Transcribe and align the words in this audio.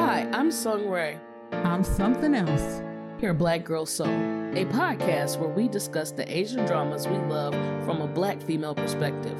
Hi, 0.00 0.26
I'm 0.32 0.50
Sung 0.50 0.88
Ray. 0.88 1.20
I'm 1.52 1.84
something 1.84 2.34
else. 2.34 2.80
Here, 3.20 3.34
Black 3.34 3.64
Girl 3.64 3.84
Soul, 3.84 4.06
a 4.08 4.64
podcast 4.64 5.38
where 5.38 5.50
we 5.50 5.68
discuss 5.68 6.10
the 6.10 6.26
Asian 6.34 6.64
dramas 6.64 7.06
we 7.06 7.18
love 7.18 7.52
from 7.84 8.00
a 8.00 8.06
black 8.06 8.40
female 8.40 8.74
perspective. 8.74 9.38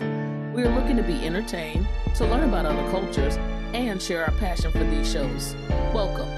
We 0.52 0.62
are 0.62 0.68
looking 0.68 0.98
to 0.98 1.02
be 1.02 1.14
entertained, 1.24 1.88
to 2.16 2.26
learn 2.26 2.46
about 2.46 2.66
other 2.66 2.88
cultures, 2.90 3.36
and 3.72 4.02
share 4.02 4.22
our 4.26 4.32
passion 4.32 4.70
for 4.70 4.84
these 4.84 5.10
shows. 5.10 5.56
Welcome. 5.94 6.28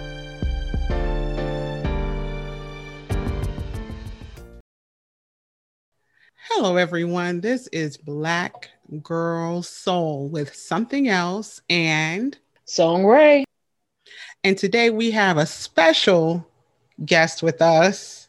Hello, 6.49 6.77
everyone. 6.77 7.41
This 7.41 7.67
is 7.73 7.97
Black 7.97 8.69
Girl 9.03 9.65
Soul 9.65 10.29
with 10.29 10.55
something 10.55 11.09
else 11.09 11.61
and 11.69 12.39
Song 12.65 13.05
Ray. 13.05 13.45
And 14.45 14.59
today 14.59 14.91
we 14.91 15.13
have 15.13 15.39
a 15.39 15.47
special 15.47 16.47
guest 17.05 17.43
with 17.43 17.63
us. 17.63 18.29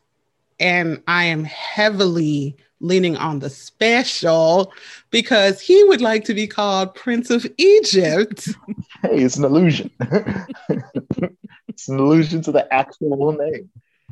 And 0.59 1.01
I 1.07 1.25
am 1.25 1.43
heavily 1.43 2.55
leaning 2.79 3.17
on 3.17 3.39
the 3.39 3.49
special 3.49 4.71
because 5.09 5.59
he 5.59 5.83
would 5.85 6.01
like 6.01 6.25
to 6.25 6.33
be 6.33 6.45
called 6.45 6.93
Prince 6.93 7.29
of 7.29 7.45
Egypt. 7.57 8.49
Hey, 9.01 9.21
it's 9.21 9.35
an 9.35 9.43
illusion. 9.43 9.91
it's 10.69 11.89
an 11.89 11.99
illusion 11.99 12.41
to 12.43 12.53
the 12.53 12.73
actual 12.73 13.33
name. 13.33 13.69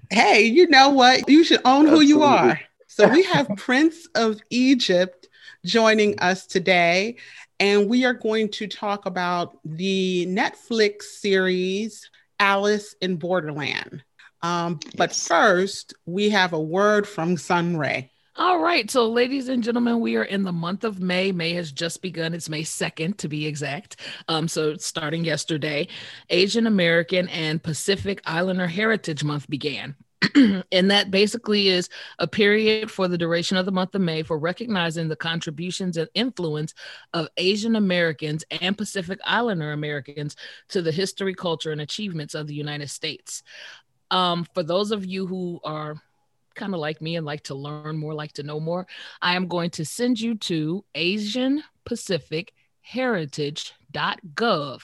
Hey, 0.09 0.41
you 0.41 0.67
know 0.67 0.89
what? 0.89 1.29
You 1.29 1.45
should 1.45 1.61
own 1.63 1.87
who 1.87 2.01
you 2.01 2.23
are. 2.23 2.59
So 2.87 3.07
we 3.07 3.23
have 3.23 3.49
Prince 3.55 4.05
of 4.15 4.41
Egypt 4.49 5.29
joining 5.65 6.20
us 6.20 6.45
today, 6.45 7.15
and 7.61 7.88
we 7.88 8.05
are 8.05 8.13
going 8.13 8.49
to 8.49 8.67
talk 8.67 9.05
about 9.05 9.59
the 9.63 10.25
Netflix 10.27 11.03
series 11.03 12.09
Alice 12.39 12.95
in 13.01 13.17
Borderland. 13.17 14.03
Um, 14.41 14.79
yes. 14.84 14.93
But 14.98 15.15
first, 15.15 15.93
we 16.07 16.32
have 16.32 16.54
a 16.54 16.59
word 16.59 17.07
from 17.07 17.37
Sunray. 17.37 18.09
All 18.35 18.59
right. 18.59 18.89
So, 18.89 19.07
ladies 19.07 19.48
and 19.48 19.62
gentlemen, 19.62 19.99
we 19.99 20.15
are 20.15 20.23
in 20.23 20.41
the 20.41 20.51
month 20.51 20.84
of 20.84 20.99
May. 20.99 21.32
May 21.32 21.54
has 21.54 21.71
just 21.71 22.01
begun. 22.01 22.34
It's 22.34 22.49
May 22.49 22.63
2nd 22.63 23.17
to 23.17 23.27
be 23.27 23.45
exact. 23.45 23.98
Um, 24.27 24.48
so, 24.48 24.77
starting 24.77 25.23
yesterday, 25.23 25.87
Asian 26.32 26.65
American 26.65 27.27
and 27.29 27.62
Pacific 27.62 28.21
Islander 28.26 28.67
Heritage 28.67 29.23
Month 29.23 29.48
began. 29.48 29.95
and 30.71 30.91
that 30.91 31.09
basically 31.09 31.67
is 31.67 31.89
a 32.19 32.27
period 32.27 32.91
for 32.91 33.07
the 33.07 33.17
duration 33.17 33.57
of 33.57 33.65
the 33.65 33.71
month 33.71 33.95
of 33.95 34.01
May 34.01 34.23
for 34.23 34.37
recognizing 34.37 35.07
the 35.07 35.15
contributions 35.15 35.97
and 35.97 36.09
influence 36.13 36.73
of 37.13 37.27
Asian 37.37 37.75
Americans 37.75 38.43
and 38.61 38.77
Pacific 38.77 39.19
Islander 39.25 39.71
Americans 39.71 40.35
to 40.69 40.81
the 40.81 40.91
history, 40.91 41.33
culture, 41.33 41.71
and 41.71 41.81
achievements 41.81 42.35
of 42.35 42.47
the 42.47 42.53
United 42.53 42.89
States. 42.89 43.43
Um, 44.11 44.45
for 44.53 44.61
those 44.61 44.91
of 44.91 45.05
you 45.05 45.25
who 45.25 45.59
are 45.63 45.95
kind 46.53 46.73
of 46.73 46.79
like 46.79 47.01
me 47.01 47.15
and 47.15 47.25
like 47.25 47.43
to 47.43 47.55
learn 47.55 47.97
more, 47.97 48.13
like 48.13 48.33
to 48.33 48.43
know 48.43 48.59
more, 48.59 48.85
I 49.21 49.35
am 49.35 49.47
going 49.47 49.69
to 49.71 49.85
send 49.85 50.19
you 50.19 50.35
to 50.35 50.83
Asian 50.93 51.63
Pacific 51.85 52.53
heritage.gov. 52.81 54.81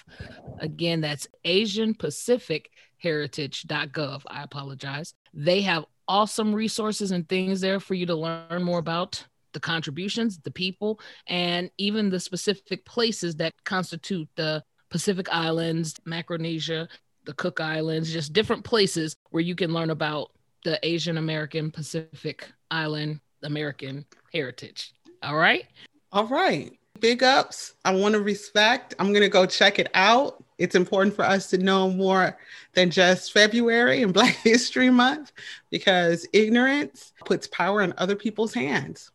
Again, 0.59 1.02
that's 1.02 1.27
Asian 1.43 1.93
Pacific 1.93 2.71
heritage.gov. 2.98 4.22
I 4.28 4.44
apologize. 4.44 5.14
They 5.34 5.62
have 5.62 5.86
awesome 6.08 6.53
resources 6.53 7.12
and 7.12 7.28
things 7.28 7.62
there 7.62 7.80
for 7.80 7.94
you 7.94 8.06
to 8.06 8.16
learn 8.16 8.64
more 8.64 8.80
about 8.80 9.23
the 9.54 9.59
contributions, 9.59 10.39
the 10.39 10.52
people, 10.52 11.00
and 11.28 11.70
even 11.78 12.09
the 12.09 12.20
specific 12.20 12.86
places 12.86 13.36
that 13.38 13.54
constitute 13.64 14.30
the 14.36 14.64
Pacific 14.89 15.28
Islands, 15.31 15.95
Micronesia, 16.06 16.88
the 17.26 17.34
Cook 17.34 17.59
Islands, 17.59 18.12
just 18.12 18.34
different 18.34 18.64
places 18.64 19.16
where 19.32 19.42
you 19.42 19.56
can 19.56 19.73
learn 19.73 19.89
about 19.89 20.32
the 20.64 20.80
Asian 20.86 21.17
American 21.17 21.72
Pacific 21.72 22.50
Island 22.72 23.20
American 23.44 24.05
heritage. 24.33 24.94
All 25.23 25.38
right. 25.38 25.66
All 26.11 26.27
right. 26.27 26.71
Big 27.00 27.23
ups. 27.23 27.73
I 27.86 27.94
want 27.94 28.14
to 28.14 28.21
respect. 28.21 28.95
I'm 28.98 29.11
going 29.11 29.21
to 29.21 29.30
go 29.30 29.45
check 29.45 29.80
it 29.80 29.89
out. 29.94 30.44
It's 30.58 30.76
important 30.76 31.16
for 31.16 31.23
us 31.23 31.50
to 31.52 31.58
know 31.58 31.90
more 31.90 32.38
than 32.73 32.90
just 32.90 33.32
February 33.32 34.02
and 34.02 34.14
Black 34.14 34.36
History 34.36 34.90
Month 34.90 35.32
because 35.70 36.28
ignorance 36.34 37.14
puts 37.26 37.48
power 37.48 37.82
in 37.82 37.94
other 37.98 38.16
people's 38.16 38.54
hands. 38.54 39.12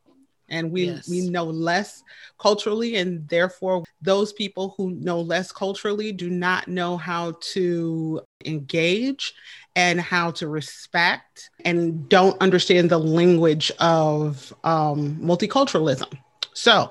And 0.48 0.70
we, 0.70 0.84
yes. 0.84 1.08
we 1.08 1.30
know 1.30 1.44
less 1.44 2.02
culturally, 2.38 2.96
and 2.96 3.26
therefore, 3.26 3.84
those 4.02 4.34
people 4.34 4.74
who 4.76 4.90
know 4.90 5.18
less 5.22 5.50
culturally 5.50 6.12
do 6.12 6.28
not 6.28 6.68
know 6.68 6.98
how 6.98 7.36
to 7.40 8.20
engage 8.44 9.32
and 9.76 9.98
how 9.98 10.30
to 10.32 10.48
respect 10.48 11.48
and 11.64 12.06
don't 12.10 12.38
understand 12.42 12.90
the 12.90 12.98
language 12.98 13.72
of 13.80 14.52
um, 14.62 15.16
multiculturalism. 15.22 16.12
So, 16.52 16.90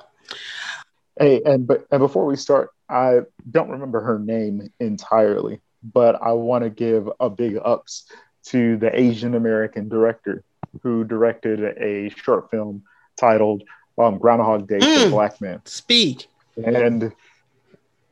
hey, 1.20 1.44
and 1.46 1.68
but 1.68 1.86
and 1.92 2.00
before 2.00 2.26
we 2.26 2.38
start, 2.38 2.72
I 2.92 3.22
don't 3.50 3.70
remember 3.70 4.02
her 4.02 4.20
name 4.20 4.72
entirely, 4.80 5.62
but 5.82 6.22
I 6.22 6.34
want 6.34 6.64
to 6.64 6.70
give 6.70 7.10
a 7.20 7.30
big 7.30 7.58
ups 7.64 8.06
to 8.46 8.78
the 8.78 8.98
Asian 9.00 9.36
American 9.36 9.88
director 9.88 10.44
who 10.84 11.04
directed 11.04 11.78
a 11.78 12.10
short 12.10 12.52
film 12.52 12.84
titled 13.18 13.64
um, 13.98 14.18
Groundhog 14.18 14.68
Day 14.68 14.80
mm, 14.80 15.04
for 15.06 15.10
Black 15.10 15.40
Men. 15.42 15.62
Speak. 15.66 16.28
And 16.58 17.14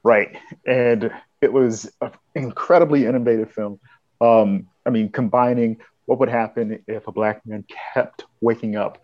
right. 0.04 0.38
And 0.66 1.12
it 1.42 1.52
was 1.52 1.92
an 2.02 2.12
incredibly 2.36 3.06
innovative 3.06 3.52
film. 3.52 3.80
Um, 4.22 4.68
I 4.86 4.90
mean, 4.90 5.10
combining 5.10 5.78
what 6.06 6.20
would 6.20 6.30
happen 6.30 6.84
if 6.88 7.08
a 7.08 7.12
black 7.12 7.46
man 7.46 7.66
kept 7.94 8.26
waking 8.42 8.76
up 8.76 9.02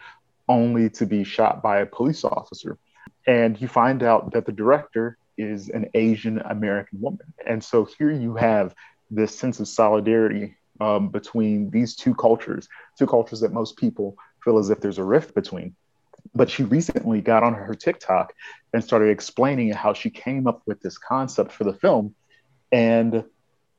only 0.47 0.89
to 0.91 1.05
be 1.05 1.23
shot 1.23 1.61
by 1.61 1.79
a 1.79 1.85
police 1.85 2.23
officer. 2.23 2.77
And 3.27 3.59
you 3.59 3.67
find 3.67 4.03
out 4.03 4.31
that 4.33 4.45
the 4.45 4.51
director 4.51 5.17
is 5.38 5.69
an 5.69 5.90
Asian 5.94 6.40
American 6.40 7.01
woman. 7.01 7.34
And 7.46 7.63
so 7.63 7.85
here 7.97 8.12
you 8.12 8.35
have 8.35 8.73
this 9.09 9.38
sense 9.38 9.59
of 9.59 9.68
solidarity 9.68 10.56
um, 10.79 11.09
between 11.09 11.69
these 11.69 11.96
two 11.96 12.13
cultures, 12.16 12.68
two 12.97 13.07
cultures 13.07 13.40
that 13.41 13.53
most 13.53 13.78
people 13.78 14.18
feel 14.44 14.57
as 14.57 14.69
if 14.69 14.81
there's 14.81 14.97
a 14.97 15.03
rift 15.03 15.34
between. 15.35 15.75
But 16.34 16.50
she 16.50 16.63
recently 16.63 17.22
got 17.22 17.44
on 17.44 17.53
her 17.53 17.75
TikTok 17.75 18.34
and 18.73 18.84
started 18.84 19.09
explaining 19.09 19.72
how 19.72 19.94
she 19.94 20.09
came 20.09 20.47
up 20.47 20.62
with 20.66 20.81
this 20.81 20.97
concept 20.97 21.52
for 21.52 21.63
the 21.63 21.73
film. 21.73 22.16
And 22.72 23.23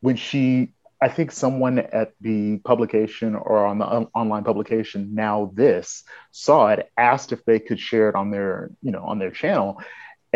when 0.00 0.16
she, 0.16 0.72
I 1.00 1.08
think 1.08 1.32
someone 1.32 1.78
at 1.78 2.12
the 2.20 2.58
publication 2.58 3.34
or 3.34 3.66
on 3.66 3.78
the 3.78 3.86
un- 3.86 4.08
online 4.14 4.44
publication, 4.44 5.14
now 5.14 5.50
this, 5.54 6.04
saw 6.30 6.68
it, 6.68 6.90
asked 6.96 7.32
if 7.32 7.44
they 7.44 7.58
could 7.58 7.80
share 7.80 8.08
it 8.08 8.14
on 8.14 8.30
their, 8.30 8.70
you 8.80 8.92
know, 8.92 9.02
on 9.02 9.18
their 9.18 9.32
channel. 9.32 9.82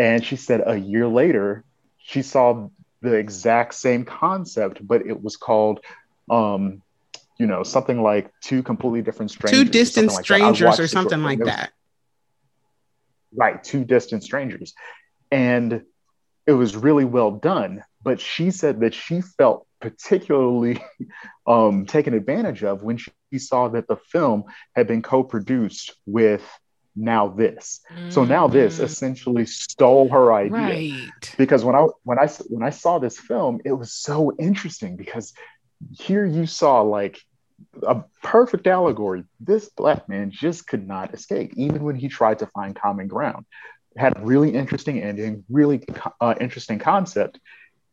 And 0.01 0.25
she 0.25 0.35
said 0.35 0.63
a 0.65 0.75
year 0.75 1.07
later, 1.07 1.63
she 1.99 2.23
saw 2.23 2.69
the 3.03 3.13
exact 3.13 3.75
same 3.75 4.03
concept, 4.03 4.79
but 4.81 5.05
it 5.05 5.21
was 5.21 5.37
called, 5.37 5.79
um, 6.27 6.81
you 7.37 7.45
know, 7.45 7.61
something 7.61 8.01
like 8.01 8.31
two 8.41 8.63
completely 8.63 9.03
different 9.03 9.29
strangers. 9.29 9.63
Two 9.63 9.69
distant 9.69 10.11
like 10.11 10.25
strangers 10.25 10.79
or 10.79 10.87
something 10.87 11.21
like 11.21 11.37
that. 11.43 11.71
Right, 13.35 13.63
two 13.63 13.85
distant 13.85 14.23
strangers. 14.23 14.73
And 15.29 15.83
it 16.47 16.53
was 16.53 16.75
really 16.75 17.05
well 17.05 17.29
done. 17.29 17.83
But 18.01 18.19
she 18.19 18.49
said 18.49 18.79
that 18.79 18.95
she 18.95 19.21
felt 19.21 19.67
particularly 19.81 20.83
um, 21.45 21.85
taken 21.85 22.15
advantage 22.15 22.63
of 22.63 22.81
when 22.81 22.97
she 22.97 23.37
saw 23.37 23.67
that 23.67 23.87
the 23.87 23.97
film 23.97 24.45
had 24.75 24.87
been 24.87 25.03
co 25.03 25.23
produced 25.23 25.93
with 26.07 26.43
now 26.95 27.27
this 27.27 27.79
mm-hmm. 27.91 28.09
so 28.09 28.25
now 28.25 28.47
this 28.47 28.79
essentially 28.79 29.45
stole 29.45 30.09
her 30.09 30.33
idea 30.33 30.51
right. 30.57 31.35
because 31.37 31.63
when 31.63 31.75
i 31.75 31.85
when 32.03 32.19
i 32.19 32.27
when 32.49 32.63
i 32.63 32.69
saw 32.69 32.99
this 32.99 33.17
film 33.17 33.59
it 33.63 33.71
was 33.71 33.93
so 33.93 34.33
interesting 34.37 34.95
because 34.97 35.33
here 35.97 36.25
you 36.25 36.45
saw 36.45 36.81
like 36.81 37.19
a 37.83 38.03
perfect 38.23 38.67
allegory 38.67 39.23
this 39.39 39.69
black 39.69 40.09
man 40.09 40.31
just 40.31 40.67
could 40.67 40.85
not 40.85 41.13
escape 41.13 41.53
even 41.55 41.83
when 41.83 41.95
he 41.95 42.07
tried 42.07 42.39
to 42.39 42.47
find 42.47 42.75
common 42.75 43.07
ground 43.07 43.45
had 43.97 44.17
a 44.17 44.21
really 44.21 44.53
interesting 44.53 45.01
ending 45.01 45.43
really 45.49 45.83
uh, 46.19 46.35
interesting 46.41 46.79
concept 46.79 47.39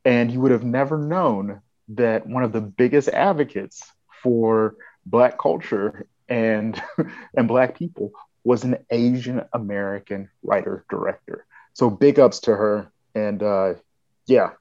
and 0.04 0.30
you 0.32 0.40
would 0.40 0.52
have 0.52 0.64
never 0.64 0.98
known 0.98 1.60
that 1.88 2.26
one 2.26 2.42
of 2.42 2.52
the 2.52 2.60
biggest 2.60 3.08
advocates 3.08 3.82
for 4.22 4.76
black 5.06 5.38
culture 5.38 6.06
and 6.28 6.82
and 7.36 7.48
black 7.48 7.78
people 7.78 8.12
was 8.48 8.64
an 8.64 8.78
Asian 8.90 9.44
American 9.52 10.30
writer 10.42 10.82
director. 10.88 11.44
So 11.74 11.90
big 11.90 12.18
ups 12.18 12.40
to 12.40 12.56
her, 12.56 12.90
and 13.14 13.42
uh, 13.42 13.74
yeah, 14.26 14.52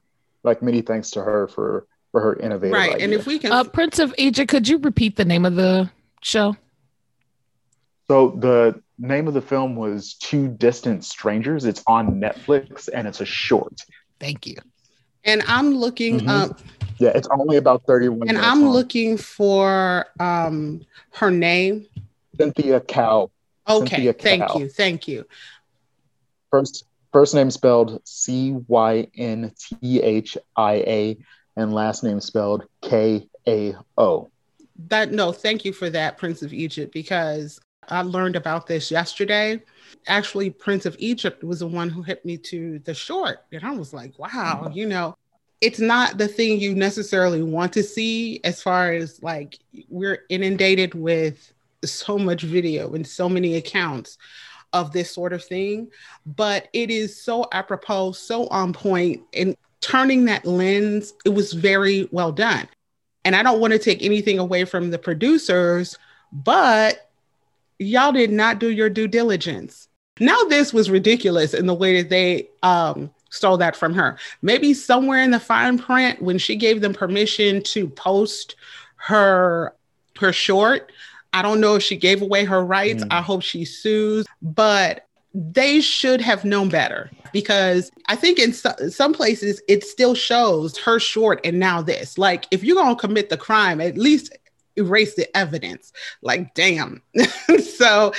like 0.42 0.60
many 0.60 0.82
thanks 0.82 1.10
to 1.12 1.22
her 1.22 1.48
for 1.48 1.86
for 2.12 2.20
her 2.20 2.36
innovative. 2.36 2.74
Right, 2.74 2.92
idea. 2.96 3.04
and 3.06 3.14
if 3.14 3.26
we 3.26 3.38
can, 3.38 3.50
uh, 3.50 3.64
Prince 3.64 3.98
of 3.98 4.14
Egypt, 4.18 4.50
could 4.50 4.68
you 4.68 4.76
repeat 4.76 5.16
the 5.16 5.24
name 5.24 5.46
of 5.46 5.56
the 5.56 5.90
show? 6.20 6.54
So 8.08 8.36
the 8.38 8.78
name 8.98 9.26
of 9.26 9.32
the 9.32 9.40
film 9.40 9.74
was 9.74 10.14
Two 10.16 10.48
Distant 10.48 11.02
Strangers. 11.02 11.64
It's 11.64 11.82
on 11.86 12.20
Netflix, 12.20 12.90
and 12.92 13.08
it's 13.08 13.22
a 13.22 13.26
short. 13.26 13.86
Thank 14.20 14.46
you. 14.46 14.56
And 15.24 15.42
I'm 15.46 15.74
looking 15.74 16.20
mm-hmm. 16.20 16.28
up 16.28 16.60
Yeah, 16.98 17.12
it's 17.14 17.28
only 17.30 17.56
about 17.56 17.84
31 17.86 18.28
And 18.28 18.36
I'm 18.36 18.64
long. 18.64 18.72
looking 18.74 19.16
for 19.16 20.04
um 20.20 20.82
her 21.12 21.30
name. 21.30 21.86
Cynthia 22.36 22.80
Kao. 22.80 23.30
Okay, 23.68 24.12
thank 24.12 24.54
you. 24.54 24.68
Thank 24.68 25.08
you. 25.08 25.24
First 26.50 26.84
first 27.12 27.34
name 27.34 27.50
spelled 27.50 28.00
C 28.04 28.52
Y 28.66 29.08
N 29.16 29.52
T 29.58 30.00
H 30.02 30.38
I 30.56 30.74
A 30.74 31.18
and 31.56 31.74
last 31.74 32.04
name 32.04 32.20
spelled 32.20 32.64
K 32.82 33.28
A 33.46 33.74
O. 33.96 34.30
That 34.88 35.10
no, 35.12 35.32
thank 35.32 35.64
you 35.64 35.72
for 35.72 35.90
that, 35.90 36.18
Prince 36.18 36.42
of 36.42 36.52
Egypt, 36.52 36.92
because 36.92 37.60
I 37.88 38.02
learned 38.02 38.36
about 38.36 38.66
this 38.66 38.90
yesterday. 38.90 39.62
Actually, 40.06 40.50
Prince 40.50 40.86
of 40.86 40.96
Egypt 40.98 41.42
was 41.42 41.60
the 41.60 41.66
one 41.66 41.90
who 41.90 42.02
hit 42.02 42.24
me 42.24 42.36
to 42.38 42.78
the 42.80 42.94
short. 42.94 43.44
And 43.52 43.64
I 43.64 43.72
was 43.72 43.92
like, 43.92 44.18
wow, 44.18 44.62
mm-hmm. 44.64 44.72
you 44.72 44.86
know, 44.86 45.16
it's 45.60 45.80
not 45.80 46.18
the 46.18 46.28
thing 46.28 46.60
you 46.60 46.74
necessarily 46.74 47.42
want 47.42 47.72
to 47.72 47.82
see 47.82 48.40
as 48.44 48.62
far 48.62 48.92
as 48.92 49.22
like 49.22 49.58
we're 49.88 50.24
inundated 50.28 50.94
with 50.94 51.52
so 51.84 52.18
much 52.18 52.42
video 52.42 52.94
and 52.94 53.06
so 53.06 53.28
many 53.28 53.56
accounts 53.56 54.18
of 54.72 54.92
this 54.92 55.10
sort 55.10 55.32
of 55.32 55.42
thing 55.42 55.88
but 56.26 56.68
it 56.72 56.90
is 56.90 57.20
so 57.20 57.46
apropos 57.52 58.12
so 58.12 58.46
on 58.48 58.72
point 58.72 59.22
and 59.32 59.56
turning 59.80 60.24
that 60.26 60.44
lens 60.44 61.14
it 61.24 61.30
was 61.30 61.52
very 61.52 62.08
well 62.12 62.32
done 62.32 62.68
and 63.24 63.34
i 63.34 63.42
don't 63.42 63.60
want 63.60 63.72
to 63.72 63.78
take 63.78 64.02
anything 64.02 64.38
away 64.38 64.64
from 64.64 64.90
the 64.90 64.98
producers 64.98 65.96
but 66.32 67.10
y'all 67.78 68.12
did 68.12 68.30
not 68.30 68.58
do 68.58 68.70
your 68.70 68.90
due 68.90 69.08
diligence 69.08 69.88
now 70.20 70.42
this 70.44 70.74
was 70.74 70.90
ridiculous 70.90 71.54
in 71.54 71.66
the 71.66 71.74
way 71.74 72.02
that 72.02 72.10
they 72.10 72.48
um 72.62 73.10
stole 73.30 73.56
that 73.58 73.76
from 73.76 73.94
her. 73.94 74.18
Maybe 74.42 74.74
somewhere 74.74 75.22
in 75.22 75.30
the 75.30 75.40
fine 75.40 75.78
print, 75.78 76.22
when 76.22 76.38
she 76.38 76.56
gave 76.56 76.80
them 76.80 76.94
permission 76.94 77.62
to 77.64 77.88
post 77.88 78.56
her 78.96 79.74
her 80.18 80.32
short, 80.32 80.90
I 81.32 81.42
don't 81.42 81.60
know 81.60 81.74
if 81.76 81.82
she 81.82 81.96
gave 81.96 82.22
away 82.22 82.44
her 82.44 82.64
rights. 82.64 83.04
Mm. 83.04 83.08
I 83.10 83.20
hope 83.20 83.42
she 83.42 83.64
sues, 83.64 84.26
but 84.42 85.06
they 85.34 85.80
should 85.80 86.20
have 86.20 86.44
known 86.44 86.68
better 86.68 87.10
because 87.32 87.90
I 88.06 88.16
think 88.16 88.38
in 88.38 88.52
so, 88.52 88.72
some 88.88 89.12
places 89.12 89.60
it 89.68 89.84
still 89.84 90.14
shows 90.14 90.76
her 90.78 90.98
short 90.98 91.40
and 91.44 91.58
now 91.58 91.82
this. 91.82 92.18
Like, 92.18 92.46
if 92.50 92.64
you're 92.64 92.76
gonna 92.76 92.96
commit 92.96 93.28
the 93.28 93.36
crime, 93.36 93.80
at 93.80 93.98
least 93.98 94.36
erase 94.76 95.14
the 95.14 95.34
evidence. 95.36 95.92
Like, 96.22 96.54
damn. 96.54 97.02
so, 97.76 98.12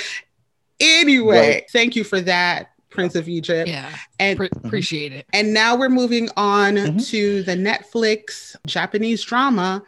anyway, 0.78 1.50
right. 1.50 1.70
thank 1.70 1.96
you 1.96 2.04
for 2.04 2.20
that. 2.20 2.70
Prince 2.90 3.14
of 3.14 3.28
Egypt. 3.28 3.68
Yeah. 3.68 3.94
And 4.18 4.36
Pre- 4.36 4.48
appreciate 4.64 5.12
it. 5.12 5.24
And 5.32 5.54
now 5.54 5.76
we're 5.76 5.88
moving 5.88 6.28
on 6.36 6.74
mm-hmm. 6.74 6.98
to 6.98 7.42
the 7.44 7.54
Netflix 7.54 8.56
Japanese 8.66 9.22
drama 9.22 9.82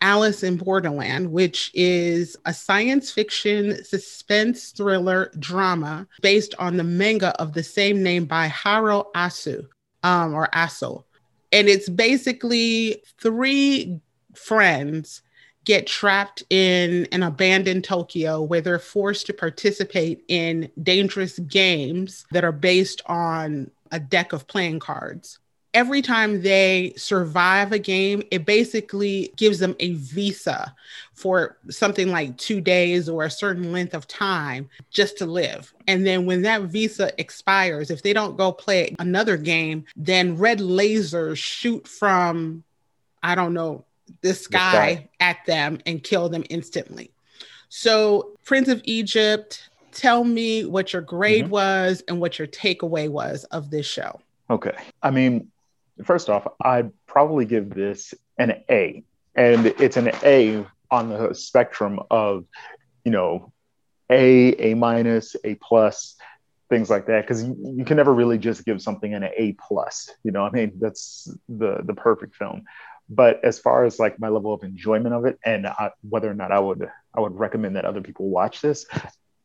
Alice 0.00 0.42
in 0.42 0.56
Borderland, 0.56 1.30
which 1.30 1.70
is 1.74 2.36
a 2.46 2.54
science 2.54 3.10
fiction 3.10 3.84
suspense 3.84 4.70
thriller 4.70 5.30
drama 5.38 6.06
based 6.22 6.54
on 6.58 6.76
the 6.76 6.84
manga 6.84 7.38
of 7.40 7.52
the 7.52 7.62
same 7.62 8.02
name 8.02 8.24
by 8.24 8.48
Hiro 8.48 9.10
Asu 9.14 9.66
um, 10.02 10.34
or 10.34 10.48
Aso. 10.54 11.04
And 11.52 11.68
it's 11.68 11.88
basically 11.88 13.02
three 13.20 14.00
friends 14.34 15.22
get 15.64 15.86
trapped 15.86 16.42
in 16.50 17.06
an 17.12 17.22
abandoned 17.22 17.84
Tokyo 17.84 18.40
where 18.40 18.60
they're 18.60 18.78
forced 18.78 19.26
to 19.26 19.34
participate 19.34 20.24
in 20.28 20.70
dangerous 20.82 21.38
games 21.40 22.24
that 22.30 22.44
are 22.44 22.52
based 22.52 23.02
on 23.06 23.70
a 23.92 24.00
deck 24.00 24.32
of 24.32 24.46
playing 24.46 24.78
cards. 24.78 25.39
Every 25.72 26.02
time 26.02 26.42
they 26.42 26.94
survive 26.96 27.72
a 27.72 27.78
game, 27.78 28.22
it 28.30 28.44
basically 28.44 29.32
gives 29.36 29.58
them 29.60 29.76
a 29.78 29.92
visa 29.94 30.74
for 31.14 31.56
something 31.68 32.10
like 32.10 32.36
two 32.38 32.60
days 32.60 33.08
or 33.08 33.24
a 33.24 33.30
certain 33.30 33.72
length 33.72 33.94
of 33.94 34.08
time 34.08 34.68
just 34.90 35.18
to 35.18 35.26
live. 35.26 35.72
And 35.86 36.06
then 36.06 36.26
when 36.26 36.42
that 36.42 36.62
visa 36.62 37.12
expires, 37.20 37.90
if 37.90 38.02
they 38.02 38.12
don't 38.12 38.36
go 38.36 38.50
play 38.50 38.96
another 38.98 39.36
game, 39.36 39.84
then 39.96 40.36
red 40.36 40.58
lasers 40.58 41.36
shoot 41.36 41.86
from, 41.86 42.64
I 43.22 43.34
don't 43.34 43.54
know, 43.54 43.84
the 44.22 44.34
sky, 44.34 44.58
the 44.58 44.96
sky 44.96 45.08
at 45.20 45.44
them 45.46 45.78
and 45.86 46.02
kill 46.02 46.28
them 46.28 46.44
instantly. 46.50 47.10
So, 47.68 48.30
Prince 48.44 48.68
of 48.68 48.80
Egypt, 48.84 49.68
tell 49.92 50.24
me 50.24 50.64
what 50.64 50.92
your 50.92 51.02
grade 51.02 51.44
mm-hmm. 51.44 51.52
was 51.52 52.02
and 52.08 52.20
what 52.20 52.38
your 52.38 52.48
takeaway 52.48 53.08
was 53.08 53.44
of 53.44 53.70
this 53.70 53.86
show. 53.86 54.20
Okay. 54.48 54.76
I 55.02 55.10
mean, 55.10 55.50
first 56.04 56.28
off, 56.28 56.46
I'd 56.60 56.90
probably 57.06 57.44
give 57.44 57.70
this 57.70 58.14
an 58.38 58.62
A. 58.70 59.04
And 59.34 59.66
it's 59.66 59.96
an 59.96 60.10
A 60.22 60.66
on 60.90 61.08
the 61.08 61.34
spectrum 61.34 62.00
of, 62.10 62.44
you 63.04 63.12
know, 63.12 63.52
A, 64.10 64.72
A 64.72 64.74
minus, 64.74 65.36
A 65.44 65.54
plus, 65.56 66.16
things 66.68 66.90
like 66.90 67.06
that. 67.06 67.22
Because 67.22 67.44
you, 67.44 67.56
you, 67.76 67.84
can 67.84 67.96
never 67.96 68.12
really 68.12 68.38
just 68.38 68.64
give 68.64 68.82
something 68.82 69.14
an 69.14 69.24
A 69.36 69.52
plus. 69.52 70.10
You 70.24 70.32
know, 70.32 70.44
I 70.44 70.50
mean, 70.50 70.72
that's 70.80 71.32
the 71.48 71.82
the 71.84 71.94
perfect 71.94 72.34
film 72.34 72.64
but 73.10 73.44
as 73.44 73.58
far 73.58 73.84
as 73.84 73.98
like 73.98 74.18
my 74.20 74.28
level 74.28 74.54
of 74.54 74.62
enjoyment 74.62 75.12
of 75.12 75.26
it 75.26 75.38
and 75.44 75.66
I, 75.66 75.90
whether 76.08 76.30
or 76.30 76.34
not 76.34 76.52
i 76.52 76.58
would 76.58 76.88
i 77.12 77.20
would 77.20 77.36
recommend 77.36 77.76
that 77.76 77.84
other 77.84 78.00
people 78.00 78.28
watch 78.28 78.62
this 78.62 78.86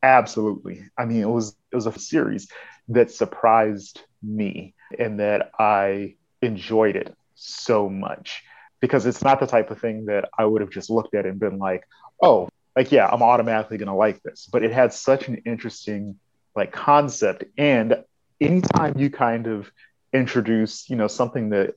absolutely 0.03 0.83
i 0.97 1.05
mean 1.05 1.21
it 1.21 1.29
was 1.29 1.57
it 1.71 1.75
was 1.75 1.87
a 1.87 1.99
series 1.99 2.47
that 2.89 3.11
surprised 3.11 4.01
me 4.21 4.75
and 4.97 5.19
that 5.19 5.51
i 5.59 6.15
enjoyed 6.45 6.95
it 6.95 7.15
so 7.35 7.89
much 7.89 8.43
because 8.79 9.05
it's 9.05 9.23
not 9.23 9.39
the 9.39 9.47
type 9.47 9.71
of 9.71 9.79
thing 9.79 10.05
that 10.05 10.29
i 10.37 10.45
would 10.45 10.61
have 10.61 10.69
just 10.69 10.89
looked 10.89 11.15
at 11.15 11.25
and 11.25 11.39
been 11.39 11.57
like 11.57 11.83
oh 12.21 12.47
like 12.75 12.91
yeah 12.91 13.07
i'm 13.07 13.23
automatically 13.23 13.77
going 13.77 13.87
to 13.87 13.93
like 13.93 14.21
this 14.23 14.47
but 14.51 14.63
it 14.63 14.71
had 14.71 14.93
such 14.93 15.27
an 15.27 15.41
interesting 15.45 16.17
like 16.55 16.71
concept 16.71 17.43
and 17.57 18.03
anytime 18.39 18.97
you 18.97 19.09
kind 19.09 19.47
of 19.47 19.69
introduce 20.13 20.89
you 20.89 20.95
know 20.95 21.07
something 21.07 21.49
that 21.49 21.75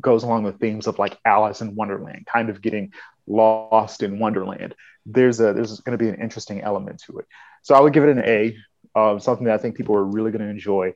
goes 0.00 0.22
along 0.22 0.44
with 0.44 0.60
themes 0.60 0.86
of 0.86 0.98
like 0.98 1.18
Alice 1.24 1.60
in 1.60 1.74
Wonderland, 1.74 2.26
kind 2.26 2.50
of 2.50 2.60
getting 2.60 2.92
lost 3.26 4.02
in 4.02 4.18
Wonderland. 4.18 4.74
There's 5.04 5.40
a 5.40 5.52
there's 5.52 5.80
going 5.80 5.96
to 5.96 6.02
be 6.02 6.08
an 6.08 6.20
interesting 6.20 6.60
element 6.62 7.02
to 7.06 7.18
it. 7.18 7.26
So 7.62 7.74
I 7.74 7.80
would 7.80 7.92
give 7.92 8.04
it 8.04 8.10
an 8.10 8.24
A, 8.24 8.56
uh, 8.94 9.18
something 9.18 9.46
that 9.46 9.54
I 9.54 9.58
think 9.58 9.76
people 9.76 9.96
are 9.96 10.04
really 10.04 10.30
going 10.30 10.42
to 10.42 10.50
enjoy, 10.50 10.94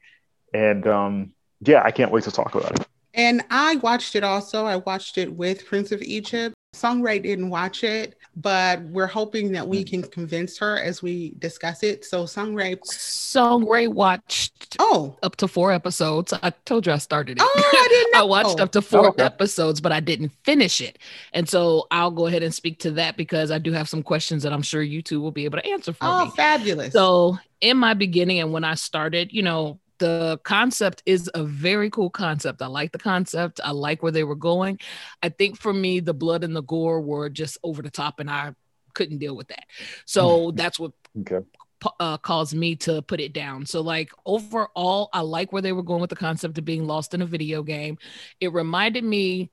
and 0.53 0.87
um, 0.87 1.33
yeah, 1.61 1.83
I 1.85 1.91
can't 1.91 2.11
wait 2.11 2.25
to 2.25 2.31
talk 2.31 2.55
about 2.55 2.81
it. 2.81 2.87
And 3.15 3.43
I 3.51 3.77
watched 3.77 4.15
it 4.15 4.25
also. 4.25 4.67
I 4.67 4.77
watched 4.77 5.19
it 5.19 5.33
with 5.33 5.67
Prince 5.67 5.93
of 5.93 6.01
Egypt. 6.03 6.55
Songray 6.75 7.21
didn't 7.21 7.51
watch 7.51 7.83
it, 7.83 8.17
but 8.37 8.81
we're 8.83 9.09
hoping 9.09 9.51
that 9.53 9.67
we 9.67 9.79
hmm. 9.83 9.89
can 9.89 10.03
convince 10.05 10.57
her 10.59 10.79
as 10.79 11.03
we 11.03 11.35
discuss 11.41 11.83
it. 11.83 12.05
So 12.05 12.25
Songray 12.25 12.79
Songray 12.79 13.89
watched 13.89 14.77
oh 14.79 15.17
up 15.25 15.35
to 15.37 15.49
four 15.49 15.73
episodes. 15.73 16.33
I 16.33 16.51
told 16.65 16.87
you 16.87 16.93
I 16.93 16.99
started 16.99 17.39
it. 17.39 17.43
Oh, 17.45 17.53
I 17.57 17.89
didn't 17.89 18.17
I 18.21 18.23
watched 18.23 18.61
up 18.61 18.71
to 18.73 18.83
four 18.83 19.07
oh, 19.07 19.09
okay. 19.09 19.25
episodes, 19.25 19.81
but 19.81 19.91
I 19.91 19.99
didn't 19.99 20.31
finish 20.45 20.81
it. 20.81 21.01
And 21.33 21.49
so 21.49 21.89
I'll 21.91 22.13
go 22.13 22.29
ahead 22.29 22.45
and 22.45 22.55
speak 22.55 22.79
to 22.81 22.93
that 22.93 23.17
because 23.17 23.51
I 23.51 23.59
do 23.59 23.73
have 23.73 23.89
some 23.89 24.05
questions 24.05 24.45
that 24.45 24.53
I'm 24.53 24.63
sure 24.63 24.81
you 24.81 25.03
two 25.03 25.21
will 25.21 25.33
be 25.33 25.47
able 25.47 25.59
to 25.59 25.67
answer 25.67 25.93
for 25.93 26.05
oh, 26.05 26.27
me. 26.27 26.31
fabulous. 26.37 26.93
So 26.93 27.37
in 27.61 27.77
my 27.79 27.95
beginning 27.95 28.39
and 28.39 28.53
when 28.53 28.63
I 28.63 28.75
started, 28.75 29.33
you 29.33 29.43
know, 29.43 29.80
the 30.01 30.41
concept 30.43 31.03
is 31.07 31.31
a 31.35 31.45
very 31.45 31.91
cool 31.91 32.11
concept. 32.11 32.61
I 32.61 32.67
like 32.67 32.91
the 32.91 32.99
concept. 32.99 33.61
I 33.63 33.71
like 33.71 34.03
where 34.03 34.11
they 34.11 34.25
were 34.25 34.35
going. 34.35 34.81
I 35.23 35.29
think 35.29 35.57
for 35.57 35.73
me, 35.73 36.01
the 36.01 36.15
blood 36.15 36.43
and 36.43 36.57
the 36.57 36.63
gore 36.63 37.01
were 37.01 37.29
just 37.29 37.59
over 37.63 37.83
the 37.83 37.91
top, 37.91 38.19
and 38.19 38.29
I 38.29 38.55
couldn't 38.95 39.19
deal 39.19 39.37
with 39.37 39.49
that. 39.49 39.65
So 40.07 40.27
mm-hmm. 40.27 40.57
that's 40.57 40.81
what 40.81 40.93
okay. 41.21 41.47
uh, 42.01 42.19
caused 42.19 42.55
me 42.55 42.75
to 42.77 43.03
put 43.03 43.21
it 43.21 43.33
down. 43.33 43.67
So, 43.67 43.81
like, 43.83 44.11
overall, 44.27 45.11
I 45.13 45.21
like 45.21 45.53
where 45.53 45.63
they 45.63 45.73
were 45.73 45.85
going 45.85 46.01
with 46.01 46.11
the 46.11 46.17
concept 46.17 46.59
of 46.59 46.65
being 46.65 46.87
lost 46.87 47.15
in 47.15 47.23
a 47.23 47.27
video 47.27 47.63
game. 47.63 47.99
It 48.41 48.53
reminded 48.53 49.05
me 49.05 49.51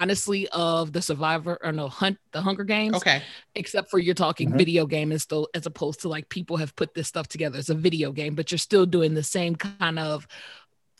honestly 0.00 0.48
of 0.48 0.92
the 0.92 1.02
survivor 1.02 1.58
or 1.62 1.72
no 1.72 1.88
hunt 1.88 2.18
the 2.32 2.40
hunger 2.40 2.64
games 2.64 2.94
okay. 2.94 3.22
except 3.54 3.90
for 3.90 3.98
you're 3.98 4.14
talking 4.14 4.48
mm-hmm. 4.48 4.58
video 4.58 4.86
game 4.86 5.10
as 5.10 5.22
still 5.22 5.48
as 5.54 5.66
opposed 5.66 6.00
to 6.00 6.08
like 6.08 6.28
people 6.28 6.56
have 6.56 6.74
put 6.76 6.94
this 6.94 7.08
stuff 7.08 7.26
together 7.26 7.58
as 7.58 7.70
a 7.70 7.74
video 7.74 8.12
game 8.12 8.34
but 8.34 8.50
you're 8.50 8.58
still 8.58 8.86
doing 8.86 9.14
the 9.14 9.22
same 9.22 9.56
kind 9.56 9.98
of 9.98 10.26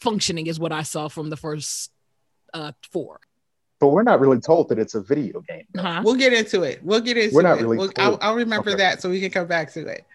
functioning 0.01 0.49
as 0.49 0.59
what 0.59 0.73
i 0.73 0.83
saw 0.83 1.09
from 1.09 1.31
the 1.31 1.37
first 1.37 1.91
uh 2.53 2.73
four. 2.91 3.21
But 3.81 3.89
we're 3.89 4.05
not 4.05 4.21
really 4.21 4.41
told 4.41 4.71
that 4.71 4.79
it's 4.79 4.95
a 4.95 5.03
video 5.03 5.41
game 5.43 5.67
huh? 5.77 6.01
we'll 6.05 6.15
get 6.15 6.33
into 6.33 6.63
it. 6.63 6.83
We'll 6.83 7.01
get 7.01 7.19
into 7.19 7.35
we're 7.35 7.43
not 7.43 7.59
it. 7.59 7.63
really 7.63 7.77
we'll, 7.77 7.91
I'll, 7.99 8.19
I'll, 8.23 8.35
remember 8.35 8.71
okay. 8.71 8.79
that 8.79 9.03
so 9.03 9.11
we 9.11 9.21
can 9.21 9.31
come 9.31 9.47
back 9.47 9.73
to 9.73 9.87
it 9.87 10.07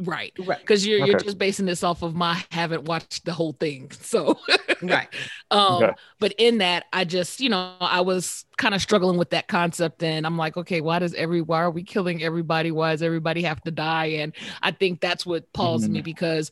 Right. 0.00 0.32
Right. 0.38 0.58
Because 0.60 0.86
you're 0.86 1.02
okay. 1.02 1.10
you're 1.10 1.20
just 1.20 1.38
basing 1.38 1.66
this 1.66 1.82
off 1.84 2.02
of 2.02 2.14
my 2.14 2.42
haven't 2.50 2.84
watched 2.84 3.24
the 3.24 3.32
whole 3.32 3.52
thing. 3.52 3.90
So 4.10 4.40
right. 4.82 5.06
um, 5.52 5.84
okay. 5.84 5.92
but 6.18 6.34
in 6.36 6.58
that, 6.58 6.86
I 6.92 7.04
just, 7.04 7.40
you 7.40 7.48
know, 7.48 7.76
I 7.80 8.00
was 8.00 8.44
kind 8.56 8.74
of 8.74 8.82
struggling 8.82 9.18
with 9.18 9.30
that 9.30 9.46
concept. 9.46 10.02
And 10.02 10.26
I'm 10.26 10.36
like, 10.36 10.56
okay, 10.56 10.80
why 10.80 10.98
does 10.98 11.14
every 11.14 11.42
why 11.42 11.60
are 11.60 11.70
we 11.70 11.84
killing 11.84 12.22
everybody? 12.22 12.72
Why 12.72 12.90
does 12.90 13.02
everybody 13.02 13.42
have 13.42 13.60
to 13.62 13.70
die? 13.70 14.06
And 14.06 14.32
I 14.62 14.72
think 14.72 15.00
that's 15.00 15.24
what 15.24 15.52
paused 15.52 15.84
mm-hmm. 15.84 15.92
me 15.92 16.02
because 16.02 16.50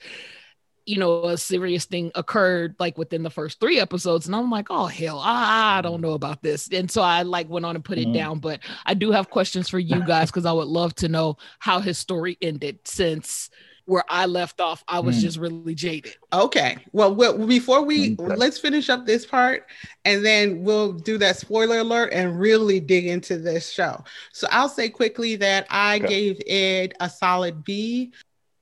you 0.88 0.96
know, 0.96 1.26
a 1.26 1.36
serious 1.36 1.84
thing 1.84 2.10
occurred 2.14 2.74
like 2.78 2.96
within 2.96 3.22
the 3.22 3.30
first 3.30 3.60
three 3.60 3.78
episodes. 3.78 4.26
And 4.26 4.34
I'm 4.34 4.50
like, 4.50 4.68
oh 4.70 4.86
hell, 4.86 5.18
I, 5.18 5.78
I 5.78 5.82
don't 5.82 6.00
know 6.00 6.12
about 6.12 6.42
this. 6.42 6.68
And 6.72 6.90
so 6.90 7.02
I 7.02 7.22
like 7.22 7.48
went 7.48 7.66
on 7.66 7.74
and 7.74 7.84
put 7.84 7.98
mm-hmm. 7.98 8.10
it 8.10 8.14
down. 8.14 8.38
But 8.38 8.60
I 8.86 8.94
do 8.94 9.10
have 9.10 9.28
questions 9.28 9.68
for 9.68 9.78
you 9.78 10.04
guys 10.06 10.30
because 10.30 10.46
I 10.46 10.52
would 10.52 10.68
love 10.68 10.94
to 10.96 11.08
know 11.08 11.36
how 11.58 11.80
his 11.80 11.98
story 11.98 12.38
ended 12.40 12.78
since 12.84 13.50
where 13.88 14.04
I 14.10 14.26
left 14.26 14.60
off, 14.60 14.84
I 14.86 15.00
was 15.00 15.16
mm. 15.16 15.22
just 15.22 15.38
really 15.38 15.74
jaded. 15.74 16.14
Okay. 16.30 16.76
Well, 16.92 17.14
well 17.14 17.46
before 17.46 17.82
we 17.82 18.16
okay. 18.20 18.36
let's 18.36 18.58
finish 18.58 18.90
up 18.90 19.06
this 19.06 19.24
part 19.24 19.64
and 20.04 20.22
then 20.22 20.62
we'll 20.62 20.92
do 20.92 21.16
that 21.16 21.38
spoiler 21.38 21.78
alert 21.78 22.12
and 22.12 22.38
really 22.38 22.80
dig 22.80 23.06
into 23.06 23.38
this 23.38 23.72
show. 23.72 24.04
So 24.32 24.46
I'll 24.50 24.68
say 24.68 24.90
quickly 24.90 25.36
that 25.36 25.66
I 25.70 25.96
okay. 25.96 26.06
gave 26.06 26.42
it 26.46 26.92
a 27.00 27.08
solid 27.08 27.64
B. 27.64 28.12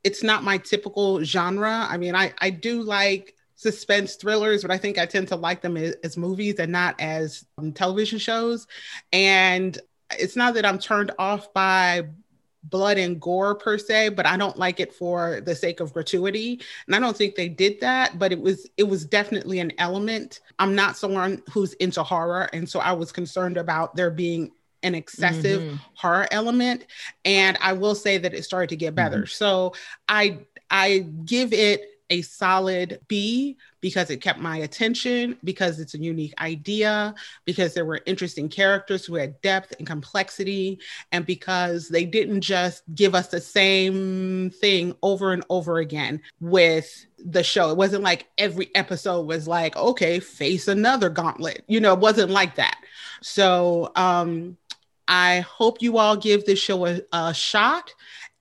It's 0.06 0.22
not 0.22 0.44
my 0.44 0.56
typical 0.56 1.25
genre. 1.25 1.84
I 1.90 1.96
mean, 1.96 2.14
I, 2.14 2.32
I 2.38 2.50
do 2.50 2.82
like 2.82 3.34
suspense 3.56 4.14
thrillers, 4.14 4.62
but 4.62 4.70
I 4.70 4.78
think 4.78 4.98
I 4.98 5.06
tend 5.06 5.26
to 5.28 5.36
like 5.36 5.62
them 5.62 5.76
as, 5.76 5.96
as 6.04 6.16
movies 6.16 6.54
and 6.60 6.70
not 6.70 6.94
as 7.00 7.44
um, 7.58 7.72
television 7.72 8.20
shows. 8.20 8.68
And 9.12 9.76
it's 10.16 10.36
not 10.36 10.54
that 10.54 10.64
I'm 10.64 10.78
turned 10.78 11.10
off 11.18 11.52
by 11.52 12.06
blood 12.62 12.98
and 12.98 13.20
gore 13.20 13.54
per 13.54 13.78
se 13.78 14.08
but 14.08 14.26
i 14.26 14.36
don't 14.36 14.58
like 14.58 14.80
it 14.80 14.92
for 14.92 15.40
the 15.42 15.54
sake 15.54 15.78
of 15.78 15.92
gratuity 15.92 16.60
and 16.86 16.96
i 16.96 16.98
don't 16.98 17.16
think 17.16 17.36
they 17.36 17.48
did 17.48 17.78
that 17.80 18.18
but 18.18 18.32
it 18.32 18.40
was 18.40 18.68
it 18.76 18.82
was 18.82 19.04
definitely 19.04 19.60
an 19.60 19.70
element 19.78 20.40
i'm 20.58 20.75
not 20.75 20.96
someone 20.96 21.40
who's 21.52 21.75
into 21.75 22.02
horror 22.02 22.48
and 22.52 22.68
so 22.68 22.80
i 22.80 22.90
was 22.90 23.12
concerned 23.12 23.56
about 23.56 23.94
there 23.94 24.10
being 24.10 24.50
an 24.87 24.95
excessive 24.95 25.62
mm-hmm. 25.62 25.76
horror 25.95 26.26
element 26.31 26.87
and 27.25 27.59
i 27.61 27.73
will 27.73 27.95
say 27.95 28.19
that 28.19 28.33
it 28.33 28.45
started 28.45 28.69
to 28.69 28.76
get 28.76 28.95
better 28.95 29.19
mm-hmm. 29.19 29.26
so 29.26 29.73
i 30.09 30.38
i 30.71 30.99
give 31.25 31.52
it 31.52 31.97
a 32.11 32.23
solid 32.23 33.00
B 33.09 33.57
because 33.81 34.11
it 34.11 34.21
kept 34.21 34.38
my 34.38 34.59
attention, 34.59 35.37
because 35.45 35.78
it's 35.78 35.95
a 35.95 35.99
unique 35.99 36.35
idea, 36.40 37.14
because 37.45 37.75
there 37.75 37.85
were 37.85 38.00
interesting 38.07 38.49
characters 38.49 39.05
who 39.05 39.14
had 39.14 39.40
depth 39.43 39.75
and 39.78 39.87
complexity, 39.87 40.78
and 41.12 41.26
because 41.26 41.88
they 41.88 42.05
didn't 42.05 42.40
just 42.40 42.83
give 42.95 43.14
us 43.14 43.28
the 43.28 43.40
same 43.40 44.50
thing 44.50 44.95
over 45.02 45.33
and 45.33 45.45
over 45.50 45.78
again 45.78 46.21
with 46.40 47.07
the 47.19 47.43
show. 47.43 47.71
It 47.71 47.76
wasn't 47.76 48.02
like 48.02 48.26
every 48.38 48.75
episode 48.75 49.26
was 49.26 49.49
like, 49.49 49.76
okay, 49.76 50.21
face 50.21 50.69
another 50.69 51.09
gauntlet. 51.09 51.64
You 51.69 51.81
know, 51.81 51.95
it 51.95 52.00
wasn't 52.00 52.31
like 52.31 52.57
that. 52.57 52.78
So 53.23 53.93
um, 53.97 54.57
I 55.08 55.40
hope 55.40 55.82
you 55.82 55.98
all 55.98 56.16
give 56.16 56.44
this 56.44 56.58
show 56.58 56.86
a, 56.86 57.00
a 57.12 57.34
shot. 57.34 57.94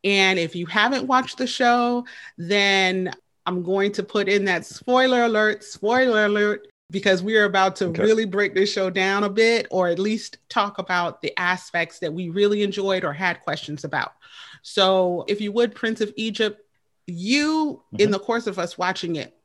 And 0.03 0.37
if 0.37 0.55
you 0.55 0.65
haven't 0.65 1.07
watched 1.07 1.37
the 1.37 1.47
show, 1.47 2.05
then 2.37 3.13
I'm 3.45 3.63
going 3.63 3.91
to 3.93 4.03
put 4.03 4.27
in 4.27 4.45
that 4.45 4.65
spoiler 4.65 5.23
alert, 5.23 5.63
spoiler 5.63 6.25
alert, 6.25 6.67
because 6.91 7.23
we 7.23 7.35
are 7.37 7.45
about 7.45 7.75
to 7.77 7.85
okay. 7.87 8.03
really 8.03 8.25
break 8.25 8.53
this 8.53 8.71
show 8.71 8.89
down 8.89 9.23
a 9.23 9.29
bit, 9.29 9.67
or 9.71 9.87
at 9.87 9.99
least 9.99 10.37
talk 10.49 10.77
about 10.77 11.21
the 11.21 11.37
aspects 11.39 11.99
that 11.99 12.13
we 12.13 12.29
really 12.29 12.61
enjoyed 12.61 13.03
or 13.03 13.13
had 13.13 13.41
questions 13.41 13.83
about. 13.83 14.13
So, 14.61 15.25
if 15.27 15.41
you 15.41 15.51
would, 15.51 15.73
Prince 15.73 16.01
of 16.01 16.13
Egypt, 16.15 16.61
you, 17.07 17.81
mm-hmm. 17.93 18.01
in 18.01 18.11
the 18.11 18.19
course 18.19 18.47
of 18.47 18.59
us 18.59 18.77
watching 18.77 19.15
it, 19.15 19.35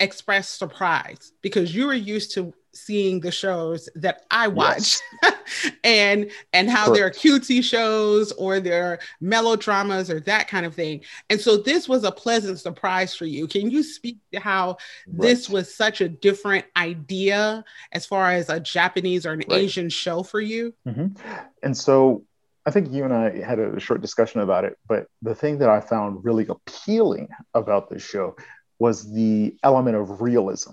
expressed 0.00 0.58
surprise 0.58 1.32
because 1.42 1.74
you 1.74 1.86
were 1.86 1.94
used 1.94 2.32
to 2.34 2.52
seeing 2.74 3.20
the 3.20 3.30
shows 3.30 3.88
that 3.94 4.24
I 4.30 4.48
watch 4.48 4.98
yes. 5.22 5.32
and 5.84 6.30
and 6.52 6.70
how 6.70 6.86
Correct. 6.86 7.22
they're 7.22 7.38
cutesy 7.38 7.62
shows 7.62 8.32
or 8.32 8.60
they're 8.60 8.98
melodramas 9.20 10.10
or 10.10 10.20
that 10.20 10.48
kind 10.48 10.66
of 10.66 10.74
thing. 10.74 11.02
And 11.30 11.40
so 11.40 11.56
this 11.56 11.88
was 11.88 12.04
a 12.04 12.12
pleasant 12.12 12.58
surprise 12.58 13.14
for 13.14 13.26
you. 13.26 13.46
Can 13.46 13.70
you 13.70 13.82
speak 13.82 14.18
to 14.32 14.40
how 14.40 14.78
right. 15.06 15.20
this 15.20 15.48
was 15.48 15.74
such 15.74 16.00
a 16.00 16.08
different 16.08 16.64
idea 16.76 17.64
as 17.92 18.06
far 18.06 18.32
as 18.32 18.48
a 18.48 18.60
Japanese 18.60 19.26
or 19.26 19.32
an 19.32 19.42
right. 19.48 19.60
Asian 19.60 19.88
show 19.88 20.22
for 20.22 20.40
you? 20.40 20.74
Mm-hmm. 20.86 21.18
And 21.62 21.76
so 21.76 22.24
I 22.64 22.70
think 22.70 22.92
you 22.92 23.04
and 23.04 23.12
I 23.12 23.44
had 23.44 23.58
a 23.58 23.80
short 23.80 24.00
discussion 24.00 24.40
about 24.40 24.64
it, 24.64 24.78
but 24.86 25.08
the 25.20 25.34
thing 25.34 25.58
that 25.58 25.68
I 25.68 25.80
found 25.80 26.24
really 26.24 26.46
appealing 26.46 27.28
about 27.54 27.90
this 27.90 28.02
show 28.02 28.36
was 28.78 29.12
the 29.12 29.56
element 29.62 29.96
of 29.96 30.22
realism 30.22 30.72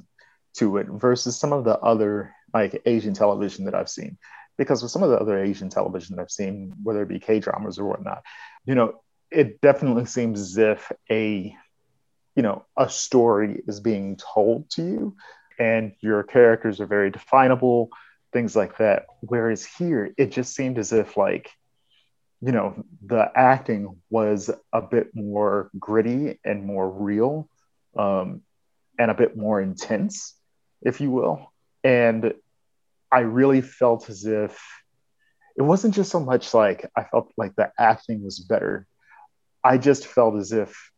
to 0.60 0.78
it 0.78 0.88
versus 0.88 1.40
some 1.40 1.54
of 1.54 1.64
the 1.64 1.80
other 1.80 2.34
like 2.54 2.82
Asian 2.86 3.14
television 3.14 3.66
that 3.66 3.76
I've 3.76 3.90
seen. 3.90 4.18
Because 4.58 4.84
with 4.84 4.92
some 4.92 5.04
of 5.04 5.10
the 5.10 5.18
other 5.18 5.42
Asian 5.42 5.70
television 5.70 6.16
that 6.16 6.22
I've 6.22 6.32
seen, 6.32 6.74
whether 6.84 7.04
it 7.04 7.10
be 7.10 7.20
K 7.20 7.40
dramas 7.40 7.80
or 7.80 7.86
whatnot, 7.86 8.24
you 8.66 8.76
know, 8.76 9.02
it 9.32 9.62
definitely 9.62 10.06
seems 10.06 10.42
as 10.42 10.58
if 10.58 10.92
a, 11.10 11.56
you 12.36 12.44
know, 12.44 12.66
a 12.78 12.90
story 12.90 13.64
is 13.68 13.80
being 13.80 14.18
told 14.18 14.70
to 14.72 14.84
you 14.84 15.16
and 15.58 15.94
your 16.02 16.24
characters 16.24 16.82
are 16.82 16.86
very 16.86 17.10
definable, 17.10 17.90
things 18.34 18.56
like 18.56 18.78
that. 18.78 19.06
Whereas 19.22 19.66
here, 19.66 20.14
it 20.18 20.32
just 20.32 20.56
seemed 20.56 20.78
as 20.78 20.92
if 20.92 21.16
like, 21.16 21.52
you 22.42 22.52
know, 22.52 22.84
the 23.06 23.30
acting 23.34 23.98
was 24.10 24.50
a 24.74 24.82
bit 24.82 25.12
more 25.14 25.70
gritty 25.78 26.40
and 26.44 26.66
more 26.66 26.90
real 26.90 27.50
um, 27.98 28.42
and 28.98 29.12
a 29.12 29.14
bit 29.16 29.38
more 29.38 29.62
intense 29.62 30.39
if 30.82 31.02
you 31.02 31.12
will. 31.12 31.52
And 31.84 32.34
I 33.12 33.20
really 33.20 33.62
felt 33.62 34.10
as 34.10 34.26
if 34.26 34.60
it 35.58 35.62
wasn't 35.62 35.96
just 35.96 36.12
so 36.12 36.20
much 36.20 36.54
like 36.54 36.90
I 36.96 37.04
felt 37.04 37.32
like 37.38 37.56
the 37.56 37.72
acting 37.78 38.24
was 38.24 38.40
better. 38.40 38.88
I 39.64 39.78
just 39.78 40.08
felt 40.08 40.36
as 40.36 40.52
if 40.52 40.92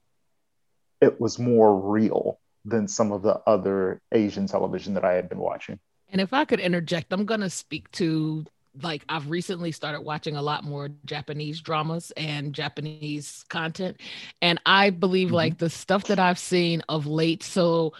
it 1.02 1.20
was 1.20 1.40
more 1.40 1.76
real 1.76 2.40
than 2.64 2.88
some 2.88 3.12
of 3.12 3.24
the 3.24 3.42
other 3.48 4.02
Asian 4.12 4.46
television 4.46 4.94
that 4.94 5.04
I 5.04 5.14
had 5.14 5.30
been 5.30 5.40
watching. 5.40 5.80
And 6.10 6.22
if 6.22 6.34
I 6.34 6.46
could 6.46 6.60
interject, 6.60 7.12
I'm 7.12 7.26
going 7.26 7.40
to 7.40 7.50
speak 7.50 7.90
to 7.94 8.46
like 8.82 9.04
I've 9.10 9.30
recently 9.30 9.72
started 9.72 10.02
watching 10.02 10.38
a 10.38 10.42
lot 10.42 10.64
more 10.64 10.90
Japanese 11.06 11.60
dramas 11.60 12.12
and 12.16 12.54
Japanese 12.54 13.44
content. 13.50 13.98
And 14.42 14.60
I 14.66 14.92
believe 14.92 15.28
mm-hmm. 15.28 15.36
like 15.36 15.58
the 15.58 15.70
stuff 15.70 16.06
that 16.06 16.20
I've 16.20 16.40
seen 16.40 16.82
of 16.88 17.06
late. 17.06 17.44
So 17.44 17.94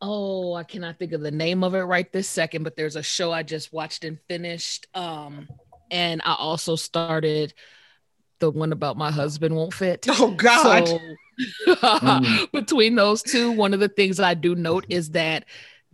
oh 0.00 0.54
i 0.54 0.62
cannot 0.62 0.98
think 0.98 1.12
of 1.12 1.20
the 1.20 1.30
name 1.30 1.62
of 1.62 1.74
it 1.74 1.80
right 1.80 2.12
this 2.12 2.28
second 2.28 2.62
but 2.62 2.76
there's 2.76 2.96
a 2.96 3.02
show 3.02 3.32
i 3.32 3.42
just 3.42 3.72
watched 3.72 4.04
and 4.04 4.18
finished 4.28 4.86
um 4.94 5.48
and 5.90 6.22
i 6.24 6.34
also 6.34 6.76
started 6.76 7.52
the 8.38 8.50
one 8.50 8.72
about 8.72 8.96
my 8.96 9.10
husband 9.10 9.54
won't 9.54 9.74
fit 9.74 10.06
oh 10.08 10.30
god 10.30 10.88
so, 10.88 10.98
mm. 11.66 12.50
between 12.52 12.94
those 12.94 13.22
two 13.22 13.52
one 13.52 13.74
of 13.74 13.80
the 13.80 13.88
things 13.88 14.16
that 14.16 14.26
i 14.26 14.34
do 14.34 14.54
note 14.54 14.86
is 14.88 15.10
that 15.10 15.44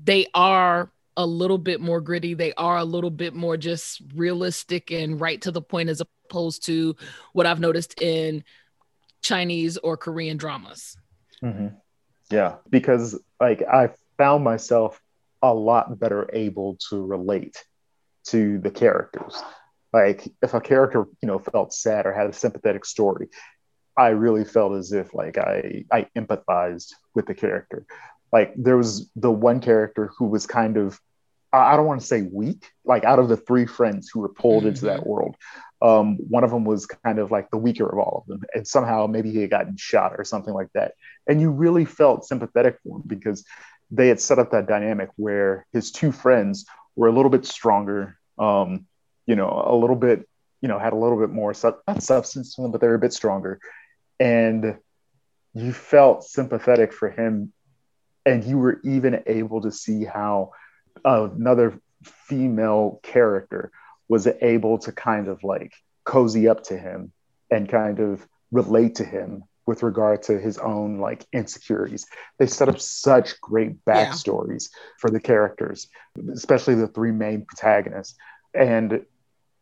they 0.02 0.26
are 0.34 0.90
a 1.16 1.26
little 1.26 1.58
bit 1.58 1.80
more 1.80 2.00
gritty 2.00 2.34
they 2.34 2.52
are 2.54 2.76
a 2.76 2.84
little 2.84 3.10
bit 3.10 3.34
more 3.34 3.56
just 3.56 4.00
realistic 4.14 4.90
and 4.90 5.20
right 5.20 5.40
to 5.42 5.50
the 5.50 5.62
point 5.62 5.88
as 5.88 6.00
opposed 6.00 6.64
to 6.66 6.94
what 7.32 7.46
i've 7.46 7.60
noticed 7.60 8.00
in 8.00 8.44
chinese 9.22 9.76
or 9.78 9.96
korean 9.96 10.36
dramas 10.36 10.96
mm-hmm. 11.42 11.68
Yeah, 12.30 12.56
because 12.68 13.20
like 13.40 13.62
I 13.62 13.90
found 14.18 14.44
myself 14.44 15.00
a 15.42 15.52
lot 15.52 15.98
better 15.98 16.28
able 16.32 16.78
to 16.90 17.04
relate 17.04 17.62
to 18.28 18.58
the 18.58 18.70
characters. 18.70 19.42
Like 19.92 20.28
if 20.42 20.54
a 20.54 20.60
character, 20.60 21.06
you 21.22 21.26
know, 21.28 21.38
felt 21.38 21.72
sad 21.72 22.06
or 22.06 22.12
had 22.12 22.28
a 22.28 22.32
sympathetic 22.32 22.84
story, 22.84 23.28
I 23.96 24.08
really 24.08 24.44
felt 24.44 24.74
as 24.74 24.92
if 24.92 25.14
like 25.14 25.38
I 25.38 25.84
I 25.92 26.08
empathized 26.16 26.92
with 27.14 27.26
the 27.26 27.34
character. 27.34 27.86
Like 28.32 28.52
there 28.56 28.76
was 28.76 29.08
the 29.14 29.30
one 29.30 29.60
character 29.60 30.10
who 30.18 30.26
was 30.26 30.46
kind 30.46 30.76
of 30.76 31.00
I 31.56 31.76
don't 31.76 31.86
want 31.86 32.00
to 32.00 32.06
say 32.06 32.22
weak, 32.22 32.70
like 32.84 33.04
out 33.04 33.18
of 33.18 33.28
the 33.28 33.36
three 33.36 33.66
friends 33.66 34.10
who 34.12 34.20
were 34.20 34.28
pulled 34.28 34.60
mm-hmm. 34.62 34.68
into 34.68 34.86
that 34.86 35.00
mm-hmm. 35.00 35.08
world, 35.08 35.36
um, 35.82 36.16
one 36.28 36.44
of 36.44 36.50
them 36.50 36.64
was 36.64 36.86
kind 36.86 37.18
of 37.18 37.30
like 37.30 37.50
the 37.50 37.58
weaker 37.58 37.86
of 37.86 37.98
all 37.98 38.22
of 38.22 38.28
them. 38.28 38.48
And 38.54 38.66
somehow 38.66 39.06
maybe 39.06 39.30
he 39.30 39.40
had 39.40 39.50
gotten 39.50 39.76
shot 39.76 40.14
or 40.16 40.24
something 40.24 40.54
like 40.54 40.68
that. 40.74 40.94
And 41.26 41.40
you 41.40 41.50
really 41.50 41.84
felt 41.84 42.24
sympathetic 42.24 42.78
for 42.82 42.96
him 42.96 43.02
because 43.06 43.44
they 43.90 44.08
had 44.08 44.20
set 44.20 44.38
up 44.38 44.50
that 44.52 44.66
dynamic 44.66 45.10
where 45.16 45.66
his 45.72 45.92
two 45.92 46.12
friends 46.12 46.66
were 46.96 47.08
a 47.08 47.12
little 47.12 47.30
bit 47.30 47.44
stronger, 47.44 48.18
um, 48.38 48.86
you 49.26 49.36
know, 49.36 49.64
a 49.66 49.76
little 49.76 49.96
bit, 49.96 50.26
you 50.60 50.68
know, 50.68 50.78
had 50.78 50.92
a 50.92 50.96
little 50.96 51.18
bit 51.18 51.30
more, 51.30 51.54
not 51.86 52.02
substance 52.02 52.54
to 52.54 52.62
them, 52.62 52.72
but 52.72 52.80
they 52.80 52.88
were 52.88 52.94
a 52.94 52.98
bit 52.98 53.12
stronger. 53.12 53.60
And 54.18 54.78
you 55.54 55.72
felt 55.72 56.24
sympathetic 56.24 56.92
for 56.92 57.10
him. 57.10 57.52
And 58.24 58.42
you 58.42 58.58
were 58.58 58.80
even 58.82 59.22
able 59.26 59.60
to 59.60 59.70
see 59.70 60.04
how 60.04 60.50
another 61.04 61.80
female 62.02 63.00
character 63.02 63.70
was 64.08 64.26
able 64.40 64.78
to 64.78 64.92
kind 64.92 65.28
of 65.28 65.42
like 65.42 65.72
cozy 66.04 66.48
up 66.48 66.62
to 66.64 66.78
him 66.78 67.12
and 67.50 67.68
kind 67.68 68.00
of 68.00 68.26
relate 68.52 68.96
to 68.96 69.04
him 69.04 69.44
with 69.66 69.82
regard 69.82 70.22
to 70.22 70.38
his 70.38 70.58
own 70.58 70.98
like 70.98 71.26
insecurities. 71.32 72.06
They 72.38 72.46
set 72.46 72.68
up 72.68 72.80
such 72.80 73.40
great 73.40 73.84
backstories 73.84 74.68
yeah. 74.70 74.80
for 74.98 75.10
the 75.10 75.20
characters, 75.20 75.88
especially 76.32 76.76
the 76.76 76.86
three 76.86 77.10
main 77.10 77.44
protagonists. 77.44 78.16
And 78.54 79.04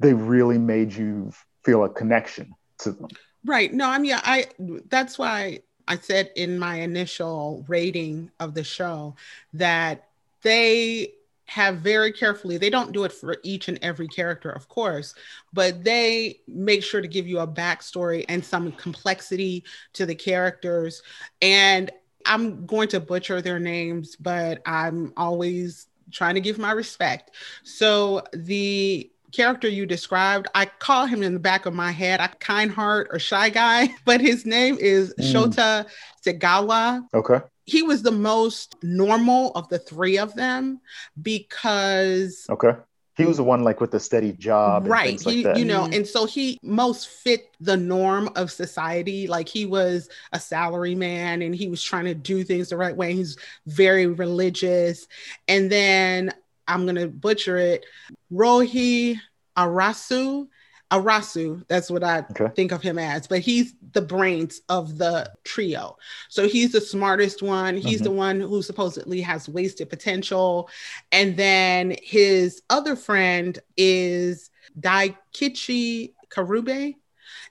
they 0.01 0.13
really 0.13 0.59
made 0.59 0.93
you 0.93 1.33
feel 1.65 1.85
a 1.85 1.89
connection 1.89 2.55
to 2.81 2.93
them. 2.93 3.09
Right. 3.47 3.73
No, 3.73 3.89
I 3.89 3.99
mean, 3.99 4.15
I 4.17 4.47
that's 4.89 5.19
why 5.19 5.61
I 5.89 5.97
said 5.97 6.31
in 6.37 6.59
my 6.59 6.81
initial 6.81 7.65
rating 7.69 8.31
of 8.41 8.55
the 8.55 8.65
show 8.65 9.17
that 9.55 10.09
they 10.43 11.13
have 11.55 11.79
very 11.79 12.11
carefully, 12.11 12.59
they 12.59 12.69
don't 12.69 12.91
do 12.91 13.05
it 13.05 13.13
for 13.13 13.37
each 13.45 13.69
and 13.69 13.79
every 13.81 14.09
character, 14.09 14.51
of 14.51 14.69
course, 14.69 15.15
but 15.53 15.85
they 15.85 16.41
make 16.49 16.83
sure 16.83 17.01
to 17.01 17.07
give 17.07 17.29
you 17.29 17.39
a 17.39 17.47
backstory 17.47 18.25
and 18.29 18.45
some 18.45 18.73
complexity 18.73 19.63
to 19.93 20.05
the 20.05 20.17
characters. 20.17 21.01
And 21.41 21.93
I'm 22.27 22.67
going 22.67 22.89
to 22.89 22.99
butcher 22.99 23.41
their 23.41 23.61
names, 23.61 24.17
but 24.17 24.63
I'm 24.67 25.13
always 25.17 25.87
trying 26.11 26.35
to 26.35 26.41
give 26.41 26.59
my 26.59 26.73
respect. 26.73 27.31
So 27.63 28.25
the 28.33 29.09
character 29.31 29.69
you 29.69 29.87
described, 29.87 30.49
I 30.57 30.67
call 30.67 31.07
him 31.07 31.23
in 31.23 31.35
the 31.35 31.41
back 31.41 31.67
of 31.67 31.73
my 31.75 31.93
head, 31.93 32.19
a 32.19 32.31
kind 32.41 32.69
heart 32.69 33.11
or 33.13 33.21
shy 33.21 33.49
guy, 33.51 33.95
but 34.05 34.21
his 34.21 34.45
name 34.45 34.77
is 34.81 35.15
mm. 35.15 35.33
Shota 35.33 35.87
Segawa. 36.27 37.05
Okay. 37.15 37.39
He 37.65 37.83
was 37.83 38.03
the 38.03 38.13
most 38.13 38.77
normal 38.83 39.53
of 39.53 39.69
the 39.69 39.79
three 39.79 40.19
of 40.19 40.35
them 40.35 40.81
because 41.21 42.47
Okay. 42.51 42.73
He 43.17 43.25
was 43.25 43.37
the 43.37 43.45
one 43.45 43.63
like 43.63 43.81
with 43.81 43.93
the 43.93 44.01
steady 44.01 44.33
job 44.33 44.89
right. 44.89 45.21
he, 45.21 45.45
like 45.45 45.57
you 45.57 45.65
know 45.65 45.85
and 45.85 46.05
so 46.05 46.27
he 46.27 46.59
most 46.65 47.07
fit 47.09 47.47
the 47.61 47.77
norm 47.77 48.29
of 48.35 48.51
society. 48.51 49.29
Like 49.29 49.49
he 49.49 49.67
was 49.67 50.09
a 50.33 50.41
salary 50.41 50.97
man 50.97 51.41
and 51.41 51.55
he 51.55 51.69
was 51.69 51.81
trying 51.81 52.07
to 52.07 52.15
do 52.15 52.43
things 52.43 52.71
the 52.71 52.77
right 52.77 52.97
way. 52.97 53.15
He's 53.15 53.37
very 53.67 54.09
religious. 54.09 55.07
And 55.47 55.71
then 55.71 56.33
i'm 56.67 56.87
gonna 56.87 57.09
butcher 57.09 57.57
it 57.57 57.85
rohi 58.33 59.19
arasu 59.57 60.49
Arasu, 60.95 61.67
that's 61.67 61.91
what 61.91 62.05
I 62.05 62.21
okay. 62.31 62.49
think 62.55 62.71
of 62.71 62.81
him 62.81 62.99
as, 62.99 63.27
but 63.27 63.41
he's 63.41 63.75
the 63.93 64.03
brains 64.03 64.61
of 64.69 64.97
the 64.97 65.31
trio. 65.43 65.97
So 66.29 66.47
he's 66.47 66.73
the 66.73 66.81
smartest 66.81 67.43
one. 67.43 67.77
He's 67.77 67.97
mm-hmm. 67.97 68.05
the 68.05 68.11
one 68.13 68.41
who 68.41 68.63
supposedly 68.63 69.21
has 69.23 69.49
wasted 69.49 69.91
potential. 69.91 70.71
And 71.11 71.37
then 71.37 71.97
his 72.01 72.63
other 72.71 72.95
friend 72.95 73.59
is 73.77 74.51
Daikichi 74.79 76.13
Karube. 76.29 76.95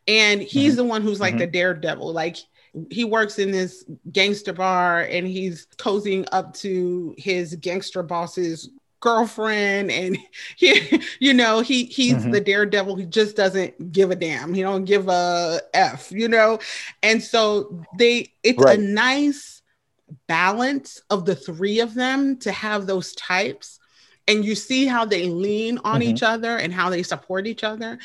And 0.07 0.41
he's 0.41 0.73
mm-hmm. 0.73 0.77
the 0.77 0.83
one 0.85 1.01
who's 1.01 1.19
like 1.19 1.33
mm-hmm. 1.33 1.39
the 1.39 1.47
daredevil. 1.47 2.13
Like 2.13 2.37
he 2.89 3.03
works 3.03 3.39
in 3.39 3.51
this 3.51 3.83
gangster 4.11 4.53
bar 4.53 5.01
and 5.01 5.27
he's 5.27 5.67
cozying 5.77 6.27
up 6.31 6.53
to 6.55 7.13
his 7.17 7.55
gangster 7.55 8.03
boss's 8.03 8.69
girlfriend 9.03 9.91
and 9.91 10.17
he 10.55 11.01
you 11.19 11.33
know 11.33 11.59
he 11.59 11.83
he's 11.83 12.13
mm-hmm. 12.13 12.31
the 12.31 12.39
daredevil 12.39 12.95
he 12.95 13.05
just 13.05 13.35
doesn't 13.35 13.91
give 13.91 14.11
a 14.11 14.15
damn 14.15 14.53
he 14.53 14.61
don't 14.61 14.85
give 14.85 15.09
a 15.09 15.59
f 15.73 16.09
you 16.09 16.29
know 16.29 16.57
and 17.03 17.21
so 17.21 17.83
they 17.97 18.31
it's 18.43 18.63
right. 18.63 18.79
a 18.79 18.81
nice 18.81 19.61
balance 20.27 21.01
of 21.09 21.25
the 21.25 21.35
three 21.35 21.81
of 21.81 21.93
them 21.93 22.37
to 22.37 22.49
have 22.53 22.87
those 22.87 23.13
types 23.15 23.77
and 24.29 24.45
you 24.45 24.55
see 24.55 24.85
how 24.85 25.03
they 25.03 25.27
lean 25.27 25.79
on 25.79 25.99
mm-hmm. 25.99 26.09
each 26.09 26.23
other 26.23 26.55
and 26.55 26.73
how 26.73 26.89
they 26.89 27.03
support 27.03 27.45
each 27.45 27.65
other 27.65 27.99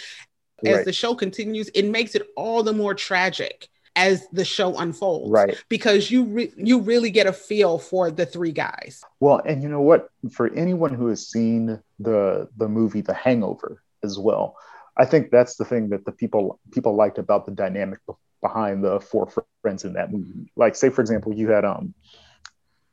as 0.67 0.77
right. 0.79 0.85
the 0.85 0.93
show 0.93 1.15
continues 1.15 1.69
it 1.77 1.85
makes 1.85 2.17
it 2.17 2.27
all 2.35 2.65
the 2.65 2.73
more 2.73 2.93
tragic 2.93 3.69
as 3.99 4.27
the 4.29 4.45
show 4.45 4.79
unfolds. 4.79 5.31
Right. 5.31 5.63
Because 5.69 6.11
you 6.11 6.25
re- 6.25 6.53
you 6.57 6.81
really 6.81 7.11
get 7.11 7.27
a 7.27 7.33
feel 7.33 7.79
for 7.79 8.11
the 8.11 8.25
three 8.25 8.53
guys. 8.53 9.03
Well 9.21 9.43
and 9.45 9.63
you 9.63 9.69
know 9.69 9.83
what? 9.83 10.09
For 10.31 10.53
anyone 10.55 10.95
who 10.95 11.09
has 11.09 11.27
seen 11.29 11.83
the 11.99 12.49
the 12.57 12.69
movie 12.69 13.01
the 13.01 13.15
hangover 13.15 13.83
as 14.05 14.19
well 14.19 14.57
i 14.97 15.05
think 15.05 15.31
that's 15.31 15.57
the 15.57 15.65
thing 15.65 15.89
that 15.89 16.05
the 16.05 16.13
people 16.13 16.61
people 16.71 16.95
liked 16.95 17.19
about 17.19 17.45
the 17.47 17.53
dynamic 17.53 17.99
behind 18.41 18.85
the 18.85 19.01
four 19.01 19.29
friends 19.63 19.85
in 19.85 19.95
that 19.95 20.13
movie. 20.13 20.51
Like 20.57 20.77
say 20.77 20.91
for 20.91 21.01
example 21.01 21.35
you 21.35 21.51
had 21.51 21.65
um 21.65 21.95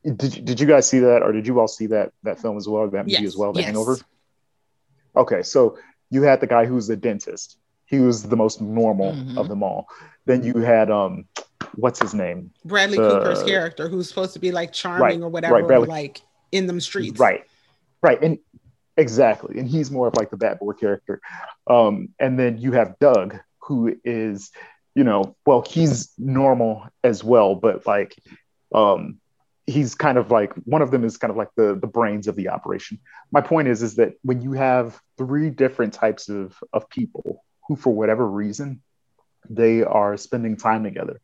did, 0.04 0.44
did 0.44 0.60
you 0.60 0.66
guys 0.66 0.88
see 0.88 1.00
that 1.00 1.22
or 1.22 1.32
did 1.32 1.46
you 1.46 1.58
all 1.60 1.68
see 1.68 1.86
that 1.86 2.12
that 2.22 2.40
film 2.40 2.56
as 2.56 2.68
well 2.68 2.88
that 2.88 3.06
movie 3.06 3.12
yes. 3.12 3.24
as 3.24 3.36
well 3.36 3.52
the 3.52 3.60
yes. 3.60 3.66
hangover? 3.66 3.96
Okay 5.16 5.42
so 5.42 5.78
you 6.10 6.22
had 6.22 6.40
the 6.40 6.46
guy 6.46 6.66
who's 6.66 6.86
the 6.86 6.96
dentist 6.96 7.58
he 7.86 8.00
was 8.00 8.24
the 8.24 8.36
most 8.36 8.60
normal 8.60 9.12
mm-hmm. 9.12 9.38
of 9.38 9.48
them 9.48 9.62
all 9.62 9.88
then 10.26 10.42
you 10.42 10.58
had 10.58 10.90
um, 10.90 11.24
what's 11.76 12.00
his 12.00 12.12
name? 12.12 12.50
Bradley 12.64 12.98
uh, 12.98 13.10
Cooper's 13.10 13.42
character, 13.44 13.88
who's 13.88 14.08
supposed 14.08 14.34
to 14.34 14.38
be 14.38 14.52
like 14.52 14.72
charming 14.72 15.00
right, 15.00 15.20
or 15.20 15.28
whatever, 15.28 15.54
right, 15.54 15.66
Bradley, 15.66 15.88
like 15.88 16.20
in 16.52 16.66
them 16.66 16.80
streets. 16.80 17.18
Right, 17.18 17.44
right, 18.02 18.20
and 18.22 18.38
exactly, 18.96 19.58
and 19.58 19.68
he's 19.68 19.90
more 19.90 20.08
of 20.08 20.16
like 20.16 20.30
the 20.30 20.36
bad 20.36 20.58
boy 20.58 20.72
character. 20.72 21.20
Um, 21.66 22.10
and 22.18 22.38
then 22.38 22.58
you 22.58 22.72
have 22.72 22.98
Doug, 22.98 23.38
who 23.60 23.96
is, 24.04 24.50
you 24.94 25.04
know, 25.04 25.36
well, 25.46 25.64
he's 25.66 26.12
normal 26.18 26.86
as 27.02 27.24
well, 27.24 27.54
but 27.54 27.86
like, 27.86 28.14
um, 28.74 29.18
he's 29.66 29.94
kind 29.94 30.18
of 30.18 30.30
like 30.30 30.52
one 30.64 30.82
of 30.82 30.90
them 30.90 31.04
is 31.04 31.16
kind 31.16 31.30
of 31.30 31.36
like 31.36 31.50
the 31.56 31.78
the 31.80 31.86
brains 31.86 32.26
of 32.26 32.34
the 32.34 32.48
operation. 32.48 32.98
My 33.30 33.40
point 33.40 33.68
is, 33.68 33.82
is 33.82 33.94
that 33.96 34.14
when 34.22 34.40
you 34.40 34.52
have 34.52 35.00
three 35.16 35.50
different 35.50 35.92
types 35.92 36.28
of 36.28 36.56
of 36.72 36.90
people 36.90 37.44
who, 37.68 37.76
for 37.76 37.92
whatever 37.92 38.26
reason, 38.26 38.82
they 39.48 39.82
are 39.82 40.16
spending 40.16 40.56
time 40.56 40.84
together. 40.84 41.20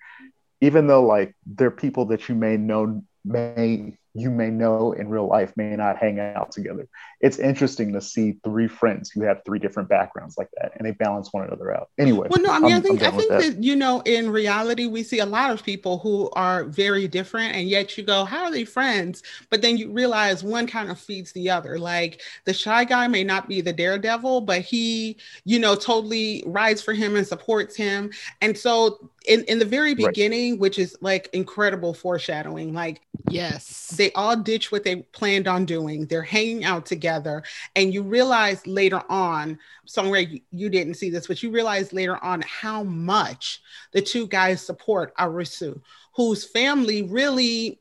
Even 0.60 0.86
though 0.86 1.04
like 1.04 1.34
they're 1.46 1.70
people 1.70 2.06
that 2.06 2.28
you 2.28 2.34
may 2.34 2.56
know 2.56 3.02
may 3.24 3.96
you 4.14 4.30
may 4.30 4.50
know 4.50 4.92
in 4.92 5.08
real 5.08 5.26
life 5.26 5.52
may 5.56 5.74
not 5.74 5.96
hang 5.96 6.20
out 6.20 6.52
together. 6.52 6.86
It's 7.20 7.38
interesting 7.38 7.94
to 7.94 8.00
see 8.00 8.36
three 8.44 8.68
friends 8.68 9.10
who 9.10 9.22
have 9.22 9.40
three 9.44 9.58
different 9.58 9.88
backgrounds 9.88 10.36
like 10.36 10.48
that 10.58 10.72
and 10.76 10.86
they 10.86 10.90
balance 10.90 11.32
one 11.32 11.44
another 11.44 11.74
out. 11.74 11.88
Anyway. 11.98 12.28
Well, 12.30 12.42
no, 12.42 12.52
I 12.52 12.58
mean, 12.58 12.72
I'm, 12.72 12.78
i 12.78 12.80
think, 12.80 13.02
I 13.02 13.10
think 13.10 13.30
that. 13.30 13.40
that. 13.40 13.62
you 13.62 13.74
know, 13.74 14.00
in 14.00 14.28
reality, 14.28 14.86
we 14.86 15.02
see 15.02 15.20
a 15.20 15.26
lot 15.26 15.50
of 15.50 15.62
people 15.62 15.98
who 15.98 16.28
are 16.32 16.64
very 16.64 17.08
different 17.08 17.54
and 17.54 17.68
yet 17.68 17.96
you 17.96 18.04
go, 18.04 18.24
how 18.24 18.44
are 18.44 18.50
they 18.50 18.64
friends? 18.64 19.22
But 19.48 19.62
then 19.62 19.78
you 19.78 19.90
realize 19.90 20.44
one 20.44 20.66
kind 20.66 20.90
of 20.90 20.98
feeds 20.98 21.32
the 21.32 21.48
other. 21.48 21.78
Like 21.78 22.20
the 22.44 22.52
shy 22.52 22.84
guy 22.84 23.08
may 23.08 23.24
not 23.24 23.48
be 23.48 23.62
the 23.62 23.72
daredevil, 23.72 24.42
but 24.42 24.60
he, 24.60 25.16
you 25.44 25.58
know, 25.58 25.74
totally 25.74 26.42
rides 26.46 26.82
for 26.82 26.92
him 26.92 27.16
and 27.16 27.26
supports 27.26 27.76
him. 27.76 28.10
And 28.42 28.58
so 28.58 29.10
in, 29.22 29.44
in 29.44 29.58
the 29.58 29.64
very 29.64 29.94
beginning, 29.94 30.52
right. 30.52 30.60
which 30.60 30.78
is 30.78 30.96
like 31.00 31.28
incredible 31.32 31.94
foreshadowing, 31.94 32.72
like, 32.74 33.02
yes 33.30 33.82
they 33.92 34.10
all 34.12 34.36
ditch 34.36 34.72
what 34.72 34.84
they 34.84 34.96
planned 34.96 35.46
on 35.46 35.64
doing. 35.64 36.06
They're 36.06 36.22
hanging 36.22 36.64
out 36.64 36.86
together. 36.86 37.42
And 37.76 37.92
you 37.92 38.02
realize 38.02 38.66
later 38.66 39.02
on, 39.08 39.58
somewhere 39.84 40.20
you, 40.20 40.40
you 40.50 40.68
didn't 40.68 40.94
see 40.94 41.10
this, 41.10 41.26
but 41.26 41.42
you 41.42 41.50
realize 41.50 41.92
later 41.92 42.22
on 42.22 42.42
how 42.42 42.82
much 42.82 43.60
the 43.92 44.02
two 44.02 44.26
guys 44.26 44.64
support 44.64 45.14
Arisu, 45.16 45.80
whose 46.14 46.44
family 46.44 47.02
really 47.02 47.80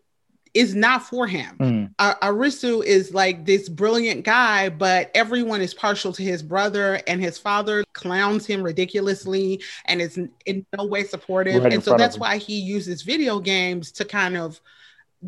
is 0.54 0.76
not 0.76 1.04
for 1.04 1.28
him. 1.28 1.58
Mm. 1.60 1.94
Uh, 2.00 2.16
Arisu 2.22 2.84
is 2.84 3.14
like 3.14 3.46
this 3.46 3.70
brilliant 3.70 4.26
guy, 4.26 4.70
but 4.70 5.12
everyone 5.16 5.62
is 5.62 5.74
partial 5.74 6.12
to 6.14 6.24
his 6.24 6.44
brother, 6.44 7.02
and 7.08 7.22
his 7.22 7.38
father 7.38 7.84
clowns 7.94 8.46
him 8.46 8.62
ridiculously 8.62 9.62
and 9.86 10.02
is 10.02 10.18
in 10.46 10.66
no 10.78 10.86
way 10.86 11.04
supportive. 11.04 11.64
Right 11.64 11.74
and 11.74 11.84
so 11.84 11.96
that's 11.96 12.18
why 12.18 12.38
he 12.38 12.60
uses 12.60 13.02
video 13.02 13.40
games 13.40 13.92
to 13.94 14.06
kind 14.06 14.38
of 14.38 14.60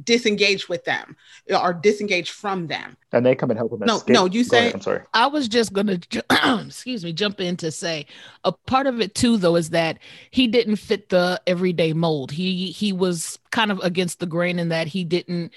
disengage 0.01 0.67
with 0.69 0.85
them 0.85 1.15
or 1.53 1.73
disengage 1.73 2.31
from 2.31 2.67
them. 2.67 2.97
And 3.11 3.25
they 3.25 3.35
come 3.35 3.51
and 3.51 3.57
help 3.57 3.71
them. 3.71 3.81
No, 3.85 3.97
escape. 3.97 4.13
no, 4.13 4.25
you 4.25 4.43
say. 4.43 4.71
I'm 4.71 4.81
sorry. 4.81 5.01
I 5.13 5.27
was 5.27 5.47
just 5.47 5.73
gonna, 5.73 5.99
excuse 6.65 7.03
me, 7.03 7.13
jump 7.13 7.39
in 7.39 7.57
to 7.57 7.71
say 7.71 8.05
a 8.43 8.51
part 8.51 8.87
of 8.87 9.01
it 9.01 9.15
too, 9.15 9.37
though, 9.37 9.55
is 9.55 9.69
that 9.71 9.99
he 10.31 10.47
didn't 10.47 10.77
fit 10.77 11.09
the 11.09 11.41
everyday 11.45 11.93
mold. 11.93 12.31
He 12.31 12.67
he 12.71 12.91
was 12.93 13.39
kind 13.51 13.71
of 13.71 13.79
against 13.79 14.19
the 14.19 14.25
grain 14.25 14.59
in 14.59 14.69
that 14.69 14.87
he 14.87 15.03
didn't 15.03 15.51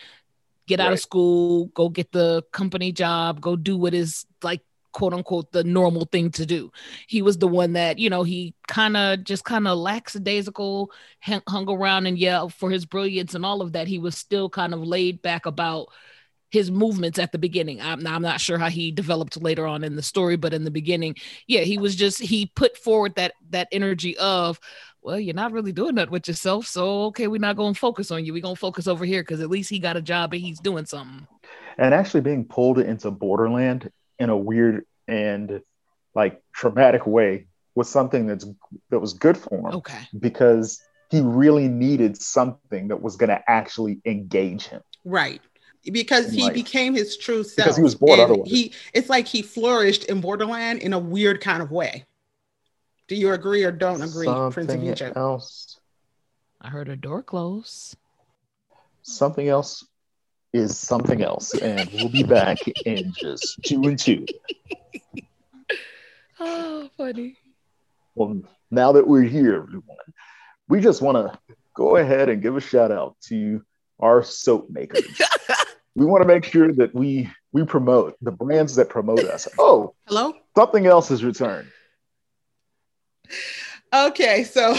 get 0.66 0.80
out 0.80 0.88
right. 0.88 0.94
of 0.94 1.00
school, 1.00 1.66
go 1.66 1.88
get 1.88 2.12
the 2.12 2.42
company 2.52 2.92
job, 2.92 3.40
go 3.40 3.56
do 3.56 3.76
what 3.76 3.94
is 3.94 4.26
like 4.42 4.60
quote 4.96 5.12
unquote 5.12 5.52
the 5.52 5.62
normal 5.62 6.06
thing 6.06 6.30
to 6.30 6.46
do. 6.46 6.72
He 7.06 7.20
was 7.20 7.36
the 7.36 7.46
one 7.46 7.74
that, 7.74 7.98
you 7.98 8.08
know, 8.08 8.22
he 8.22 8.54
kind 8.66 8.96
of 8.96 9.24
just 9.24 9.44
kind 9.44 9.68
of 9.68 9.76
lackadaisical, 9.76 10.90
hung 11.20 11.68
around 11.68 12.06
and 12.06 12.18
yelled 12.18 12.54
for 12.54 12.70
his 12.70 12.86
brilliance 12.86 13.34
and 13.34 13.44
all 13.44 13.60
of 13.60 13.72
that, 13.72 13.88
he 13.88 13.98
was 13.98 14.16
still 14.16 14.48
kind 14.48 14.72
of 14.72 14.80
laid 14.80 15.20
back 15.20 15.44
about 15.44 15.88
his 16.50 16.70
movements 16.70 17.18
at 17.18 17.30
the 17.30 17.38
beginning. 17.38 17.82
I'm, 17.82 18.06
I'm 18.06 18.22
not 18.22 18.40
sure 18.40 18.56
how 18.56 18.70
he 18.70 18.90
developed 18.90 19.36
later 19.42 19.66
on 19.66 19.84
in 19.84 19.96
the 19.96 20.02
story, 20.02 20.36
but 20.36 20.54
in 20.54 20.64
the 20.64 20.70
beginning, 20.70 21.16
yeah, 21.46 21.60
he 21.60 21.76
was 21.76 21.94
just 21.94 22.18
he 22.18 22.46
put 22.46 22.78
forward 22.78 23.16
that 23.16 23.34
that 23.50 23.68
energy 23.72 24.16
of, 24.16 24.58
well, 25.02 25.20
you're 25.20 25.34
not 25.34 25.52
really 25.52 25.72
doing 25.72 25.96
that 25.96 26.10
with 26.10 26.26
yourself, 26.26 26.66
so 26.66 27.02
okay, 27.06 27.26
we're 27.28 27.38
not 27.38 27.56
going 27.56 27.74
to 27.74 27.78
focus 27.78 28.10
on 28.10 28.24
you. 28.24 28.32
We're 28.32 28.40
going 28.40 28.54
to 28.54 28.60
focus 28.60 28.86
over 28.86 29.04
here 29.04 29.20
because 29.20 29.42
at 29.42 29.50
least 29.50 29.68
he 29.68 29.78
got 29.78 29.98
a 29.98 30.02
job 30.02 30.32
and 30.32 30.40
he's 30.40 30.58
doing 30.58 30.86
something. 30.86 31.26
And 31.76 31.92
actually, 31.92 32.22
being 32.22 32.46
pulled 32.46 32.78
into 32.78 33.10
Borderland 33.10 33.90
in 34.18 34.30
a 34.30 34.36
weird 34.36 34.84
and 35.08 35.60
like 36.14 36.42
traumatic 36.52 37.06
way 37.06 37.46
was 37.74 37.88
something 37.88 38.26
that's 38.26 38.46
that 38.90 38.98
was 38.98 39.12
good 39.14 39.36
for 39.36 39.58
him. 39.58 39.76
Okay. 39.76 40.08
Because 40.18 40.80
he 41.10 41.20
really 41.20 41.68
needed 41.68 42.20
something 42.20 42.88
that 42.88 43.00
was 43.00 43.16
going 43.16 43.28
to 43.28 43.42
actually 43.48 44.00
engage 44.04 44.66
him. 44.66 44.82
Right. 45.04 45.40
Because 45.84 46.32
he 46.32 46.42
life. 46.42 46.54
became 46.54 46.94
his 46.94 47.16
true 47.16 47.44
self. 47.44 47.64
Because 47.64 47.76
he 47.76 47.82
was 47.82 47.94
bored 47.94 48.18
otherwise. 48.18 48.50
He 48.50 48.72
it's 48.92 49.08
like 49.08 49.28
he 49.28 49.42
flourished 49.42 50.04
in 50.04 50.20
Borderland 50.20 50.80
in 50.80 50.92
a 50.92 50.98
weird 50.98 51.40
kind 51.40 51.62
of 51.62 51.70
way. 51.70 52.04
Do 53.06 53.14
you 53.14 53.32
agree 53.32 53.62
or 53.62 53.70
don't 53.70 54.02
agree, 54.02 54.26
something 54.26 54.52
Prince 54.52 54.74
of 54.74 54.82
Egypt? 54.82 55.16
Else. 55.16 55.78
I 56.60 56.70
heard 56.70 56.88
a 56.88 56.96
door 56.96 57.22
close. 57.22 57.94
Something 59.02 59.46
else 59.46 59.86
is 60.56 60.76
something 60.76 61.22
else, 61.22 61.54
and 61.54 61.88
we'll 61.92 62.08
be 62.08 62.22
back 62.22 62.58
in 62.84 63.12
just 63.12 63.62
two 63.62 63.82
and 63.84 63.98
two. 63.98 64.26
Oh, 66.38 66.90
funny. 66.98 67.38
Well, 68.14 68.42
now 68.70 68.92
that 68.92 69.08
we're 69.08 69.22
here, 69.22 69.54
everyone, 69.56 69.96
we 70.68 70.80
just 70.80 71.00
want 71.00 71.16
to 71.16 71.54
go 71.72 71.96
ahead 71.96 72.28
and 72.28 72.42
give 72.42 72.56
a 72.56 72.60
shout 72.60 72.92
out 72.92 73.16
to 73.28 73.62
our 74.00 74.22
soap 74.22 74.68
makers. 74.68 75.06
we 75.94 76.04
want 76.04 76.20
to 76.22 76.28
make 76.28 76.44
sure 76.44 76.72
that 76.74 76.94
we 76.94 77.30
we 77.52 77.64
promote 77.64 78.16
the 78.20 78.32
brands 78.32 78.76
that 78.76 78.90
promote 78.90 79.20
us. 79.24 79.48
Oh, 79.58 79.94
Hello? 80.06 80.34
something 80.54 80.86
else 80.86 81.08
has 81.08 81.24
returned. 81.24 81.68
Okay, 83.94 84.44
so 84.44 84.76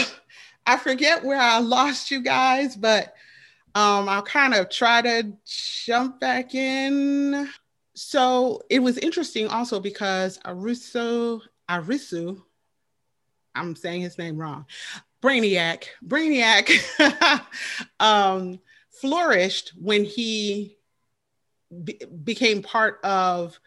I 0.64 0.76
forget 0.76 1.24
where 1.24 1.40
I 1.40 1.58
lost 1.58 2.12
you 2.12 2.22
guys, 2.22 2.76
but 2.76 3.14
um, 3.78 4.08
I'll 4.08 4.22
kind 4.22 4.54
of 4.54 4.70
try 4.70 5.00
to 5.02 5.32
jump 5.84 6.18
back 6.18 6.56
in. 6.56 7.48
So 7.94 8.60
it 8.68 8.80
was 8.80 8.98
interesting 8.98 9.46
also 9.46 9.78
because 9.78 10.38
Aruso, 10.38 11.42
Arisu, 11.70 12.42
I'm 13.54 13.76
saying 13.76 14.00
his 14.00 14.18
name 14.18 14.36
wrong, 14.36 14.66
Brainiac, 15.22 15.84
Brainiac 16.04 16.72
um, 18.00 18.58
flourished 18.90 19.72
when 19.80 20.04
he 20.04 20.76
be- 21.84 22.02
became 22.24 22.62
part 22.62 22.98
of 23.04 23.60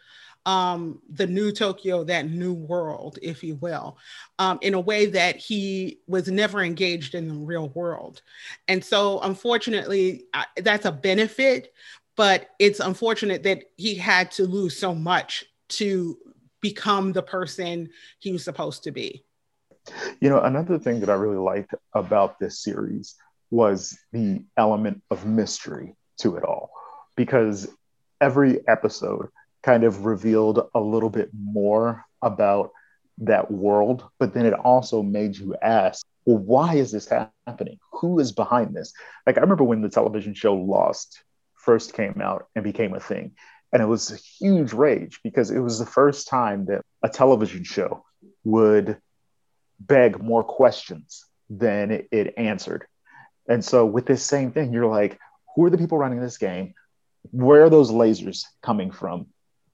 um, 0.46 1.00
the 1.08 1.26
new 1.26 1.52
Tokyo, 1.52 2.04
that 2.04 2.28
new 2.28 2.52
world, 2.52 3.18
if 3.22 3.44
you 3.44 3.56
will, 3.56 3.98
um, 4.38 4.58
in 4.62 4.74
a 4.74 4.80
way 4.80 5.06
that 5.06 5.36
he 5.36 6.00
was 6.06 6.28
never 6.28 6.62
engaged 6.62 7.14
in 7.14 7.28
the 7.28 7.34
real 7.34 7.68
world. 7.70 8.22
And 8.68 8.84
so, 8.84 9.20
unfortunately, 9.20 10.24
I, 10.34 10.46
that's 10.56 10.84
a 10.84 10.92
benefit, 10.92 11.72
but 12.16 12.50
it's 12.58 12.80
unfortunate 12.80 13.42
that 13.44 13.64
he 13.76 13.94
had 13.94 14.30
to 14.32 14.44
lose 14.44 14.76
so 14.76 14.94
much 14.94 15.44
to 15.68 16.18
become 16.60 17.12
the 17.12 17.22
person 17.22 17.90
he 18.18 18.32
was 18.32 18.44
supposed 18.44 18.84
to 18.84 18.92
be. 18.92 19.24
You 20.20 20.28
know, 20.28 20.40
another 20.40 20.78
thing 20.78 21.00
that 21.00 21.10
I 21.10 21.14
really 21.14 21.36
liked 21.36 21.74
about 21.94 22.38
this 22.38 22.62
series 22.62 23.16
was 23.50 23.98
the 24.12 24.44
element 24.56 25.02
of 25.10 25.26
mystery 25.26 25.94
to 26.18 26.36
it 26.36 26.44
all, 26.44 26.70
because 27.16 27.68
every 28.20 28.66
episode 28.68 29.28
kind 29.62 29.84
of 29.84 30.04
revealed 30.04 30.68
a 30.74 30.80
little 30.80 31.10
bit 31.10 31.30
more 31.32 32.04
about 32.20 32.72
that 33.18 33.50
world, 33.50 34.04
but 34.18 34.34
then 34.34 34.46
it 34.46 34.54
also 34.54 35.02
made 35.02 35.36
you 35.36 35.54
ask, 35.60 36.04
well, 36.24 36.38
why 36.38 36.74
is 36.74 36.92
this 36.92 37.08
happening? 37.46 37.78
Who 37.92 38.18
is 38.18 38.32
behind 38.32 38.74
this? 38.74 38.92
Like, 39.26 39.38
I 39.38 39.40
remember 39.40 39.64
when 39.64 39.82
the 39.82 39.88
television 39.88 40.34
show 40.34 40.54
Lost 40.54 41.22
first 41.54 41.94
came 41.94 42.20
out 42.20 42.46
and 42.54 42.64
became 42.64 42.94
a 42.94 43.00
thing, 43.00 43.32
and 43.72 43.82
it 43.82 43.86
was 43.86 44.10
a 44.10 44.16
huge 44.16 44.72
rage 44.72 45.20
because 45.22 45.50
it 45.50 45.58
was 45.58 45.78
the 45.78 45.86
first 45.86 46.28
time 46.28 46.66
that 46.66 46.82
a 47.02 47.08
television 47.08 47.64
show 47.64 48.04
would 48.44 48.98
beg 49.80 50.22
more 50.22 50.44
questions 50.44 51.24
than 51.50 52.06
it, 52.10 52.34
answered. 52.36 52.86
And 53.48 53.64
so, 53.64 53.84
with 53.84 54.06
this 54.06 54.22
same 54.22 54.52
thing, 54.52 54.72
you're 54.72 54.86
like, 54.86 55.18
who 55.54 55.64
are 55.64 55.70
the 55.70 55.78
people 55.78 55.98
running 55.98 56.20
this 56.20 56.38
game? 56.38 56.74
Where 57.30 57.64
are 57.64 57.70
those 57.70 57.90
lasers 57.90 58.44
coming 58.62 58.90
from? 58.90 59.26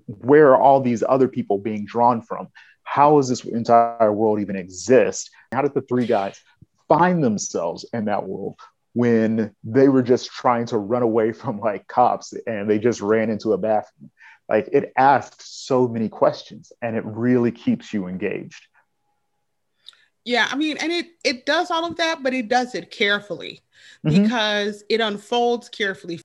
Where 0.08 0.54
are 0.54 0.60
all 0.60 0.80
these 0.80 1.04
other 1.06 1.28
people 1.28 1.58
being 1.58 1.84
drawn 1.84 2.22
from? 2.22 2.48
How 2.82 3.16
does 3.16 3.28
this 3.28 3.44
entire 3.44 4.12
world 4.12 4.40
even 4.40 4.56
exist? 4.56 5.30
How 5.52 5.62
did 5.62 5.74
the 5.74 5.82
three 5.82 6.06
guys 6.06 6.40
find 6.88 7.22
themselves 7.22 7.84
in 7.92 8.06
that 8.06 8.26
world 8.26 8.58
when 8.94 9.54
they 9.62 9.88
were 9.88 10.02
just 10.02 10.30
trying 10.30 10.66
to 10.66 10.78
run 10.78 11.02
away 11.02 11.32
from 11.40 11.60
like 11.60 11.86
cops 11.86 12.32
and 12.46 12.68
they 12.68 12.78
just 12.78 13.00
ran 13.00 13.30
into 13.30 13.52
a 13.52 13.58
bathroom? 13.58 14.10
Like 14.48 14.70
it 14.72 14.92
asks 14.96 15.50
so 15.50 15.86
many 15.86 16.08
questions 16.08 16.72
and 16.80 16.96
it 16.96 17.04
really 17.04 17.52
keeps 17.52 17.92
you 17.92 18.06
engaged. 18.06 18.66
Yeah, 20.24 20.48
I 20.50 20.56
mean, 20.56 20.76
and 20.78 20.90
it 20.90 21.06
it 21.24 21.46
does 21.46 21.70
all 21.70 21.84
of 21.84 21.96
that, 21.96 22.22
but 22.22 22.34
it 22.34 22.48
does 22.48 22.74
it 22.74 22.90
carefully 22.90 23.62
mm-hmm. 24.06 24.22
because 24.22 24.82
it 24.88 25.00
unfolds 25.00 25.68
carefully. 25.68 26.20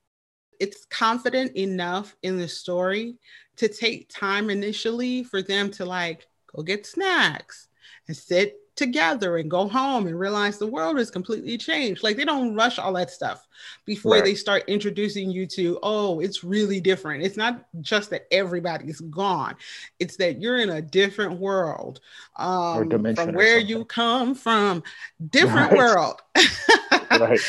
It's 0.60 0.86
confident 0.86 1.56
enough 1.56 2.16
in 2.22 2.38
the 2.38 2.48
story 2.48 3.18
to 3.56 3.68
take 3.68 4.08
time 4.08 4.50
initially 4.50 5.24
for 5.24 5.42
them 5.42 5.70
to 5.72 5.84
like 5.84 6.26
go 6.54 6.62
get 6.62 6.86
snacks 6.86 7.68
and 8.08 8.16
sit 8.16 8.60
together 8.76 9.36
and 9.36 9.50
go 9.50 9.68
home 9.68 10.06
and 10.06 10.18
realize 10.18 10.58
the 10.58 10.66
world 10.66 10.98
has 10.98 11.10
completely 11.10 11.56
changed. 11.56 12.02
Like 12.02 12.16
they 12.16 12.24
don't 12.24 12.54
rush 12.54 12.78
all 12.78 12.92
that 12.94 13.10
stuff 13.10 13.46
before 13.84 14.14
right. 14.14 14.24
they 14.24 14.34
start 14.34 14.64
introducing 14.66 15.30
you 15.30 15.46
to, 15.46 15.78
oh, 15.82 16.20
it's 16.20 16.42
really 16.42 16.80
different. 16.80 17.22
It's 17.22 17.36
not 17.36 17.64
just 17.80 18.10
that 18.10 18.26
everybody's 18.30 19.00
gone, 19.00 19.54
it's 19.98 20.16
that 20.16 20.40
you're 20.40 20.58
in 20.58 20.70
a 20.70 20.82
different 20.82 21.38
world 21.38 22.00
um, 22.36 22.90
from 22.90 23.34
where 23.34 23.58
you 23.58 23.84
come 23.84 24.34
from, 24.34 24.82
different 25.30 25.72
right. 25.72 25.78
world. 25.78 26.20
right. 27.10 27.40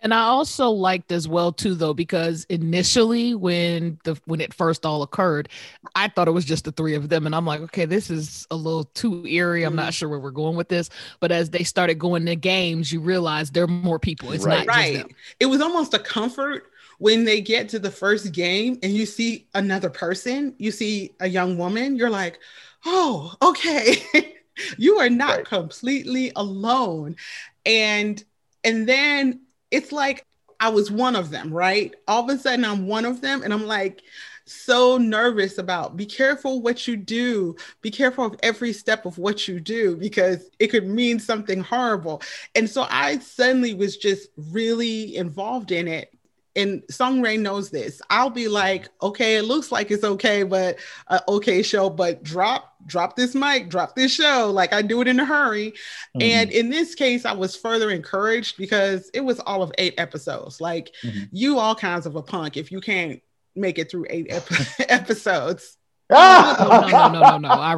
And 0.00 0.14
I 0.14 0.20
also 0.20 0.70
liked 0.70 1.10
as 1.10 1.26
well 1.26 1.52
too, 1.52 1.74
though, 1.74 1.94
because 1.94 2.44
initially 2.48 3.34
when 3.34 3.98
the 4.04 4.20
when 4.26 4.40
it 4.40 4.54
first 4.54 4.86
all 4.86 5.02
occurred, 5.02 5.48
I 5.94 6.08
thought 6.08 6.28
it 6.28 6.32
was 6.32 6.44
just 6.44 6.64
the 6.64 6.72
three 6.72 6.94
of 6.94 7.08
them, 7.08 7.26
and 7.26 7.34
I'm 7.34 7.46
like, 7.46 7.60
okay, 7.62 7.84
this 7.84 8.10
is 8.10 8.46
a 8.50 8.56
little 8.56 8.84
too 8.84 9.26
eerie. 9.26 9.64
I'm 9.64 9.70
mm-hmm. 9.70 9.76
not 9.76 9.94
sure 9.94 10.08
where 10.08 10.20
we're 10.20 10.30
going 10.30 10.56
with 10.56 10.68
this. 10.68 10.88
But 11.20 11.32
as 11.32 11.50
they 11.50 11.64
started 11.64 11.98
going 11.98 12.26
to 12.26 12.36
games, 12.36 12.92
you 12.92 13.00
realize 13.00 13.50
there 13.50 13.64
are 13.64 13.68
more 13.68 13.98
people. 13.98 14.32
It's 14.32 14.44
right. 14.44 14.66
not 14.66 14.74
right. 14.74 15.06
It 15.40 15.46
was 15.46 15.60
almost 15.60 15.94
a 15.94 15.98
comfort 15.98 16.70
when 16.98 17.24
they 17.24 17.40
get 17.40 17.68
to 17.70 17.78
the 17.78 17.90
first 17.90 18.32
game 18.32 18.78
and 18.82 18.92
you 18.92 19.06
see 19.06 19.46
another 19.54 19.88
person, 19.88 20.54
you 20.58 20.70
see 20.70 21.14
a 21.20 21.28
young 21.28 21.56
woman, 21.56 21.96
you're 21.96 22.10
like, 22.10 22.40
oh, 22.84 23.34
okay, 23.40 24.02
you 24.78 24.98
are 24.98 25.10
not 25.10 25.36
right. 25.36 25.44
completely 25.44 26.32
alone, 26.36 27.16
and 27.64 28.22
and 28.64 28.88
then 28.88 29.40
it's 29.70 29.92
like 29.92 30.24
I 30.60 30.70
was 30.70 30.90
one 30.90 31.16
of 31.16 31.30
them, 31.30 31.52
right? 31.52 31.94
All 32.08 32.24
of 32.24 32.30
a 32.30 32.38
sudden, 32.38 32.64
I'm 32.64 32.86
one 32.86 33.04
of 33.04 33.20
them, 33.20 33.42
and 33.42 33.52
I'm 33.52 33.66
like 33.66 34.02
so 34.44 34.96
nervous 34.96 35.58
about 35.58 35.96
be 35.96 36.06
careful 36.06 36.62
what 36.62 36.88
you 36.88 36.96
do, 36.96 37.54
be 37.82 37.90
careful 37.90 38.24
of 38.24 38.36
every 38.42 38.72
step 38.72 39.04
of 39.04 39.18
what 39.18 39.46
you 39.46 39.60
do 39.60 39.94
because 39.96 40.48
it 40.58 40.68
could 40.68 40.86
mean 40.86 41.20
something 41.20 41.60
horrible. 41.60 42.22
And 42.54 42.68
so 42.68 42.86
I 42.88 43.18
suddenly 43.18 43.74
was 43.74 43.98
just 43.98 44.30
really 44.36 45.16
involved 45.16 45.70
in 45.70 45.86
it 45.86 46.14
and 46.58 46.82
Sung 46.90 47.22
Rae 47.22 47.36
knows 47.36 47.70
this. 47.70 48.02
I'll 48.10 48.30
be 48.30 48.48
like, 48.48 48.88
okay, 49.00 49.36
it 49.36 49.44
looks 49.44 49.70
like 49.70 49.92
it's 49.92 50.02
okay, 50.02 50.42
but 50.42 50.78
uh, 51.06 51.20
okay 51.28 51.62
show, 51.62 51.88
but 51.88 52.24
drop, 52.24 52.67
drop 52.88 53.14
this 53.14 53.34
mic, 53.34 53.68
drop 53.68 53.94
this 53.94 54.12
show. 54.12 54.50
Like 54.52 54.72
I 54.72 54.82
do 54.82 55.00
it 55.00 55.08
in 55.08 55.20
a 55.20 55.24
hurry. 55.24 55.70
Mm-hmm. 55.70 56.22
And 56.22 56.50
in 56.50 56.70
this 56.70 56.94
case, 56.96 57.24
I 57.24 57.32
was 57.32 57.54
further 57.54 57.90
encouraged 57.90 58.56
because 58.56 59.10
it 59.14 59.20
was 59.20 59.38
all 59.40 59.62
of 59.62 59.70
eight 59.78 59.94
episodes. 59.98 60.60
Like 60.60 60.90
mm-hmm. 61.02 61.24
you, 61.30 61.58
all 61.58 61.74
kinds 61.74 62.06
of 62.06 62.16
a 62.16 62.22
punk 62.22 62.56
if 62.56 62.72
you 62.72 62.80
can't 62.80 63.20
make 63.54 63.78
it 63.78 63.90
through 63.90 64.06
eight 64.10 64.26
ep- 64.30 64.48
episodes. 64.90 65.76
Oh, 66.10 66.88
no, 66.90 67.08
no, 67.08 67.20
no, 67.20 67.20
no, 67.20 67.36
no, 67.36 67.48
I. 67.50 67.76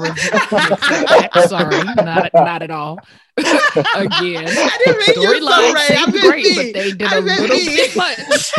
Sorry, 1.48 1.82
not, 1.82 2.30
not 2.32 2.62
at 2.62 2.70
all. 2.70 3.00
Again, 3.36 4.46
I 4.46 4.78
didn't 4.84 4.98
make 5.04 5.16
storyline 5.16 5.76
seemed 5.88 6.12
great, 6.12 6.54
but 6.54 6.72
they 6.72 6.92
did 6.92 7.02
I 7.02 7.16
a 7.16 7.20
little 7.22 7.56
bit 7.56 7.96
much. 7.96 8.52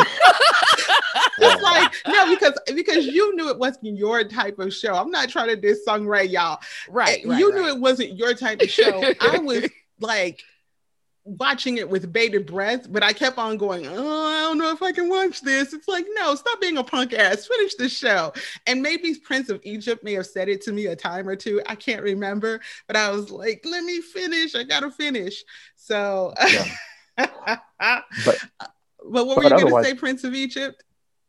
It's 1.38 1.62
like 1.62 1.94
no, 2.08 2.34
because 2.34 2.58
because 2.76 3.06
you 3.06 3.36
knew 3.36 3.50
it 3.50 3.58
wasn't 3.58 3.98
your 3.98 4.24
type 4.24 4.60
of 4.60 4.74
show. 4.74 4.94
I'm 4.94 5.12
not 5.12 5.30
trying 5.30 5.48
to 5.48 5.56
do 5.56 5.76
Sung 5.76 6.06
Rae, 6.06 6.26
y'all. 6.26 6.60
Right, 6.90 7.26
right 7.26 7.40
you 7.40 7.52
right. 7.52 7.62
knew 7.62 7.68
it 7.68 7.80
wasn't 7.80 8.18
your 8.18 8.34
type 8.34 8.62
of 8.62 8.70
show. 8.70 9.04
I 9.22 9.38
was 9.40 9.70
like 10.00 10.44
watching 11.24 11.78
it 11.78 11.88
with 11.88 12.12
bated 12.12 12.48
breath, 12.48 12.92
but 12.92 13.04
I 13.04 13.14
kept 13.14 13.38
on 13.38 13.58
going, 13.58 13.86
oh, 13.88 14.26
I 14.26 14.42
don't 14.42 14.58
know 14.58 14.72
if 14.72 14.82
I 14.82 14.92
can 14.92 15.08
watch 15.08 15.42
this. 15.42 15.74
It's 15.74 15.88
like, 15.88 16.06
no, 16.16 16.34
stop 16.36 16.60
being 16.60 16.78
a 16.78 16.84
punk 16.84 17.14
ass, 17.14 17.46
finish 17.46 17.76
the 17.76 17.90
show. 17.90 18.34
And 18.66 18.82
maybe 18.82 19.14
Prince 19.16 19.50
of 19.50 19.62
Egypt 19.64 20.04
may 20.04 20.14
have 20.14 20.26
said 20.26 20.50
it 20.50 20.62
to 20.64 20.72
me 20.72 20.88
a 20.88 20.96
time 20.96 21.28
or 21.28 21.36
two. 21.36 21.62
I 21.68 21.76
can't 21.76 22.02
remember, 22.02 22.60
but 22.88 22.96
I 22.96 23.12
was 23.12 23.30
like, 23.30 23.64
let 23.66 23.84
me 23.84 24.02
finish. 24.02 24.56
I 24.56 24.64
gotta 24.64 24.90
finish. 24.90 25.44
So 25.76 26.34
yeah. 26.48 26.66
but, 27.18 27.62
uh, 27.80 28.00
but 29.10 29.28
what 29.28 29.38
were 29.38 29.44
but 29.44 29.60
you 29.60 29.70
gonna 29.70 29.84
say, 29.84 29.94
Prince 29.94 30.24
of 30.24 30.34
Egypt? 30.34 30.84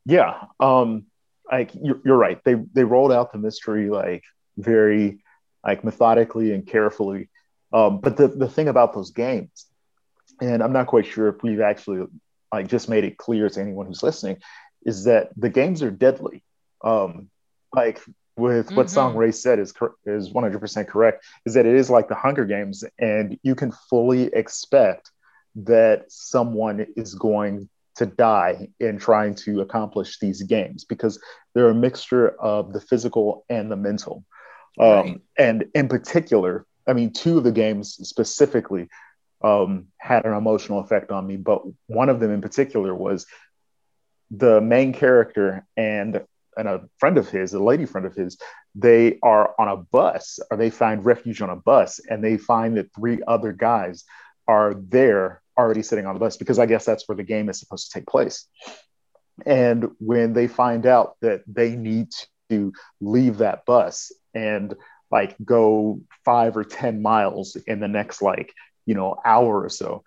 Yeah. 0.04 0.44
Um, 0.60 1.06
like 1.50 1.72
you're, 1.80 2.00
you're 2.04 2.16
right. 2.16 2.42
They 2.44 2.54
they 2.54 2.84
rolled 2.84 3.12
out 3.12 3.32
the 3.32 3.38
mystery 3.38 3.90
like 3.90 4.24
very 4.56 5.22
like 5.64 5.84
methodically 5.84 6.52
and 6.52 6.66
carefully. 6.66 7.28
Um, 7.72 8.00
but 8.00 8.16
the, 8.16 8.28
the 8.28 8.48
thing 8.48 8.68
about 8.68 8.92
those 8.92 9.10
games 9.10 9.66
and 10.42 10.62
I'm 10.62 10.72
not 10.72 10.86
quite 10.86 11.06
sure 11.06 11.28
if 11.28 11.42
we've 11.42 11.60
actually 11.60 12.06
like 12.52 12.68
just 12.68 12.88
made 12.88 13.04
it 13.04 13.16
clear 13.16 13.48
to 13.48 13.60
anyone 13.60 13.86
who's 13.86 14.02
listening, 14.02 14.38
is 14.84 15.04
that 15.04 15.30
the 15.36 15.48
games 15.48 15.82
are 15.82 15.90
deadly. 15.90 16.42
Um, 16.82 17.30
like 17.74 18.00
with 18.36 18.66
mm-hmm. 18.66 18.76
what 18.76 18.90
song 18.90 19.16
ray 19.16 19.30
said 19.30 19.58
is 19.58 19.72
is 20.04 20.30
100% 20.30 20.88
correct, 20.88 21.24
is 21.46 21.54
that 21.54 21.66
it 21.66 21.74
is 21.74 21.90
like 21.90 22.08
the 22.08 22.14
Hunger 22.14 22.44
Games, 22.44 22.84
and 22.98 23.38
you 23.42 23.54
can 23.54 23.72
fully 23.88 24.24
expect 24.24 25.10
that 25.54 26.06
someone 26.08 26.86
is 26.96 27.14
going 27.14 27.68
to 27.96 28.07
die 28.07 28.68
in 28.81 28.98
trying 28.98 29.35
to 29.35 29.61
accomplish 29.61 30.18
these 30.18 30.42
games 30.42 30.85
because 30.85 31.20
they're 31.55 31.68
a 31.68 31.74
mixture 31.74 32.31
of 32.40 32.72
the 32.72 32.81
physical 32.81 33.44
and 33.48 33.70
the 33.70 33.76
mental. 33.76 34.24
Um, 34.81 34.88
right. 34.88 35.20
And 35.38 35.64
in 35.74 35.88
particular, 35.88 36.66
I 36.87 36.94
mean, 36.94 37.12
two 37.12 37.38
of 37.38 37.44
the 37.44 37.52
games 37.52 37.94
specifically 38.02 38.88
um, 39.42 39.87
had 39.98 40.24
an 40.24 40.35
emotional 40.35 40.81
effect 40.81 41.11
on 41.11 41.26
me, 41.26 41.37
but 41.37 41.62
one 41.87 42.09
of 42.09 42.20
them 42.20 42.33
in 42.33 42.40
particular 42.40 42.94
was 42.94 43.26
the 44.31 44.61
main 44.61 44.92
character 44.92 45.66
and 45.76 46.22
and 46.57 46.68
a 46.68 46.83
friend 46.98 47.16
of 47.16 47.31
his, 47.31 47.55
a 47.55 47.62
lady 47.62 47.87
friend 47.87 48.07
of 48.07 48.14
his, 48.14 48.37
they 48.74 49.18
are 49.22 49.55
on 49.59 49.68
a 49.68 49.76
bus 49.76 50.38
or 50.50 50.57
they 50.57 50.70
find 50.70 51.05
refuge 51.05 51.40
on 51.40 51.50
a 51.50 51.57
bus 51.57 51.98
and 52.11 52.22
they 52.22 52.37
find 52.37 52.76
that 52.76 52.94
three 52.94 53.20
other 53.26 53.52
guys 53.52 54.05
are 54.46 54.74
there 54.74 55.41
already 55.58 55.82
sitting 55.82 56.06
on 56.06 56.14
the 56.14 56.20
bus 56.20 56.36
because 56.36 56.58
I 56.58 56.66
guess 56.66 56.84
that's 56.84 57.08
where 57.08 57.16
the 57.16 57.22
game 57.22 57.48
is 57.48 57.58
supposed 57.58 57.90
to 57.90 57.98
take 57.98 58.06
place. 58.06 58.46
And 59.46 59.90
when 59.98 60.32
they 60.32 60.46
find 60.46 60.86
out 60.86 61.16
that 61.20 61.42
they 61.46 61.76
need 61.76 62.08
to 62.50 62.72
leave 63.00 63.38
that 63.38 63.64
bus 63.64 64.12
and 64.34 64.74
like 65.10 65.36
go 65.44 66.00
five 66.24 66.56
or 66.56 66.64
10 66.64 67.02
miles 67.02 67.56
in 67.66 67.80
the 67.80 67.88
next 67.88 68.22
like, 68.22 68.52
you 68.86 68.94
know, 68.94 69.16
hour 69.24 69.62
or 69.62 69.68
so, 69.68 70.04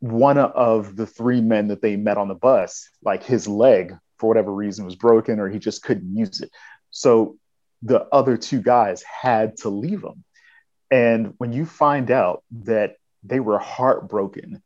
one 0.00 0.38
of 0.38 0.96
the 0.96 1.06
three 1.06 1.40
men 1.40 1.68
that 1.68 1.82
they 1.82 1.96
met 1.96 2.16
on 2.18 2.28
the 2.28 2.34
bus, 2.34 2.88
like 3.02 3.22
his 3.22 3.46
leg 3.46 3.94
for 4.18 4.28
whatever 4.28 4.52
reason 4.52 4.84
was 4.84 4.96
broken 4.96 5.38
or 5.38 5.48
he 5.48 5.58
just 5.58 5.82
couldn't 5.82 6.16
use 6.16 6.40
it. 6.40 6.50
So 6.90 7.36
the 7.82 8.06
other 8.12 8.36
two 8.36 8.60
guys 8.62 9.02
had 9.02 9.56
to 9.58 9.68
leave 9.68 10.02
him. 10.02 10.24
And 10.90 11.34
when 11.38 11.52
you 11.52 11.66
find 11.66 12.10
out 12.10 12.42
that 12.64 12.96
they 13.22 13.40
were 13.40 13.58
heartbroken 13.58 14.62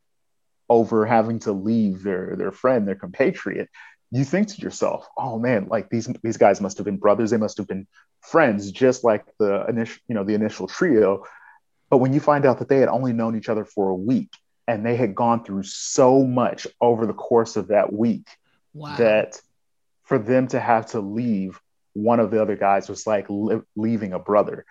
over 0.69 1.05
having 1.05 1.39
to 1.39 1.51
leave 1.51 2.03
their 2.03 2.35
their 2.35 2.51
friend, 2.51 2.87
their 2.87 2.95
compatriot, 2.95 3.69
you 4.11 4.23
think 4.23 4.47
to 4.49 4.61
yourself, 4.61 5.07
"Oh 5.17 5.37
man, 5.39 5.67
like 5.69 5.89
these 5.89 6.07
these 6.23 6.37
guys 6.37 6.61
must 6.61 6.77
have 6.77 6.85
been 6.85 6.97
brothers. 6.97 7.31
They 7.31 7.37
must 7.37 7.57
have 7.57 7.67
been 7.67 7.87
friends, 8.21 8.71
just 8.71 9.03
like 9.03 9.25
the 9.39 9.65
initial, 9.67 10.01
you 10.07 10.15
know, 10.15 10.23
the 10.23 10.35
initial 10.35 10.67
trio." 10.67 11.23
But 11.89 11.97
when 11.97 12.13
you 12.13 12.19
find 12.19 12.45
out 12.45 12.59
that 12.59 12.69
they 12.69 12.79
had 12.79 12.89
only 12.89 13.13
known 13.13 13.37
each 13.37 13.49
other 13.49 13.63
for 13.63 13.89
a 13.89 13.95
week 13.95 14.31
and 14.67 14.85
they 14.85 14.95
had 14.95 15.13
gone 15.13 15.43
through 15.43 15.63
so 15.63 16.23
much 16.23 16.65
over 16.81 17.05
the 17.05 17.13
course 17.13 17.55
of 17.55 17.67
that 17.67 17.93
week 17.93 18.27
wow. 18.73 18.95
that 18.97 19.39
for 20.03 20.17
them 20.17 20.47
to 20.47 20.59
have 20.59 20.87
to 20.87 20.99
leave 20.99 21.59
one 21.93 22.19
of 22.19 22.31
the 22.31 22.41
other 22.41 22.55
guys 22.55 22.89
was 22.89 23.05
like 23.05 23.27
li- 23.29 23.61
leaving 23.75 24.13
a 24.13 24.19
brother 24.19 24.65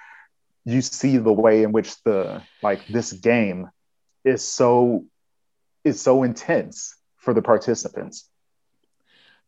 you 0.65 0.81
see 0.81 1.17
the 1.17 1.33
way 1.33 1.63
in 1.63 1.73
which 1.73 2.03
the 2.03 2.43
like 2.63 2.87
this 2.89 3.13
game 3.13 3.69
is 4.25 4.43
so 4.43 5.05
is 5.85 6.01
so 6.01 6.23
intense 6.23 6.97
for 7.17 7.35
the 7.35 7.43
participants 7.43 8.29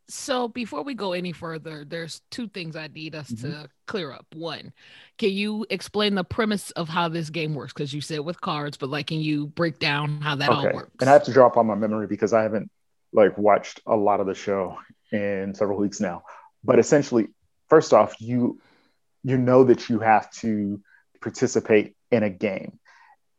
so 0.08 0.46
before 0.46 0.82
we 0.82 0.94
go 0.94 1.12
any 1.12 1.32
further 1.32 1.84
there's 1.84 2.20
two 2.30 2.46
things 2.48 2.76
i 2.76 2.86
need 2.88 3.14
us 3.14 3.30
mm-hmm. 3.30 3.50
to 3.50 3.68
clear 3.86 4.12
up 4.12 4.26
one 4.34 4.72
can 5.18 5.30
you 5.30 5.66
explain 5.70 6.14
the 6.14 6.24
premise 6.24 6.70
of 6.72 6.88
how 6.88 7.08
this 7.08 7.30
game 7.30 7.54
works 7.54 7.72
because 7.72 7.92
you 7.92 8.00
said 8.00 8.20
with 8.20 8.40
cards 8.40 8.76
but 8.76 8.88
like 8.88 9.08
can 9.08 9.20
you 9.20 9.46
break 9.48 9.78
down 9.78 10.20
how 10.20 10.36
that 10.36 10.48
okay. 10.48 10.68
all 10.68 10.74
works 10.74 10.92
and 11.00 11.10
i 11.10 11.12
have 11.12 11.24
to 11.24 11.32
drop 11.32 11.56
on 11.56 11.66
my 11.66 11.74
memory 11.74 12.06
because 12.06 12.32
i 12.32 12.42
haven't 12.42 12.70
like 13.12 13.36
watched 13.36 13.80
a 13.86 13.96
lot 13.96 14.20
of 14.20 14.26
the 14.26 14.34
show 14.34 14.78
in 15.10 15.54
several 15.54 15.78
weeks 15.78 16.00
now 16.00 16.22
but 16.62 16.78
essentially 16.78 17.26
first 17.68 17.92
off 17.92 18.20
you 18.20 18.60
you 19.26 19.36
know 19.36 19.64
that 19.64 19.88
you 19.88 19.98
have 19.98 20.30
to 20.30 20.80
participate 21.20 21.96
in 22.12 22.22
a 22.22 22.30
game. 22.30 22.78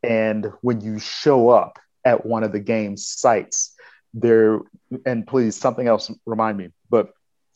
And 0.04 0.52
when 0.62 0.82
you 0.82 1.00
show 1.00 1.50
up 1.50 1.80
at 2.06 2.26
one 2.26 2.44
of 2.44 2.52
the 2.52 2.60
game 2.60 2.98
sites, 2.98 3.74
there, 4.14 4.60
and 5.06 5.28
please, 5.28 5.56
something 5.56 5.88
else 5.88 6.12
remind 6.26 6.58
me, 6.58 6.70
but 6.90 7.10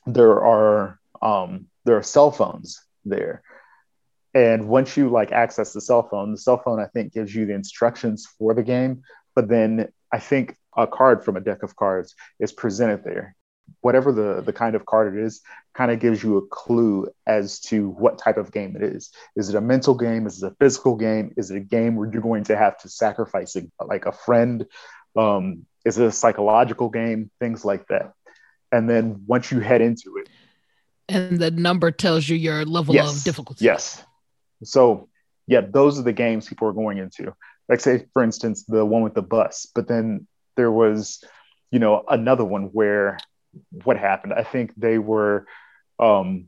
there 0.06 0.44
are 0.44 1.00
um, 1.22 1.68
there 1.86 1.98
are 1.98 2.04
cell 2.04 2.32
phones 2.32 2.84
there. 3.06 3.42
And 4.34 4.68
once 4.68 4.96
you 4.98 5.10
like 5.10 5.32
access 5.32 5.74
the 5.74 5.82
cell 5.82 6.04
phone, 6.04 6.32
the 6.32 6.38
cell 6.38 6.62
phone 6.64 6.80
I 6.80 6.86
think 6.88 7.14
gives 7.14 7.34
you 7.34 7.46
the 7.46 7.54
instructions 7.54 8.28
for 8.38 8.54
the 8.54 8.64
game, 8.64 9.04
but 9.36 9.48
then 9.48 9.90
I 10.12 10.20
think 10.20 10.56
a 10.76 10.88
card 10.88 11.24
from 11.24 11.38
a 11.38 11.42
deck 11.42 11.64
of 11.64 11.76
cards 11.76 12.16
is 12.40 12.52
presented 12.52 13.04
there 13.04 13.36
whatever 13.82 14.12
the 14.12 14.42
the 14.42 14.54
kind 14.54 14.76
of 14.76 14.86
card 14.86 15.16
it 15.16 15.24
is 15.24 15.42
kind 15.74 15.92
of 15.92 16.00
gives 16.00 16.22
you 16.22 16.38
a 16.38 16.48
clue 16.48 17.08
as 17.26 17.60
to 17.60 17.90
what 17.90 18.18
type 18.18 18.38
of 18.38 18.52
game 18.52 18.76
it 18.76 18.84
is. 18.84 19.12
Is 19.36 19.50
it 19.50 19.56
a 19.56 19.62
mental 19.62 19.96
game? 19.96 20.28
Is 20.28 20.44
it 20.44 20.52
a 20.52 20.56
physical 20.60 20.96
game? 20.96 21.34
Is 21.38 21.50
it 21.50 21.58
a 21.58 21.62
game 21.62 21.96
where 21.96 22.12
you're 22.12 22.22
going 22.22 22.44
to 22.46 22.58
have 22.58 22.78
to 22.80 22.90
sacrifice 22.90 23.56
a, 23.56 23.64
like 23.84 24.06
a 24.06 24.12
friend? 24.12 24.66
Um, 25.16 25.66
is 25.86 25.98
it 25.98 26.06
a 26.06 26.12
psychological 26.12 26.90
game? 26.90 27.32
Things 27.40 27.64
like 27.64 27.88
that. 27.88 28.14
And 28.72 28.90
then 28.90 29.24
once 29.26 29.52
you 29.52 29.60
head 29.60 29.82
into 29.82 30.18
it 30.18 30.30
and 31.12 31.40
the 31.40 31.52
number 31.52 31.92
tells 31.92 32.28
you 32.28 32.38
your 32.38 32.66
level 32.66 32.96
yes, 32.96 33.18
of 33.18 33.24
difficulty. 33.24 33.66
Yes. 33.66 34.04
So 34.64 35.10
yeah 35.48 35.62
those 35.62 36.00
are 36.00 36.04
the 36.04 36.14
games 36.14 36.48
people 36.48 36.68
are 36.68 36.74
going 36.74 36.98
into. 36.98 37.34
Like 37.68 37.80
say 37.80 38.06
for 38.14 38.24
instance 38.24 38.64
the 38.66 38.86
one 38.86 39.02
with 39.02 39.14
the 39.14 39.22
bus. 39.22 39.68
But 39.74 39.88
then 39.88 40.28
there 40.56 40.72
was 40.72 41.24
you 41.72 41.80
know 41.80 42.04
another 42.10 42.46
one 42.46 42.66
where 42.66 43.18
what 43.84 43.98
happened. 43.98 44.34
I 44.34 44.44
think 44.44 44.74
they 44.76 44.98
were 44.98 45.46
um, 46.00 46.46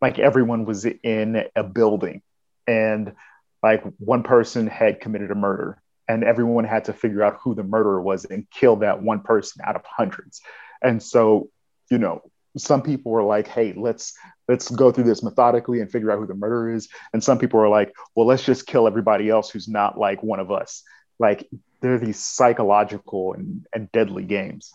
like 0.00 0.18
everyone 0.18 0.64
was 0.64 0.84
in 0.84 1.44
a 1.54 1.62
building 1.62 2.22
and 2.66 3.14
like 3.62 3.82
one 3.98 4.22
person 4.22 4.66
had 4.66 5.00
committed 5.00 5.30
a 5.30 5.34
murder 5.34 5.82
and 6.08 6.24
everyone 6.24 6.64
had 6.64 6.86
to 6.86 6.92
figure 6.92 7.22
out 7.22 7.38
who 7.42 7.54
the 7.54 7.62
murderer 7.62 8.00
was 8.00 8.24
and 8.24 8.50
kill 8.50 8.76
that 8.76 9.02
one 9.02 9.20
person 9.20 9.62
out 9.66 9.76
of 9.76 9.82
hundreds. 9.84 10.40
And 10.82 11.02
so, 11.02 11.50
you 11.90 11.98
know, 11.98 12.22
some 12.56 12.82
people 12.82 13.12
were 13.12 13.22
like, 13.22 13.46
"Hey, 13.46 13.74
let's 13.76 14.12
let's 14.48 14.68
go 14.70 14.90
through 14.90 15.04
this 15.04 15.22
methodically 15.22 15.80
and 15.80 15.90
figure 15.90 16.10
out 16.10 16.18
who 16.18 16.26
the 16.26 16.34
murderer 16.34 16.74
is." 16.74 16.88
And 17.12 17.22
some 17.22 17.38
people 17.38 17.60
were 17.60 17.68
like, 17.68 17.92
"Well, 18.16 18.26
let's 18.26 18.44
just 18.44 18.66
kill 18.66 18.88
everybody 18.88 19.28
else 19.28 19.50
who's 19.50 19.68
not 19.68 19.98
like 19.98 20.22
one 20.22 20.40
of 20.40 20.50
us." 20.50 20.82
Like 21.20 21.48
they're 21.80 21.98
these 21.98 22.18
psychological 22.18 23.34
and, 23.34 23.66
and 23.72 23.92
deadly 23.92 24.24
games. 24.24 24.72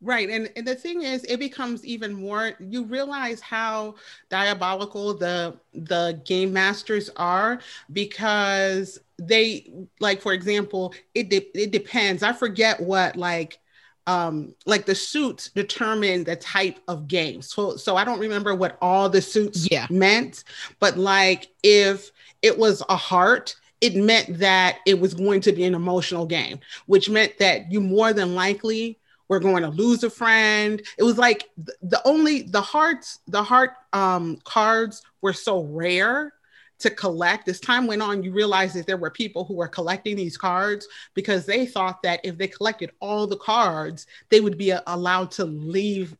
Right. 0.00 0.30
And, 0.30 0.48
and 0.54 0.66
the 0.66 0.76
thing 0.76 1.02
is, 1.02 1.24
it 1.24 1.38
becomes 1.38 1.84
even 1.84 2.14
more, 2.14 2.52
you 2.60 2.84
realize 2.84 3.40
how 3.40 3.96
diabolical 4.30 5.14
the 5.14 5.56
the 5.74 6.20
game 6.24 6.52
masters 6.52 7.10
are 7.16 7.58
because 7.92 9.00
they 9.18 9.72
like 9.98 10.22
for 10.22 10.32
example, 10.32 10.94
it 11.14 11.28
de- 11.30 11.50
it 11.54 11.72
depends. 11.72 12.22
I 12.22 12.32
forget 12.32 12.80
what 12.80 13.16
like 13.16 13.58
um, 14.06 14.54
like 14.64 14.86
the 14.86 14.94
suits 14.94 15.50
determine 15.50 16.24
the 16.24 16.36
type 16.36 16.78
of 16.88 17.08
game. 17.08 17.42
So, 17.42 17.76
so 17.76 17.94
I 17.94 18.04
don't 18.04 18.18
remember 18.18 18.54
what 18.54 18.78
all 18.80 19.10
the 19.10 19.20
suits 19.20 19.68
yeah. 19.70 19.86
meant, 19.90 20.44
but 20.80 20.96
like 20.96 21.48
if 21.62 22.10
it 22.40 22.56
was 22.56 22.82
a 22.88 22.96
heart, 22.96 23.54
it 23.82 23.94
meant 23.94 24.38
that 24.38 24.78
it 24.86 24.98
was 24.98 25.12
going 25.12 25.42
to 25.42 25.52
be 25.52 25.64
an 25.64 25.74
emotional 25.74 26.24
game, 26.24 26.58
which 26.86 27.10
meant 27.10 27.36
that 27.38 27.70
you 27.70 27.82
more 27.82 28.14
than 28.14 28.34
likely 28.34 28.98
we're 29.28 29.38
going 29.38 29.62
to 29.62 29.68
lose 29.68 30.02
a 30.04 30.10
friend. 30.10 30.82
It 30.96 31.02
was 31.02 31.18
like 31.18 31.48
the, 31.56 31.74
the 31.82 32.02
only 32.06 32.42
the 32.42 32.60
hearts, 32.60 33.20
the 33.26 33.42
heart 33.42 33.72
um, 33.92 34.38
cards 34.44 35.02
were 35.20 35.32
so 35.32 35.62
rare 35.64 36.32
to 36.80 36.90
collect. 36.90 37.48
As 37.48 37.60
time 37.60 37.86
went 37.86 38.02
on, 38.02 38.22
you 38.22 38.32
realize 38.32 38.72
that 38.74 38.86
there 38.86 38.96
were 38.96 39.10
people 39.10 39.44
who 39.44 39.54
were 39.54 39.68
collecting 39.68 40.16
these 40.16 40.36
cards 40.36 40.86
because 41.14 41.44
they 41.44 41.66
thought 41.66 42.02
that 42.02 42.20
if 42.24 42.38
they 42.38 42.48
collected 42.48 42.90
all 43.00 43.26
the 43.26 43.36
cards, 43.36 44.06
they 44.30 44.40
would 44.40 44.56
be 44.56 44.72
allowed 44.86 45.30
to 45.32 45.44
leave 45.44 46.16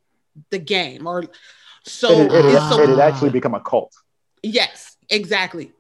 the 0.51 0.59
game. 0.59 1.07
Or 1.07 1.25
so 1.85 2.11
it, 2.11 2.33
it, 2.33 2.44
it, 2.44 2.59
so, 2.71 2.83
it 2.83 2.88
had 2.88 2.99
actually 2.99 3.31
become 3.31 3.55
a 3.55 3.61
cult. 3.61 3.94
Yes, 4.42 4.97
exactly. 5.09 5.73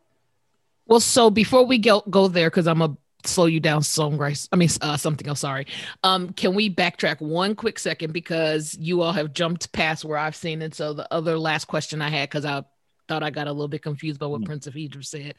Well, 0.86 1.00
so 1.00 1.28
before 1.28 1.66
we 1.66 1.78
go 1.78 2.02
go 2.08 2.28
there, 2.28 2.48
because 2.48 2.66
I'm 2.66 2.80
a 2.80 2.96
slow 3.24 3.46
you 3.46 3.60
down 3.60 3.82
some 3.82 4.16
grace 4.16 4.48
i 4.52 4.56
mean 4.56 4.68
uh, 4.80 4.96
something 4.96 5.26
else 5.26 5.40
sorry. 5.40 5.66
Um 6.04 6.32
can 6.32 6.54
we 6.54 6.72
backtrack 6.72 7.20
one 7.20 7.54
quick 7.54 7.78
second? 7.78 8.12
Because 8.12 8.76
you 8.78 9.02
all 9.02 9.12
have 9.12 9.32
jumped 9.32 9.72
past 9.72 10.04
where 10.04 10.18
i've 10.18 10.36
seen 10.36 10.62
it. 10.62 10.74
So 10.74 10.92
the 10.92 11.12
other 11.12 11.38
last 11.38 11.66
question 11.66 12.00
i 12.00 12.08
had 12.08 12.28
because 12.28 12.44
i 12.44 12.62
thought 13.08 13.22
i 13.22 13.30
got 13.30 13.48
a 13.48 13.52
little 13.52 13.68
bit 13.68 13.82
confused 13.82 14.20
by 14.20 14.26
what 14.26 14.40
mm-hmm. 14.40 14.46
prince 14.46 14.66
of 14.66 14.76
egypt 14.76 15.04
said. 15.04 15.34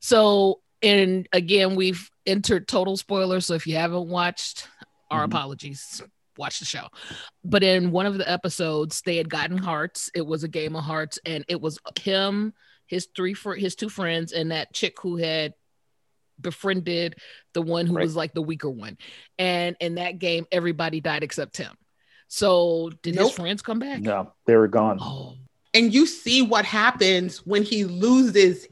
So 0.00 0.60
and 0.82 1.28
again 1.32 1.74
we've 1.74 2.10
entered 2.26 2.68
total 2.68 2.96
spoilers. 2.96 3.46
So 3.46 3.54
if 3.54 3.66
you 3.66 3.76
haven't 3.76 4.08
watched 4.08 4.68
our 5.10 5.20
mm-hmm. 5.24 5.32
apologies. 5.32 6.02
Watch 6.38 6.60
the 6.60 6.64
show. 6.64 6.86
But 7.44 7.62
in 7.62 7.90
one 7.90 8.06
of 8.06 8.16
the 8.16 8.30
episodes 8.30 9.02
they 9.02 9.16
had 9.16 9.28
gotten 9.28 9.58
hearts. 9.58 10.10
It 10.14 10.24
was 10.24 10.42
a 10.42 10.48
game 10.48 10.74
of 10.74 10.84
hearts 10.84 11.18
and 11.26 11.44
it 11.48 11.60
was 11.60 11.78
him 11.98 12.54
his 12.86 13.08
three 13.14 13.34
for 13.34 13.54
his 13.54 13.76
two 13.76 13.88
friends 13.88 14.32
and 14.32 14.50
that 14.50 14.72
chick 14.72 15.00
who 15.00 15.16
had 15.16 15.54
befriended 16.40 17.16
the 17.54 17.62
one 17.62 17.86
who 17.86 17.94
right. 17.96 18.02
was 18.02 18.16
like 18.16 18.32
the 18.34 18.42
weaker 18.42 18.70
one. 18.70 18.96
And 19.38 19.76
in 19.80 19.96
that 19.96 20.18
game, 20.18 20.46
everybody 20.52 21.00
died 21.00 21.22
except 21.22 21.56
him. 21.56 21.74
So 22.28 22.90
did 23.02 23.16
nope. 23.16 23.28
his 23.28 23.36
friends 23.36 23.62
come 23.62 23.78
back? 23.78 24.00
No, 24.00 24.32
they 24.46 24.56
were 24.56 24.68
gone. 24.68 24.98
Oh. 25.00 25.36
And 25.74 25.92
you 25.92 26.06
see 26.06 26.42
what 26.42 26.64
happens 26.64 27.44
when 27.46 27.62
he 27.62 27.84
loses, 27.84 28.66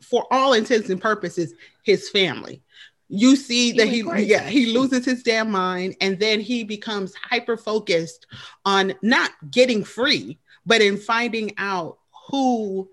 for 0.00 0.26
all 0.32 0.52
intents 0.52 0.88
and 0.90 1.00
purposes, 1.00 1.54
his 1.84 2.08
family. 2.10 2.62
you 3.08 3.36
see 3.36 3.72
He 3.72 3.78
that 3.78 3.84
went 3.86 3.90
he 3.90 4.02
crazy. 4.02 4.30
yeah 4.30 4.48
he 4.48 4.66
loses 4.66 5.04
his 5.04 5.22
damn 5.22 5.50
mind 5.50 5.96
and 6.00 6.18
then 6.18 6.40
he 6.40 6.64
becomes 6.64 7.14
hyper 7.14 7.56
focused 7.56 8.26
on 8.64 8.94
not 9.02 9.30
getting 9.50 9.84
free 9.84 10.38
but 10.64 10.80
in 10.80 10.96
finding 10.96 11.52
out 11.58 11.98
who 12.28 12.88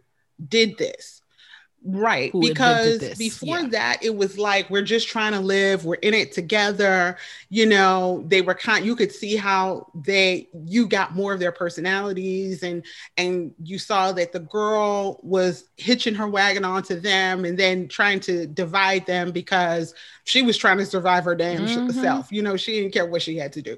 did 0.47 0.77
this 0.77 1.21
right 1.86 2.34
because 2.42 3.18
before 3.18 3.60
yeah. 3.60 3.68
that 3.70 4.04
it 4.04 4.13
was 4.13 4.38
like 4.38 4.70
we're 4.70 4.82
just 4.82 5.08
trying 5.08 5.32
to 5.32 5.39
live 5.39 5.86
we're 5.86 5.96
in 5.96 6.13
it 6.13 6.32
together 6.34 7.18
you 7.50 7.65
know 7.65 8.24
they 8.28 8.42
were 8.42 8.54
kind 8.54 8.86
you 8.86 8.96
could 8.96 9.12
see 9.12 9.36
how 9.38 9.88
they 9.96 10.50
you 10.65 10.86
got 10.88 11.15
more 11.15 11.32
of 11.34 11.39
their 11.39 11.54
personalities 11.54 12.63
and 12.63 12.86
and 13.18 13.54
you 13.63 13.80
saw 13.80 14.12
that 14.12 14.34
the 14.34 14.39
girl 14.42 15.20
was 15.24 15.70
hitching 15.78 16.13
her 16.15 16.28
wagon 16.28 16.65
onto 16.65 17.00
them 17.00 17.46
and 17.46 17.58
then 17.58 17.88
trying 17.88 18.20
to 18.20 18.46
divide 18.46 19.06
them 19.06 19.32
because 19.32 19.94
she 20.26 20.42
was 20.42 20.58
trying 20.58 20.78
to 20.78 20.86
survive 20.86 21.24
her 21.24 21.34
damn 21.36 21.65
sh- 21.65 21.78
Mhm. 21.78 21.94
self 21.94 22.32
you 22.32 22.42
know 22.42 22.58
she 22.58 22.74
didn't 22.74 22.94
care 22.94 23.06
what 23.06 23.22
she 23.22 23.38
had 23.38 23.54
to 23.54 23.62
do 23.62 23.78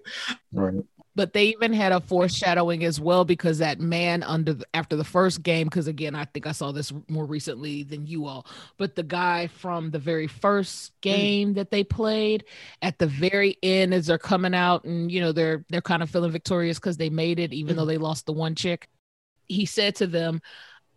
Right. 0.54 0.84
But 1.16 1.34
they 1.34 1.46
even 1.46 1.74
had 1.74 1.92
a 1.92 2.00
foreshadowing 2.00 2.84
as 2.84 3.00
well 3.00 3.26
because 3.26 3.58
that 3.58 3.80
man 3.80 4.24
under 4.24 4.54
the, 4.54 4.66
after 4.74 4.96
the 4.96 5.04
first 5.04 5.44
game 5.44 5.68
because 5.68 5.88
again 5.88 6.16
i 6.16 6.26
think 6.26 6.48
i 6.48 6.52
saw 6.52 6.72
this 6.72 6.94
more 7.08 7.26
recently 7.26 7.84
than 7.84 8.06
you 8.06 8.26
all 8.26 8.46
but 8.78 8.96
the 8.96 9.04
guy 9.04 9.48
from 9.48 9.92
the 9.92 10.00
very 10.00 10.28
first 10.28 10.94
game 11.02 11.54
that 11.54 11.72
they 11.72 11.84
played 11.84 12.44
at 12.82 12.98
the 13.00 13.08
very 13.08 13.58
end 13.64 13.94
as 13.94 14.08
they're 14.08 14.18
coming 14.18 14.54
out 14.54 14.84
and 14.84 15.12
you 15.12 15.20
know 15.20 15.32
they're 15.32 15.66
they're 15.70 15.82
kind 15.82 16.04
of 16.04 16.10
feeling 16.10 16.32
victorious 16.32 16.80
because 16.80 16.98
they 16.98 17.10
made 17.10 17.40
it 17.40 17.54
even 17.54 17.76
though 17.76 17.84
mm-hmm. 17.84 17.90
they 17.90 17.98
lost 17.98 18.26
the 18.26 18.34
one 18.34 18.56
chick 18.56 18.88
he 19.48 19.66
said 19.66 19.96
to 19.96 20.08
them 20.08 20.42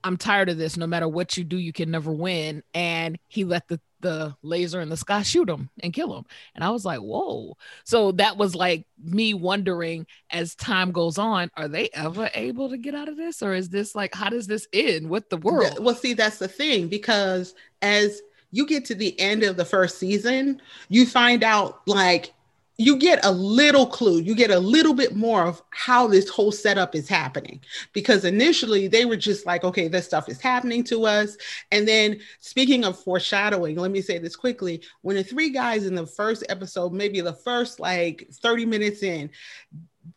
i'm 0.05 0.17
tired 0.17 0.49
of 0.49 0.59
this 0.59 0.77
no 0.77 0.87
matter 0.87 1.09
what 1.09 1.37
you 1.37 1.45
do 1.45 1.57
you 1.57 1.73
can 1.73 1.91
never 1.91 2.13
win 2.13 2.63
and 2.75 3.19
he 3.29 3.45
let 3.45 3.67
the 3.69 3.81
the 4.01 4.37
laser 4.43 4.83
in 4.83 4.91
the 4.91 4.97
sky 4.99 5.23
shoot 5.23 5.49
him 5.49 5.71
and 5.83 5.95
kill 5.95 6.15
him 6.15 6.25
and 6.55 6.63
i 6.63 6.69
was 6.69 6.85
like 6.85 7.01
whoa 7.01 7.57
so 7.85 8.13
that 8.13 8.37
was 8.37 8.55
like 8.55 8.87
me 9.03 9.35
wondering 9.35 10.07
as 10.31 10.55
time 10.55 10.93
goes 10.93 11.19
on, 11.19 11.51
are 11.57 11.69
they 11.69 11.89
ever 11.95 12.31
able 12.35 12.69
to 12.71 12.77
get 12.77 12.95
out 12.95 13.09
of 13.09 13.17
this? 13.17 13.43
Or 13.43 13.55
is 13.55 13.69
this 13.69 13.95
like, 13.95 14.15
how 14.15 14.29
does 14.29 14.47
this 14.47 14.67
end 14.73 15.09
with 15.09 15.29
the 15.31 15.37
world? 15.37 15.79
Well, 15.81 15.95
see, 15.95 16.15
that's 16.15 16.39
the 16.39 16.49
thing 16.49 16.89
because 16.89 17.55
as 17.83 18.21
you 18.51 18.67
get 18.67 18.85
to 18.87 18.95
the 18.95 19.19
end 19.21 19.43
of 19.43 19.57
the 19.57 19.65
first 19.65 19.99
season, 19.99 20.61
you 20.89 21.07
find 21.07 21.43
out 21.43 21.87
like 21.87 22.34
you 22.77 22.97
get 22.97 23.25
a 23.25 23.31
little 23.31 23.87
clue, 23.87 24.21
you 24.21 24.35
get 24.35 24.51
a 24.51 24.59
little 24.59 24.95
bit 24.95 25.15
more 25.15 25.47
of 25.47 25.63
how 25.71 26.09
this 26.09 26.29
whole 26.29 26.51
setup 26.51 26.95
is 26.95 27.09
happening. 27.09 27.61
Because 27.93 28.25
initially 28.25 28.89
they 28.89 29.05
were 29.05 29.17
just 29.17 29.47
like, 29.47 29.63
okay, 29.63 29.87
this 29.87 30.07
stuff 30.07 30.29
is 30.29 30.41
happening 30.41 30.83
to 30.85 31.07
us. 31.07 31.37
And 31.71 31.87
then 31.87 32.21
speaking 32.41 32.85
of 32.85 32.99
foreshadowing, 32.99 33.77
let 33.77 33.93
me 33.93 34.01
say 34.01 34.19
this 34.19 34.35
quickly. 34.35 34.83
When 35.03 35.17
the 35.17 35.25
three 35.25 35.51
guys 35.51 35.87
in 35.87 35.95
the 35.95 36.07
first 36.07 36.45
episode, 36.49 36.93
maybe 36.93 37.21
the 37.21 37.33
first 37.33 37.79
like 37.79 38.29
30 38.33 38.67
minutes 38.67 39.03
in, 39.03 39.31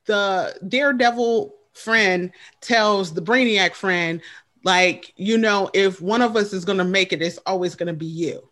the 0.06 0.58
daredevil 0.68 1.54
friend 1.74 2.32
tells 2.62 3.14
the 3.14 3.22
brainiac 3.22 3.74
friend 3.74 4.22
like 4.64 5.14
you 5.16 5.38
know 5.38 5.70
if 5.76 6.02
one 6.02 6.24
of 6.24 6.36
us 6.36 6.52
is 6.52 6.66
going 6.66 6.80
to 6.80 6.84
make 6.84 7.14
it 7.14 7.22
it's 7.22 7.38
always 7.46 7.76
going 7.76 7.88
to 7.88 7.94
be 7.94 8.08
you 8.08 8.47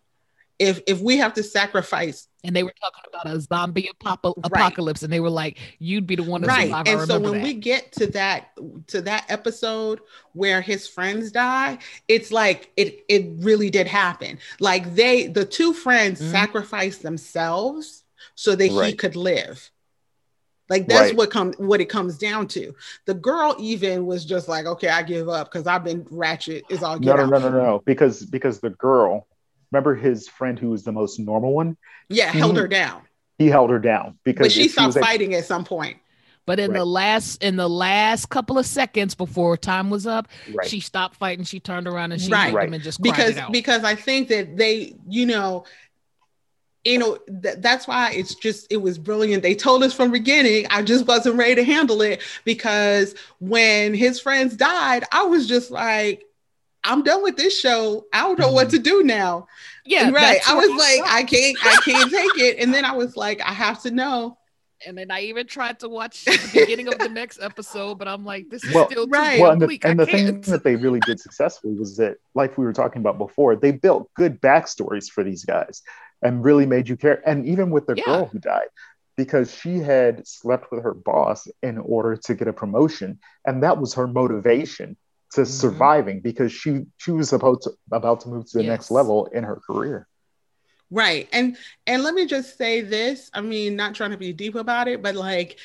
if 0.60 0.82
if 0.88 1.02
we 1.02 1.18
have 1.18 1.34
to 1.34 1.44
sacrifice 1.44 2.28
and 2.44 2.56
they 2.56 2.64
were 2.64 2.74
talking 2.80 3.04
about 3.12 3.26
a 3.36 3.42
zombie 3.42 3.90
apopo- 4.00 4.36
Right. 4.50 4.62
apocalypse, 4.62 5.02
and 5.04 5.12
they 5.12 5.20
were 5.20 5.30
like, 5.30 5.58
you'd 5.80 6.06
be 6.08 6.16
the 6.16 6.24
one 6.24 6.42
to 6.42 6.48
right 6.48 6.68
survive. 6.68 6.88
And 6.88 7.02
so 7.08 7.20
when 7.20 7.34
that. 7.34 7.44
we 7.44 7.54
get 7.56 7.92
to 7.94 8.08
that 8.08 8.50
to 8.88 9.02
that 9.02 9.26
episode 9.30 10.00
where 10.34 10.62
his 10.62 10.88
friends 10.88 11.32
die 11.32 11.78
it's 12.08 12.32
like 12.32 12.72
it 12.78 13.04
it 13.10 13.26
really 13.38 13.70
did 13.70 13.88
happen 13.88 14.38
like 14.60 14.94
they 14.96 15.28
the 15.28 15.44
two 15.46 15.74
friends 15.74 16.22
Mhm. 16.22 16.32
sacrificed 16.32 17.02
themselves 17.04 18.04
so 18.36 18.56
that 18.56 18.68
he 18.68 18.94
could 18.94 19.16
live 19.16 19.72
like 20.70 20.88
that's 20.88 21.10
Right. 21.10 21.18
what 21.18 21.32
come 21.32 21.54
what 21.58 21.80
it 21.82 21.86
comes 21.86 22.18
down 22.18 22.48
to 22.50 22.74
the 23.06 23.14
girl 23.14 23.56
even 23.60 24.06
was 24.06 24.26
just 24.26 24.48
like 24.48 24.66
okay 24.66 24.90
i 24.90 25.02
give 25.04 25.30
up 25.30 25.52
because 25.52 25.68
i've 25.68 25.84
been 25.84 26.06
ratchet 26.12 26.64
is 26.70 26.84
all 26.84 27.00
No, 27.00 27.16
no, 27.16 27.24
out. 27.24 27.30
no, 27.30 27.40
no, 27.40 27.50
no. 27.50 27.82
Because 27.86 28.26
because 28.26 28.60
the 28.60 28.72
girl, 28.72 29.28
remember 29.72 29.96
his 29.96 30.28
friend 30.28 30.58
who 30.60 30.70
was 30.70 30.84
the 30.84 30.92
most 30.92 31.20
normal 31.20 31.54
one, 31.54 31.78
yeah 32.10 32.32
held 32.32 32.56
Mhm. 32.56 32.60
her 32.62 32.68
down 32.68 33.02
he 33.38 33.48
held 33.48 33.70
her 33.70 33.80
down 33.80 34.18
because 34.24 34.46
but 34.46 34.52
she 34.52 34.66
if 34.66 34.72
stopped 34.74 34.88
was 34.88 34.96
a- 34.98 35.00
fighting 35.02 35.34
at 35.34 35.46
some 35.46 35.64
point 35.66 35.98
but 36.46 36.60
in 36.60 36.74
the 36.74 36.86
last 36.86 37.42
in 37.44 37.56
the 37.56 37.68
last 37.68 38.30
couple 38.30 38.60
of 38.60 38.66
seconds 38.68 39.16
before 39.16 39.58
time 39.58 39.90
was 39.90 40.06
up, 40.06 40.28
right. 40.54 40.70
she 40.70 40.80
stopped 40.80 41.16
fighting. 41.16 41.44
She 41.44 41.60
turned 41.60 41.88
around 41.88 42.12
and 42.12 42.22
she 42.22 42.30
Right. 42.32 42.52
hugged 42.54 42.66
him 42.68 42.74
and 42.76 42.84
just 42.84 43.02
cried 43.02 43.12
because 43.16 43.30
it 43.32 43.38
out. 43.40 43.52
because 43.52 43.84
I 43.84 43.96
think 43.96 44.28
that 44.28 44.56
they, 44.56 44.94
you 45.10 45.26
know, 45.26 45.66
you 46.84 47.00
know 47.00 47.18
th- 47.42 47.56
that's 47.62 47.88
why 47.88 48.12
it's 48.12 48.36
just 48.36 48.68
it 48.70 48.78
was 48.78 49.00
brilliant. 49.00 49.42
They 49.42 49.56
told 49.56 49.82
us 49.82 49.92
from 49.92 50.10
the 50.10 50.20
beginning. 50.20 50.68
I 50.70 50.84
just 50.84 51.08
wasn't 51.08 51.36
ready 51.38 51.56
to 51.56 51.64
handle 51.64 52.04
it 52.04 52.22
because 52.44 53.16
when 53.40 53.96
his 53.96 54.20
friends 54.20 54.56
died, 54.56 55.04
I 55.12 55.24
was 55.24 55.48
just 55.48 55.72
like, 55.72 56.26
I'm 56.86 57.04
done 57.04 57.24
with 57.24 57.36
this 57.38 57.60
show. 57.60 58.06
I 58.14 58.22
don't 58.22 58.40
know 58.40 58.52
what 58.52 58.70
to 58.70 58.80
do 58.80 59.04
now. 59.04 59.48
yeah, 59.86 60.10
right. 60.12 60.40
I 60.48 60.56
where 60.56 60.68
was 60.70 60.78
like, 60.78 61.02
I 61.12 61.24
can't, 61.24 61.58
I 61.64 61.76
can't 61.78 62.12
take 62.12 62.38
it. 62.38 62.58
And 62.60 62.74
then 62.74 62.86
I 62.86 62.94
was 62.94 63.18
like, 63.18 63.42
I 63.42 63.54
have 63.54 63.82
to 63.84 63.92
know. 63.92 64.38
and 64.86 64.98
then 64.98 65.10
I 65.10 65.22
even 65.22 65.48
tried 65.48 65.80
to 65.80 65.90
watch 65.90 66.26
the 66.42 66.48
beginning 66.48 66.88
of 66.88 67.00
the 67.00 67.10
next 67.10 67.40
episode, 67.42 67.96
but 67.98 68.08
I'm 68.08 68.26
like, 68.26 68.50
this 68.50 68.64
is 68.64 68.74
Well, 68.74 68.86
still 68.92 69.06
too 69.08 69.12
right. 69.12 69.40
well, 69.40 69.52
and 69.52 69.62
the, 69.62 69.80
and 69.84 70.00
the 70.00 70.06
thing 70.06 70.42
that 70.42 70.64
they 70.64 70.76
really 70.76 71.02
did 71.02 71.20
successfully 71.20 71.74
was 71.74 71.98
that, 71.98 72.18
like 72.36 72.58
we 72.58 72.66
were 72.66 72.74
talking 72.74 73.02
about 73.02 73.18
before, 73.18 73.56
they 73.56 73.72
built 73.72 74.10
good 74.16 74.40
backstories 74.42 75.10
for 75.10 75.24
these 75.24 75.44
guys 75.46 75.82
and 76.22 76.44
really 76.44 76.66
made 76.66 76.88
you 76.90 76.98
care. 76.98 77.22
And 77.28 77.46
even 77.48 77.70
with 77.72 77.88
the 77.88 77.96
Yeah. 77.96 78.04
girl 78.06 78.26
who 78.28 78.40
died, 78.40 78.68
because 79.18 79.54
she 79.56 79.80
had 79.80 80.28
slept 80.28 80.72
with 80.72 80.84
her 80.84 80.94
boss 80.94 81.48
in 81.64 81.78
order 81.78 82.18
to 82.18 82.36
get 82.36 82.48
a 82.50 82.54
promotion, 82.54 83.20
and 83.46 83.64
that 83.64 83.80
was 83.80 83.94
her 83.94 84.08
motivation 84.08 84.98
to 85.36 85.42
Mhm. 85.42 85.48
surviving 85.48 86.20
because 86.22 86.52
she 86.52 86.86
she 86.98 87.12
was 87.12 87.30
supposed 87.30 87.64
to 87.64 87.72
about 87.92 88.22
to 88.22 88.30
move 88.30 88.50
to 88.52 88.58
the 88.58 88.64
next 88.64 88.92
level 88.92 89.26
in 89.28 89.44
her 89.44 89.58
career. 89.58 90.08
Right. 90.92 91.28
And 91.34 91.58
and 91.88 92.04
let 92.04 92.14
me 92.14 92.26
just 92.26 92.58
say 92.58 92.82
this. 92.82 93.30
I 93.34 93.42
mean, 93.42 93.76
not 93.76 93.96
trying 93.96 94.12
to 94.12 94.18
be 94.18 94.32
deep 94.34 94.56
about 94.56 94.88
it, 94.88 95.02
but 95.02 95.16
like 95.16 95.58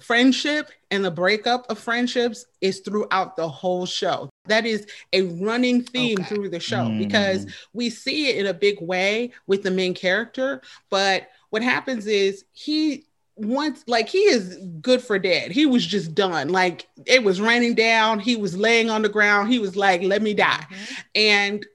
friendship 0.00 0.70
and 0.90 1.04
the 1.04 1.10
breakup 1.10 1.70
of 1.70 1.78
friendships 1.78 2.46
is 2.60 2.80
throughout 2.80 3.36
the 3.36 3.48
whole 3.48 3.84
show. 3.86 4.30
That 4.46 4.64
is 4.66 4.86
a 5.12 5.22
running 5.22 5.82
theme 5.82 6.20
Okay. 6.20 6.34
through 6.34 6.48
the 6.48 6.60
show 6.60 6.88
Mm. 6.88 6.98
because 6.98 7.46
we 7.72 7.90
see 7.90 8.28
it 8.28 8.36
in 8.38 8.46
a 8.46 8.54
big 8.54 8.80
way 8.80 9.32
with 9.46 9.62
the 9.62 9.70
main 9.70 9.94
character, 9.94 10.62
but 10.90 11.28
what 11.50 11.62
happens 11.62 12.06
is 12.06 12.44
he 12.52 13.04
once 13.44 13.84
like 13.86 14.08
he 14.08 14.18
is 14.20 14.56
good 14.80 15.02
for 15.02 15.18
dead. 15.18 15.50
He 15.52 15.66
was 15.66 15.84
just 15.86 16.14
done. 16.14 16.48
Like 16.48 16.86
it 17.06 17.22
was 17.24 17.40
raining 17.40 17.74
down, 17.74 18.18
he 18.20 18.36
was 18.36 18.56
laying 18.56 18.90
on 18.90 19.02
the 19.02 19.08
ground. 19.08 19.52
He 19.52 19.58
was 19.58 19.76
like, 19.76 20.02
"Let 20.02 20.22
me 20.22 20.34
die." 20.34 20.66
Mhm. 20.70 21.04
And 21.14 21.66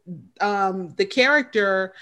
um 0.42 0.90
the 0.96 1.06
character 1.06 1.94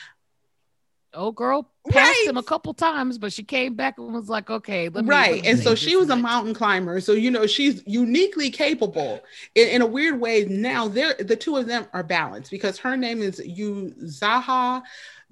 Oh, 1.17 1.31
girl 1.31 1.71
passed 1.89 2.09
Right. 2.19 2.25
him 2.27 2.35
a 2.35 2.43
couple 2.43 2.73
times, 2.73 3.17
but 3.17 3.31
she 3.31 3.41
came 3.43 3.73
back 3.75 3.97
and 3.97 4.13
was 4.13 4.27
like, 4.27 4.49
okay, 4.49 4.89
let 4.89 5.05
me. 5.05 5.09
right 5.09 5.45
and 5.45 5.57
so 5.57 5.73
she 5.73 5.95
was 5.95 6.09
a 6.09 6.15
mountain 6.15 6.53
climber 6.53 6.99
so 6.99 7.13
you 7.13 7.31
know 7.31 7.47
she's 7.47 7.81
uniquely 7.85 8.49
capable 8.49 9.21
in, 9.55 9.67
in 9.69 9.81
a 9.81 9.85
weird 9.85 10.19
way 10.19 10.43
now 10.45 10.87
they're 10.89 11.13
the 11.19 11.35
two 11.35 11.55
of 11.55 11.67
them 11.67 11.85
are 11.93 12.03
balanced 12.03 12.51
because 12.51 12.77
her 12.77 12.97
name 12.97 13.21
is 13.21 13.39
yuzuha 13.39 14.81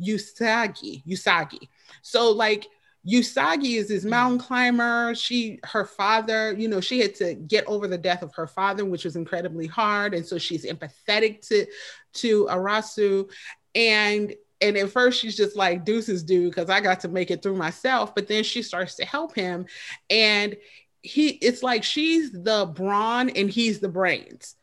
usagi 0.02 1.04
usagi 1.06 1.68
so 2.02 2.32
like 2.32 2.68
Usagi 3.08 3.78
is 3.78 3.90
this 3.90 4.02
mm-hmm. 4.02 4.10
mountain 4.12 4.40
climber. 4.40 5.14
She, 5.16 5.60
her 5.64 5.86
father, 5.86 6.54
you 6.54 6.68
know, 6.68 6.80
she 6.80 7.00
had 7.00 7.16
to 7.16 7.34
get 7.34 7.66
over 7.68 7.88
the 7.88 7.98
death 7.98 8.24
of 8.24 8.34
her 8.36 8.48
father, 8.48 8.86
which 8.86 9.04
was 9.04 9.16
incredibly 9.16 9.68
hard, 9.68 10.14
and 10.14 10.26
so 10.26 10.38
she's 10.38 10.66
empathetic 10.66 11.46
to 11.48 11.66
to 12.14 12.46
Arasu, 12.46 13.30
and 13.76 14.34
and 14.64 14.78
at 14.78 14.90
first 14.90 15.20
she's 15.20 15.36
just 15.36 15.58
like 15.58 15.84
deuces 15.84 16.24
dude 16.24 16.50
because 16.50 16.70
i 16.70 16.80
got 16.80 17.02
to 17.02 17.10
make 17.10 17.30
it 17.30 17.44
through 17.44 17.58
myself. 17.58 18.16
But 18.16 18.28
then 18.28 18.44
she 18.44 18.64
starts 18.64 18.96
to 18.96 19.06
help 19.06 19.36
him. 19.36 19.66
And 20.10 20.56
he 21.02 21.30
it's 21.30 21.62
like 21.62 21.84
she's 21.84 22.32
the 22.32 22.72
brawn 22.74 23.30
and 23.32 23.50
he's 23.50 23.80
the 23.80 23.90
brains. 23.90 24.56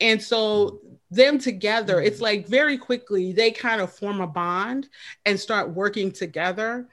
And 0.00 0.20
so 0.20 0.80
them 1.10 1.38
together 1.38 2.00
it's 2.00 2.16
mm-hmm. 2.16 2.24
like 2.24 2.48
very 2.48 2.78
quickly 2.78 3.32
they 3.32 3.50
kind 3.50 3.82
of 3.82 3.92
form 3.92 4.22
a 4.22 4.26
bond 4.26 4.88
and 5.26 5.38
start 5.38 5.74
working 5.74 6.10
together 6.10 6.88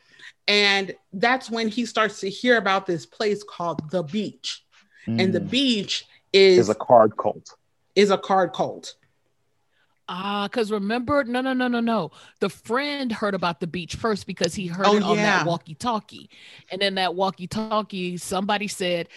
and 0.49 0.95
that's 1.13 1.49
when 1.49 1.69
he 1.69 1.85
starts 1.85 2.19
to 2.21 2.29
hear 2.29 2.57
about 2.57 2.87
this 2.87 3.05
place 3.05 3.43
called 3.43 3.89
the 3.91 4.03
beach 4.03 4.65
and 5.17 5.33
the 5.33 5.39
Mm. 5.41 5.49
beach 5.51 6.05
is 6.33 6.59
is 6.59 6.69
a 6.69 6.75
card 6.75 7.15
cult. 7.17 7.55
is 7.95 8.11
a 8.11 8.17
card 8.17 8.53
cult 8.53 8.95
Ah, 10.11 10.47
because 10.51 10.71
remember, 10.71 11.23
no, 11.23 11.41
no, 11.41 11.53
no, 11.53 11.67
no, 11.67 11.79
no. 11.79 12.11
The 12.39 12.49
friend 12.49 13.11
heard 13.11 13.35
about 13.35 13.59
the 13.59 13.67
beach 13.67 13.95
first 13.95 14.25
because 14.25 14.55
he 14.55 14.67
heard 14.67 14.87
Oh, 14.87 14.97
it 14.97 15.03
on 15.03 15.17
yeah. 15.17 15.43
that 15.43 15.45
walkie-talkie, 15.45 16.29
and 16.71 16.81
then 16.81 16.95
that 16.95 17.13
walkie-talkie, 17.15 18.17
somebody 18.17 18.67
said, 18.67 19.07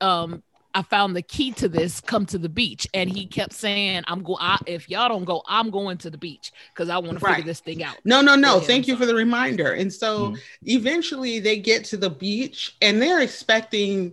um, 0.00 0.42
I 0.74 0.82
found 0.82 1.16
the 1.16 1.22
key 1.22 1.52
to 1.52 1.68
this. 1.68 2.00
Come 2.00 2.26
to 2.26 2.38
the 2.38 2.48
beach, 2.48 2.86
and 2.94 3.10
he 3.10 3.26
kept 3.26 3.52
saying, 3.52 4.02
"I'm 4.06 4.22
going. 4.22 4.38
If 4.66 4.88
y'all 4.88 5.08
don't 5.08 5.24
go, 5.24 5.42
I'm 5.48 5.70
going 5.70 5.98
to 5.98 6.10
the 6.10 6.18
beach 6.18 6.52
because 6.74 6.88
I 6.88 6.98
want 6.98 7.18
to 7.18 7.24
figure 7.24 7.44
this 7.44 7.60
thing 7.60 7.82
out." 7.82 7.96
No, 8.04 8.20
no, 8.20 8.36
no. 8.36 8.60
Thank 8.60 8.86
you 8.86 8.96
for 8.96 9.06
the 9.06 9.14
reminder. 9.14 9.72
And 9.72 9.92
so, 9.92 10.28
mm-hmm. 10.28 10.36
eventually, 10.64 11.40
they 11.40 11.58
get 11.58 11.84
to 11.86 11.96
the 11.96 12.10
beach, 12.10 12.76
and 12.82 13.00
they're 13.00 13.20
expecting. 13.20 14.12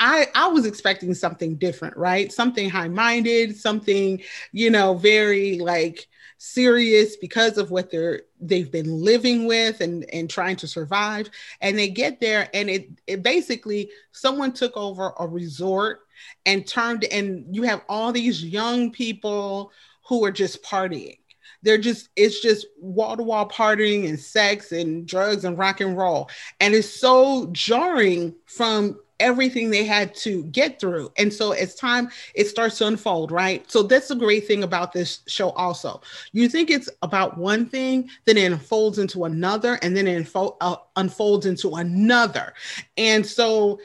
I 0.00 0.26
I 0.34 0.48
was 0.48 0.66
expecting 0.66 1.14
something 1.14 1.56
different, 1.56 1.96
right? 1.96 2.32
Something 2.32 2.68
high 2.68 2.88
minded, 2.88 3.56
something 3.56 4.20
you 4.52 4.70
know, 4.70 4.94
very 4.94 5.58
like 5.58 6.08
serious 6.38 7.16
because 7.16 7.58
of 7.58 7.70
what 7.70 7.90
they're 7.90 8.22
they've 8.48 8.70
been 8.70 9.02
living 9.02 9.46
with 9.46 9.80
and 9.80 10.04
and 10.12 10.28
trying 10.28 10.56
to 10.56 10.68
survive. 10.68 11.30
And 11.60 11.78
they 11.78 11.88
get 11.88 12.20
there 12.20 12.48
and 12.54 12.68
it, 12.68 12.88
it 13.06 13.22
basically 13.22 13.90
someone 14.12 14.52
took 14.52 14.76
over 14.76 15.12
a 15.18 15.26
resort 15.26 16.00
and 16.46 16.66
turned 16.66 17.04
and 17.04 17.46
you 17.54 17.62
have 17.62 17.82
all 17.88 18.12
these 18.12 18.44
young 18.44 18.90
people 18.90 19.72
who 20.06 20.24
are 20.24 20.32
just 20.32 20.62
partying. 20.62 21.18
They're 21.62 21.78
just 21.78 22.10
it's 22.16 22.40
just 22.40 22.66
wall 22.78 23.16
to 23.16 23.22
wall 23.22 23.48
partying 23.48 24.08
and 24.08 24.20
sex 24.20 24.72
and 24.72 25.06
drugs 25.06 25.44
and 25.44 25.56
rock 25.56 25.80
and 25.80 25.96
roll. 25.96 26.28
And 26.60 26.74
it's 26.74 26.88
so 26.88 27.46
jarring 27.52 28.34
from 28.46 28.98
everything 29.20 29.70
they 29.70 29.84
had 29.84 30.14
to 30.14 30.44
get 30.44 30.80
through. 30.80 31.12
And 31.16 31.32
so 31.32 31.52
as 31.52 31.74
time 31.74 32.08
it 32.34 32.46
starts 32.48 32.78
to 32.78 32.86
unfold, 32.86 33.30
right? 33.30 33.70
So 33.70 33.82
that's 33.82 34.08
the 34.08 34.14
great 34.14 34.46
thing 34.46 34.64
about 34.64 34.92
this 34.92 35.20
show 35.26 35.50
also. 35.50 36.00
You 36.32 36.48
think 36.48 36.70
it's 36.70 36.88
about 37.02 37.38
one 37.38 37.66
thing, 37.66 38.08
then 38.24 38.36
it 38.36 38.50
unfolds 38.50 38.98
into 38.98 39.24
another, 39.24 39.78
and 39.82 39.96
then 39.96 40.06
it 40.06 40.24
unfo- 40.24 40.56
uh, 40.60 40.76
unfolds 40.96 41.46
into 41.46 41.74
another. 41.76 42.54
And 42.96 43.24
so 43.24 43.78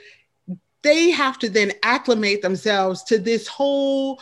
they 0.82 1.10
have 1.12 1.38
to 1.40 1.50
then 1.50 1.74
acclimate 1.84 2.42
themselves 2.42 3.04
to 3.04 3.18
this 3.18 3.48
whole 3.48 4.22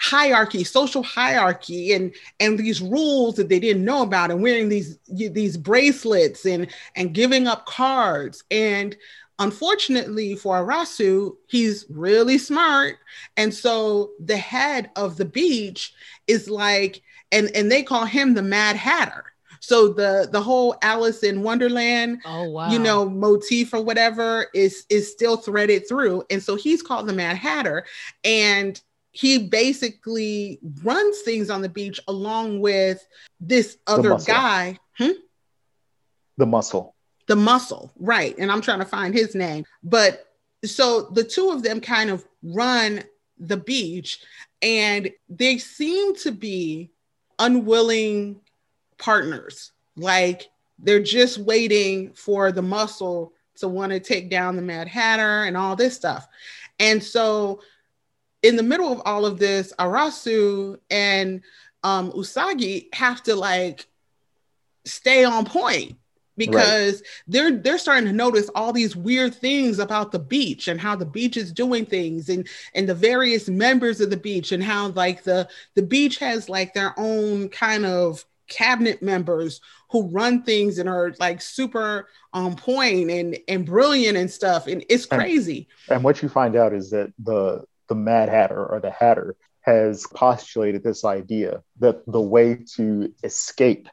hierarchy 0.00 0.64
social 0.64 1.02
hierarchy 1.02 1.92
and 1.92 2.14
and 2.40 2.58
these 2.58 2.82
rules 2.82 3.36
that 3.36 3.48
they 3.48 3.60
didn't 3.60 3.84
know 3.84 4.02
about 4.02 4.30
and 4.30 4.42
wearing 4.42 4.68
these 4.68 4.98
these 5.08 5.56
bracelets 5.56 6.44
and 6.44 6.66
and 6.96 7.14
giving 7.14 7.46
up 7.46 7.64
cards 7.64 8.42
and 8.50 8.96
Unfortunately 9.38 10.36
for 10.36 10.64
Arasu, 10.64 11.36
he's 11.48 11.86
really 11.88 12.38
smart. 12.38 12.98
And 13.36 13.52
so 13.52 14.12
the 14.20 14.36
head 14.36 14.90
of 14.96 15.16
the 15.16 15.24
beach 15.24 15.92
is 16.26 16.48
like, 16.48 17.02
and, 17.32 17.50
and 17.54 17.70
they 17.70 17.82
call 17.82 18.04
him 18.04 18.34
the 18.34 18.42
Mad 18.42 18.76
Hatter. 18.76 19.24
So 19.60 19.88
the 19.88 20.28
the 20.30 20.42
whole 20.42 20.76
Alice 20.82 21.22
in 21.22 21.42
Wonderland, 21.42 22.20
oh, 22.26 22.50
wow. 22.50 22.70
you 22.70 22.78
know, 22.78 23.08
motif 23.08 23.72
or 23.72 23.80
whatever 23.80 24.48
is 24.52 24.84
is 24.90 25.10
still 25.10 25.38
threaded 25.38 25.88
through. 25.88 26.22
And 26.28 26.42
so 26.42 26.54
he's 26.54 26.82
called 26.82 27.06
the 27.06 27.14
Mad 27.14 27.38
Hatter. 27.38 27.86
And 28.24 28.78
he 29.12 29.48
basically 29.48 30.58
runs 30.82 31.22
things 31.22 31.48
on 31.48 31.62
the 31.62 31.68
beach 31.70 31.98
along 32.08 32.60
with 32.60 33.06
this 33.40 33.78
other 33.86 34.18
guy. 34.18 34.78
Hmm? 34.98 35.12
The 36.36 36.46
muscle 36.46 36.93
the 37.26 37.36
muscle, 37.36 37.92
right? 37.98 38.34
And 38.38 38.50
I'm 38.50 38.60
trying 38.60 38.80
to 38.80 38.84
find 38.84 39.14
his 39.14 39.34
name. 39.34 39.64
But 39.82 40.26
so 40.64 41.02
the 41.12 41.24
two 41.24 41.50
of 41.50 41.62
them 41.62 41.80
kind 41.80 42.10
of 42.10 42.24
run 42.42 43.04
the 43.38 43.56
beach 43.56 44.20
and 44.62 45.10
they 45.28 45.58
seem 45.58 46.14
to 46.16 46.32
be 46.32 46.90
unwilling 47.38 48.40
partners. 48.98 49.72
Like 49.96 50.48
they're 50.78 51.02
just 51.02 51.38
waiting 51.38 52.12
for 52.12 52.52
the 52.52 52.62
muscle 52.62 53.32
to 53.56 53.68
want 53.68 53.92
to 53.92 54.00
take 54.00 54.30
down 54.30 54.56
the 54.56 54.62
Mad 54.62 54.88
Hatter 54.88 55.44
and 55.44 55.56
all 55.56 55.76
this 55.76 55.94
stuff. 55.94 56.26
And 56.78 57.02
so 57.02 57.60
in 58.42 58.56
the 58.56 58.62
middle 58.62 58.92
of 58.92 59.00
all 59.04 59.24
of 59.24 59.38
this, 59.38 59.72
Arasu 59.78 60.78
and 60.90 61.42
um, 61.82 62.12
Usagi 62.12 62.94
have 62.94 63.22
to 63.24 63.36
like 63.36 63.86
stay 64.84 65.24
on 65.24 65.44
point 65.44 65.96
because 66.36 66.94
right. 66.94 67.08
they're 67.28 67.56
they're 67.58 67.78
starting 67.78 68.06
to 68.06 68.12
notice 68.12 68.50
all 68.54 68.72
these 68.72 68.96
weird 68.96 69.34
things 69.34 69.78
about 69.78 70.12
the 70.12 70.18
beach 70.18 70.68
and 70.68 70.80
how 70.80 70.96
the 70.96 71.06
beach 71.06 71.36
is 71.36 71.52
doing 71.52 71.86
things 71.86 72.28
and 72.28 72.48
and 72.74 72.88
the 72.88 72.94
various 72.94 73.48
members 73.48 74.00
of 74.00 74.10
the 74.10 74.16
beach 74.16 74.52
and 74.52 74.62
how 74.62 74.88
like 74.88 75.22
the 75.22 75.48
the 75.74 75.82
beach 75.82 76.18
has 76.18 76.48
like 76.48 76.74
their 76.74 76.94
own 76.98 77.48
kind 77.48 77.86
of 77.86 78.24
cabinet 78.48 79.02
members 79.02 79.60
who 79.90 80.08
run 80.08 80.42
things 80.42 80.78
and 80.78 80.88
are 80.88 81.14
like 81.18 81.40
super 81.40 82.08
on 82.32 82.54
point 82.54 83.10
and 83.10 83.38
and 83.48 83.64
brilliant 83.64 84.18
and 84.18 84.30
stuff 84.30 84.66
and 84.66 84.84
it's 84.90 85.06
crazy 85.06 85.68
and, 85.88 85.96
and 85.96 86.04
what 86.04 86.22
you 86.22 86.28
find 86.28 86.56
out 86.56 86.74
is 86.74 86.90
that 86.90 87.12
the 87.22 87.62
the 87.88 87.94
mad 87.94 88.28
hatter 88.28 88.64
or 88.66 88.80
the 88.80 88.90
hatter 88.90 89.36
has 89.60 90.06
postulated 90.14 90.82
this 90.82 91.04
idea 91.06 91.62
that 91.78 92.04
the 92.06 92.20
way 92.20 92.58
to 92.76 93.12
escape 93.22 93.88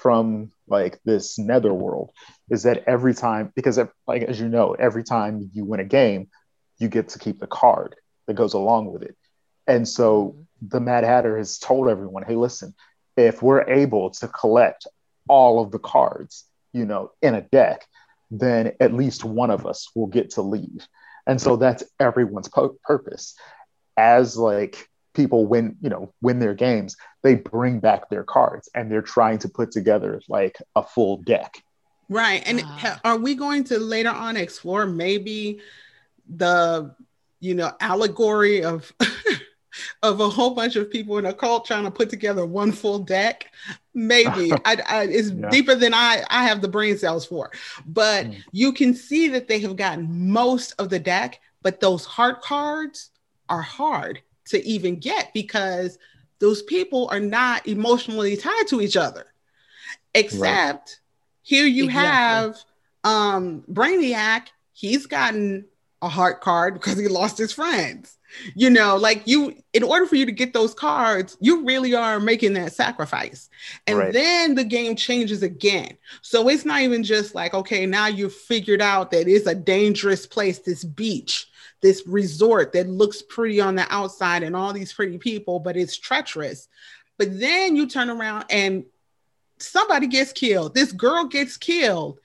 from 0.00 0.50
like 0.68 1.00
this 1.04 1.38
netherworld 1.38 2.10
is 2.50 2.62
that 2.62 2.84
every 2.86 3.14
time 3.14 3.52
because 3.54 3.78
like 4.06 4.22
as 4.22 4.38
you 4.40 4.48
know 4.48 4.74
every 4.74 5.02
time 5.02 5.50
you 5.52 5.64
win 5.64 5.80
a 5.80 5.84
game 5.84 6.28
you 6.78 6.88
get 6.88 7.08
to 7.08 7.18
keep 7.18 7.40
the 7.40 7.46
card 7.46 7.96
that 8.26 8.34
goes 8.34 8.54
along 8.54 8.92
with 8.92 9.02
it. 9.02 9.16
And 9.66 9.88
so 9.88 10.28
mm-hmm. 10.28 10.68
the 10.68 10.80
mad 10.80 11.04
hatter 11.04 11.36
has 11.36 11.58
told 11.58 11.88
everyone 11.88 12.24
hey 12.24 12.36
listen 12.36 12.74
if 13.16 13.42
we're 13.42 13.68
able 13.68 14.10
to 14.10 14.28
collect 14.28 14.86
all 15.28 15.62
of 15.62 15.70
the 15.72 15.78
cards 15.78 16.44
you 16.72 16.84
know 16.84 17.10
in 17.22 17.34
a 17.34 17.42
deck 17.42 17.86
then 18.30 18.72
at 18.80 18.92
least 18.92 19.24
one 19.24 19.50
of 19.50 19.66
us 19.66 19.88
will 19.94 20.06
get 20.06 20.30
to 20.30 20.42
leave. 20.42 20.86
And 21.26 21.40
so 21.40 21.56
that's 21.56 21.84
everyone's 22.00 22.48
po- 22.48 22.76
purpose. 22.84 23.34
As 23.96 24.36
like 24.36 24.88
people 25.14 25.46
win, 25.46 25.76
you 25.80 25.90
know, 25.90 26.12
win 26.20 26.38
their 26.38 26.54
games, 26.54 26.96
they 27.22 27.34
bring 27.34 27.80
back 27.80 28.08
their 28.08 28.24
cards 28.24 28.68
and 28.74 28.90
they're 28.90 29.02
trying 29.02 29.38
to 29.38 29.48
put 29.48 29.70
together 29.70 30.20
like 30.28 30.56
a 30.76 30.82
full 30.82 31.18
deck. 31.18 31.62
Right. 32.08 32.42
And 32.46 32.62
wow. 32.62 32.96
are 33.04 33.18
we 33.18 33.34
going 33.34 33.64
to 33.64 33.78
later 33.78 34.10
on 34.10 34.36
explore 34.36 34.86
maybe 34.86 35.60
the, 36.28 36.94
you 37.40 37.54
know, 37.54 37.72
allegory 37.80 38.64
of 38.64 38.92
of 40.02 40.20
a 40.20 40.28
whole 40.28 40.54
bunch 40.54 40.76
of 40.76 40.90
people 40.90 41.18
in 41.18 41.26
a 41.26 41.34
cult 41.34 41.66
trying 41.66 41.84
to 41.84 41.90
put 41.90 42.08
together 42.08 42.46
one 42.46 42.72
full 42.72 43.00
deck? 43.00 43.52
Maybe 43.94 44.52
I, 44.64 44.76
I, 44.88 45.02
it's 45.04 45.30
yeah. 45.30 45.50
deeper 45.50 45.74
than 45.74 45.92
I 45.92 46.22
I 46.30 46.44
have 46.44 46.62
the 46.62 46.68
brain 46.68 46.96
cells 46.96 47.26
for, 47.26 47.50
but 47.86 48.26
mm. 48.26 48.42
you 48.52 48.72
can 48.72 48.94
see 48.94 49.28
that 49.28 49.48
they 49.48 49.60
have 49.60 49.76
gotten 49.76 50.30
most 50.30 50.74
of 50.78 50.88
the 50.88 50.98
deck, 50.98 51.40
but 51.62 51.80
those 51.80 52.06
heart 52.06 52.40
cards 52.40 53.10
are 53.50 53.62
hard 53.62 54.22
to 54.46 54.66
even 54.66 54.96
get 54.96 55.32
because 55.34 55.98
those 56.38 56.62
people 56.62 57.08
are 57.10 57.20
not 57.20 57.66
emotionally 57.66 58.36
tied 58.36 58.66
to 58.68 58.80
each 58.80 58.96
other. 58.96 59.26
Except 60.14 60.40
right. 60.42 61.00
here 61.42 61.66
you 61.66 61.84
exactly. 61.84 62.08
have 62.08 62.58
um 63.04 63.64
Brainiac, 63.70 64.48
he's 64.72 65.06
gotten 65.06 65.66
a 66.02 66.08
heart 66.08 66.40
card 66.40 66.74
because 66.74 66.98
he 66.98 67.08
lost 67.08 67.38
his 67.38 67.52
friends. 67.52 68.16
You 68.54 68.68
know, 68.68 68.96
like 68.96 69.22
you, 69.26 69.54
in 69.72 69.82
order 69.82 70.04
for 70.04 70.16
you 70.16 70.26
to 70.26 70.32
get 70.32 70.52
those 70.52 70.74
cards, 70.74 71.38
you 71.40 71.64
really 71.64 71.94
are 71.94 72.20
making 72.20 72.52
that 72.52 72.74
sacrifice. 72.74 73.48
And 73.86 73.98
right. 73.98 74.12
then 74.12 74.54
the 74.54 74.64
game 74.64 74.96
changes 74.96 75.42
again. 75.42 75.96
So 76.20 76.48
it's 76.48 76.66
not 76.66 76.82
even 76.82 77.02
just 77.02 77.34
like, 77.34 77.54
okay, 77.54 77.86
now 77.86 78.06
you've 78.06 78.34
figured 78.34 78.82
out 78.82 79.10
that 79.12 79.28
it's 79.28 79.46
a 79.46 79.54
dangerous 79.54 80.26
place, 80.26 80.58
this 80.58 80.84
beach 80.84 81.47
this 81.80 82.02
resort 82.06 82.72
that 82.72 82.88
looks 82.88 83.22
pretty 83.22 83.60
on 83.60 83.74
the 83.74 83.86
outside 83.92 84.42
and 84.42 84.56
all 84.56 84.72
these 84.72 84.92
pretty 84.92 85.18
people, 85.18 85.60
but 85.60 85.76
it's 85.76 85.96
treacherous. 85.96 86.68
But 87.18 87.38
then 87.38 87.76
you 87.76 87.86
turn 87.86 88.10
around 88.10 88.46
and 88.50 88.84
somebody 89.58 90.06
gets 90.06 90.32
killed. 90.32 90.74
This 90.74 90.92
girl 90.92 91.24
gets 91.24 91.56
killed 91.56 92.20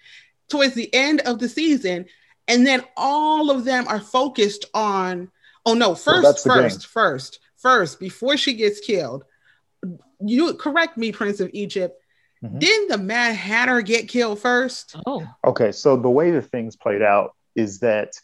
towards 0.49 0.73
the 0.73 0.93
end 0.93 1.21
of 1.21 1.39
the 1.39 1.49
season. 1.49 2.05
And 2.47 2.65
then 2.65 2.83
all 2.97 3.51
of 3.51 3.63
them 3.63 3.87
are 3.87 3.99
focused 3.99 4.65
on, 4.73 5.31
oh 5.65 5.73
no, 5.73 5.95
first, 5.95 6.23
well, 6.23 6.33
first, 6.33 6.87
first, 6.87 7.39
first, 7.57 7.99
before 7.99 8.37
she 8.37 8.53
gets 8.53 8.79
killed. 8.79 9.23
You 10.19 10.53
correct 10.55 10.97
me, 10.97 11.11
Prince 11.11 11.39
of 11.39 11.49
Egypt. 11.53 11.99
Mm-hmm. 12.43 12.59
Didn't 12.59 12.89
the 12.89 12.97
Mad 12.97 13.35
Hatter 13.35 13.81
get 13.81 14.09
killed 14.09 14.39
first? 14.39 14.95
Oh. 15.05 15.27
Okay. 15.45 15.71
So 15.71 15.95
the 15.95 16.09
way 16.09 16.31
the 16.31 16.41
things 16.41 16.75
played 16.75 17.01
out 17.01 17.35
is 17.55 17.79
that 17.79 18.19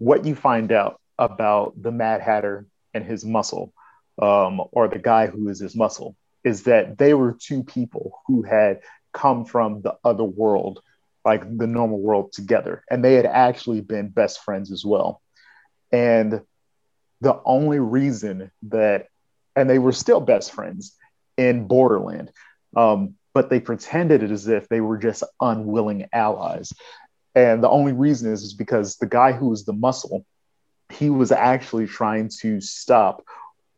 what 0.00 0.24
you 0.24 0.34
find 0.34 0.72
out 0.72 0.98
about 1.18 1.80
the 1.80 1.92
Mad 1.92 2.22
Hatter 2.22 2.66
and 2.94 3.04
his 3.04 3.22
muscle, 3.24 3.72
um, 4.20 4.62
or 4.72 4.88
the 4.88 4.98
guy 4.98 5.26
who 5.26 5.48
is 5.50 5.60
his 5.60 5.76
muscle, 5.76 6.16
is 6.42 6.64
that 6.64 6.96
they 6.96 7.12
were 7.12 7.36
two 7.38 7.62
people 7.62 8.18
who 8.26 8.42
had 8.42 8.80
come 9.12 9.44
from 9.44 9.82
the 9.82 9.94
other 10.02 10.24
world, 10.24 10.80
like 11.22 11.42
the 11.58 11.66
normal 11.66 12.00
world, 12.00 12.32
together. 12.32 12.82
And 12.90 13.04
they 13.04 13.14
had 13.14 13.26
actually 13.26 13.82
been 13.82 14.08
best 14.08 14.42
friends 14.42 14.72
as 14.72 14.86
well. 14.86 15.20
And 15.92 16.40
the 17.20 17.38
only 17.44 17.78
reason 17.78 18.50
that, 18.68 19.08
and 19.54 19.68
they 19.68 19.78
were 19.78 19.92
still 19.92 20.20
best 20.20 20.52
friends 20.52 20.96
in 21.36 21.66
Borderland, 21.66 22.32
um, 22.74 23.16
but 23.34 23.50
they 23.50 23.60
pretended 23.60 24.22
it 24.22 24.30
as 24.30 24.48
if 24.48 24.66
they 24.68 24.80
were 24.80 24.96
just 24.96 25.24
unwilling 25.42 26.06
allies. 26.10 26.72
And 27.46 27.62
the 27.62 27.68
only 27.70 27.92
reason 27.92 28.32
is, 28.32 28.42
is 28.42 28.54
because 28.54 28.96
the 28.96 29.06
guy 29.06 29.32
who 29.32 29.48
was 29.48 29.64
the 29.64 29.72
muscle 29.72 30.24
he 30.90 31.10
was 31.10 31.32
actually 31.32 31.86
trying 31.86 32.28
to 32.40 32.60
stop 32.60 33.24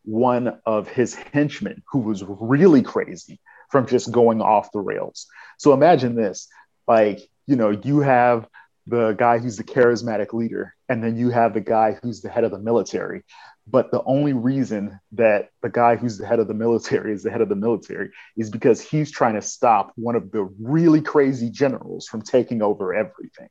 one 0.04 0.58
of 0.66 0.88
his 0.88 1.14
henchmen 1.14 1.82
who 1.90 2.00
was 2.00 2.24
really 2.26 2.82
crazy 2.82 3.38
from 3.70 3.86
just 3.86 4.10
going 4.10 4.40
off 4.40 4.72
the 4.72 4.80
rails. 4.80 5.26
So 5.58 5.72
imagine 5.72 6.14
this 6.14 6.48
like, 6.88 7.20
you 7.46 7.56
know, 7.56 7.70
you 7.70 8.00
have 8.00 8.48
the 8.86 9.12
guy 9.12 9.38
who's 9.38 9.56
the 9.56 9.64
charismatic 9.64 10.32
leader, 10.32 10.74
and 10.88 11.02
then 11.02 11.16
you 11.16 11.30
have 11.30 11.54
the 11.54 11.60
guy 11.60 11.96
who's 12.02 12.20
the 12.20 12.28
head 12.28 12.42
of 12.42 12.50
the 12.50 12.58
military. 12.58 13.22
But 13.66 13.90
the 13.90 14.02
only 14.04 14.32
reason 14.32 14.98
that 15.12 15.50
the 15.62 15.70
guy 15.70 15.96
who's 15.96 16.18
the 16.18 16.26
head 16.26 16.40
of 16.40 16.48
the 16.48 16.54
military 16.54 17.12
is 17.12 17.22
the 17.22 17.30
head 17.30 17.40
of 17.40 17.48
the 17.48 17.54
military 17.54 18.10
is 18.36 18.50
because 18.50 18.80
he's 18.80 19.10
trying 19.10 19.34
to 19.34 19.42
stop 19.42 19.92
one 19.94 20.16
of 20.16 20.32
the 20.32 20.42
really 20.60 21.00
crazy 21.00 21.48
generals 21.48 22.06
from 22.06 22.22
taking 22.22 22.60
over 22.60 22.92
everything. 22.92 23.48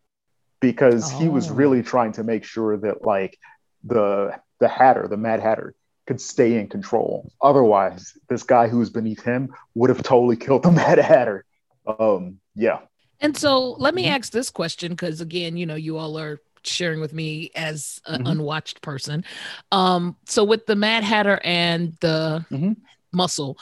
Because 0.59 1.13
oh. 1.13 1.19
he 1.19 1.29
was 1.29 1.49
oh. 1.49 1.53
really 1.53 1.81
trying 1.81 2.11
to 2.13 2.23
make 2.23 2.43
sure 2.43 2.77
that, 2.77 3.05
like, 3.05 3.37
the 3.83 4.39
the 4.59 4.67
Hatter, 4.67 5.07
the 5.07 5.17
Mad 5.17 5.39
Hatter, 5.39 5.73
could 6.05 6.21
stay 6.21 6.59
in 6.59 6.67
control. 6.67 7.31
Otherwise, 7.41 8.13
this 8.29 8.43
guy 8.43 8.67
who 8.67 8.79
was 8.79 8.89
beneath 8.89 9.23
him 9.23 9.53
would 9.75 9.89
have 9.89 10.03
totally 10.03 10.35
killed 10.35 10.63
the 10.63 10.71
Mad 10.83 10.99
Hatter. 10.99 11.45
Um, 11.87 12.39
yeah. 12.55 12.79
And 13.19 13.37
so 13.37 13.71
let 13.73 13.93
me 13.93 14.05
mm-hmm. 14.05 14.15
ask 14.15 14.31
this 14.31 14.49
question 14.49 14.91
because 14.91 15.21
again, 15.21 15.55
you 15.55 15.65
know, 15.65 15.75
you 15.75 15.97
all 15.97 16.17
are 16.17 16.41
sharing 16.63 16.99
with 16.99 17.13
me 17.13 17.51
as 17.55 18.01
an 18.05 18.19
mm-hmm. 18.19 18.31
unwatched 18.31 18.81
person. 18.81 19.23
Um, 19.71 20.15
so 20.25 20.43
with 20.43 20.65
the 20.65 20.75
Mad 20.75 21.03
Hatter 21.03 21.39
and 21.43 21.95
the 22.01 22.45
mm-hmm. 22.51 22.73
muscle, 23.11 23.57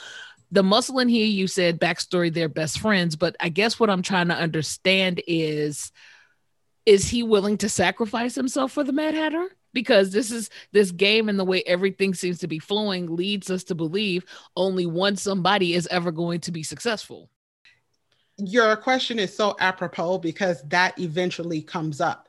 the 0.51 0.63
muscle 0.63 0.99
in 0.99 1.09
here, 1.09 1.25
you 1.25 1.47
said 1.47 1.79
backstory, 1.79 2.33
they're 2.33 2.49
best 2.49 2.79
friends, 2.79 3.15
but 3.15 3.35
I 3.39 3.49
guess 3.49 3.79
what 3.79 3.89
I'm 3.89 4.01
trying 4.01 4.29
to 4.29 4.35
understand 4.35 5.21
is 5.27 5.91
is 6.85 7.07
he 7.07 7.21
willing 7.21 7.57
to 7.57 7.69
sacrifice 7.69 8.33
himself 8.33 8.71
for 8.71 8.83
the 8.83 8.93
Mad 8.93 9.13
Hatter? 9.13 9.49
because 9.73 10.11
this 10.11 10.31
is 10.31 10.49
this 10.71 10.91
game 10.91 11.29
and 11.29 11.39
the 11.39 11.45
way 11.45 11.63
everything 11.65 12.13
seems 12.13 12.39
to 12.39 12.47
be 12.47 12.59
flowing 12.59 13.15
leads 13.15 13.49
us 13.49 13.63
to 13.65 13.75
believe 13.75 14.25
only 14.55 14.85
one 14.85 15.15
somebody 15.15 15.73
is 15.73 15.87
ever 15.87 16.11
going 16.11 16.39
to 16.41 16.51
be 16.51 16.63
successful. 16.63 17.29
Your 18.37 18.75
question 18.77 19.19
is 19.19 19.35
so 19.35 19.55
apropos 19.59 20.19
because 20.19 20.61
that 20.63 20.97
eventually 20.99 21.61
comes 21.61 21.99
up. 21.99 22.28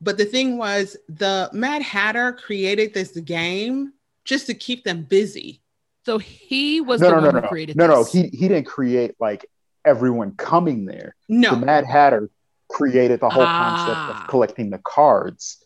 But 0.00 0.16
the 0.16 0.24
thing 0.24 0.56
was, 0.56 0.96
the 1.08 1.50
Mad 1.52 1.82
Hatter 1.82 2.32
created 2.32 2.94
this 2.94 3.10
game 3.10 3.92
just 4.24 4.46
to 4.46 4.54
keep 4.54 4.84
them 4.84 5.02
busy. 5.02 5.60
So 6.06 6.18
he 6.18 6.80
was 6.80 7.00
no, 7.00 7.08
the 7.08 7.16
no, 7.16 7.22
one 7.22 7.34
no, 7.34 7.40
who 7.42 7.48
created 7.48 7.76
no, 7.76 7.86
this. 7.86 8.14
No, 8.14 8.22
he 8.22 8.28
he 8.28 8.48
didn't 8.48 8.66
create 8.66 9.14
like 9.20 9.46
everyone 9.84 10.32
coming 10.32 10.86
there. 10.86 11.14
No, 11.28 11.50
the 11.50 11.66
Mad 11.66 11.84
Hatter 11.84 12.30
created 12.68 13.20
the 13.20 13.28
whole 13.28 13.42
ah. 13.42 13.76
concept 13.76 14.10
of 14.10 14.16
ah. 14.16 14.26
collecting 14.28 14.70
the 14.70 14.78
cards 14.78 15.62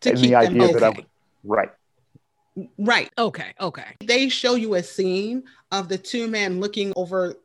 to 0.00 0.10
and 0.10 0.18
keep 0.18 0.30
the 0.30 0.34
idea 0.36 0.60
them 0.60 0.70
okay. 0.70 0.78
that 0.78 0.98
I, 0.98 1.06
right. 1.44 1.70
Right. 2.78 3.10
Okay. 3.18 3.54
Okay. 3.60 3.96
They 4.00 4.28
show 4.28 4.54
you 4.54 4.74
a 4.74 4.82
scene 4.82 5.44
of 5.70 5.88
the 5.88 5.98
two 5.98 6.26
men 6.26 6.60
looking 6.60 6.92
over 6.96 7.36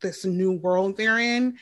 this 0.00 0.24
new 0.24 0.52
world 0.52 0.96
they're 0.96 1.18
in, 1.18 1.58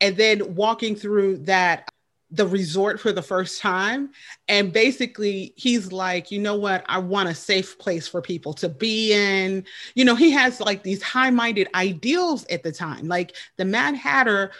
and 0.00 0.16
then 0.16 0.54
walking 0.54 0.96
through 0.96 1.38
that 1.38 1.88
the 2.32 2.46
resort 2.46 2.98
for 2.98 3.12
the 3.12 3.22
first 3.22 3.60
time. 3.60 4.10
And 4.48 4.72
basically, 4.72 5.52
he's 5.56 5.92
like, 5.92 6.30
you 6.30 6.40
know 6.40 6.56
what? 6.56 6.82
I 6.88 6.98
want 6.98 7.28
a 7.28 7.34
safe 7.34 7.78
place 7.78 8.08
for 8.08 8.22
people 8.22 8.54
to 8.54 8.68
be 8.68 9.12
in. 9.12 9.64
You 9.94 10.06
know, 10.06 10.16
he 10.16 10.30
has 10.30 10.58
like 10.58 10.82
these 10.82 11.02
high 11.02 11.30
minded 11.30 11.68
ideals 11.74 12.46
at 12.46 12.62
the 12.62 12.72
time. 12.72 13.06
Like 13.06 13.36
the 13.58 13.66
Mad 13.66 13.94
Hatter 13.94 14.50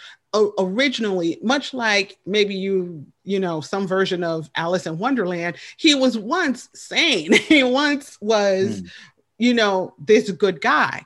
originally 0.58 1.38
much 1.42 1.74
like 1.74 2.16
maybe 2.24 2.54
you 2.54 3.04
you 3.22 3.38
know 3.38 3.60
some 3.60 3.86
version 3.86 4.24
of 4.24 4.48
alice 4.56 4.86
in 4.86 4.96
wonderland 4.96 5.56
he 5.76 5.94
was 5.94 6.16
once 6.16 6.70
sane 6.74 7.30
he 7.48 7.62
once 7.62 8.16
was 8.22 8.80
mm. 8.80 8.90
you 9.36 9.52
know 9.52 9.92
this 9.98 10.30
good 10.30 10.58
guy 10.62 11.04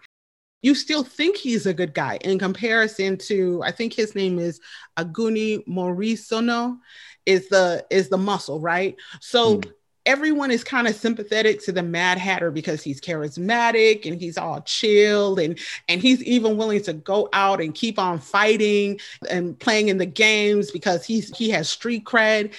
you 0.66 0.74
still 0.74 1.04
think 1.04 1.36
he's 1.36 1.64
a 1.64 1.72
good 1.72 1.94
guy. 1.94 2.18
In 2.22 2.38
comparison 2.38 3.16
to 3.28 3.62
i 3.62 3.70
think 3.70 3.92
his 3.94 4.14
name 4.14 4.38
is 4.38 4.60
aguni 4.96 5.66
morizono 5.66 6.78
is 7.24 7.48
the 7.48 7.86
is 7.90 8.08
the 8.08 8.18
muscle 8.18 8.60
right? 8.60 8.96
So 9.20 9.58
mm 9.58 9.72
everyone 10.06 10.52
is 10.52 10.62
kind 10.62 10.86
of 10.86 10.94
sympathetic 10.94 11.60
to 11.60 11.72
the 11.72 11.82
Mad 11.82 12.16
Hatter 12.16 12.52
because 12.52 12.80
he's 12.80 13.00
charismatic 13.00 14.06
and 14.06 14.20
he's 14.20 14.38
all 14.38 14.60
chill 14.62 15.36
and 15.40 15.58
and 15.88 16.00
he's 16.00 16.22
even 16.22 16.56
willing 16.56 16.80
to 16.82 16.92
go 16.92 17.28
out 17.32 17.60
and 17.60 17.74
keep 17.74 17.98
on 17.98 18.20
fighting 18.20 19.00
and 19.28 19.58
playing 19.58 19.88
in 19.88 19.98
the 19.98 20.06
games 20.06 20.70
because 20.70 21.04
he's 21.04 21.36
he 21.36 21.50
has 21.50 21.68
street 21.68 22.04
cred. 22.04 22.54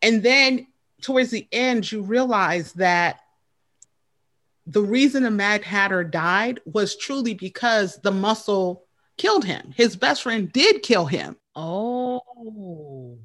And 0.00 0.22
then 0.22 0.68
towards 1.00 1.30
the 1.30 1.46
end, 1.50 1.90
you 1.90 2.02
realize 2.02 2.72
that 2.74 3.18
the 4.66 4.82
reason 4.82 5.22
the 5.22 5.30
Mad 5.30 5.62
Hatter 5.64 6.04
died 6.04 6.60
was 6.64 6.96
truly 6.96 7.34
because 7.34 7.96
the 7.96 8.12
muscle 8.12 8.84
killed 9.16 9.44
him. 9.44 9.72
His 9.76 9.96
best 9.96 10.22
friend 10.22 10.52
did 10.52 10.82
kill 10.82 11.06
him. 11.06 11.36
Oh. 11.56 13.18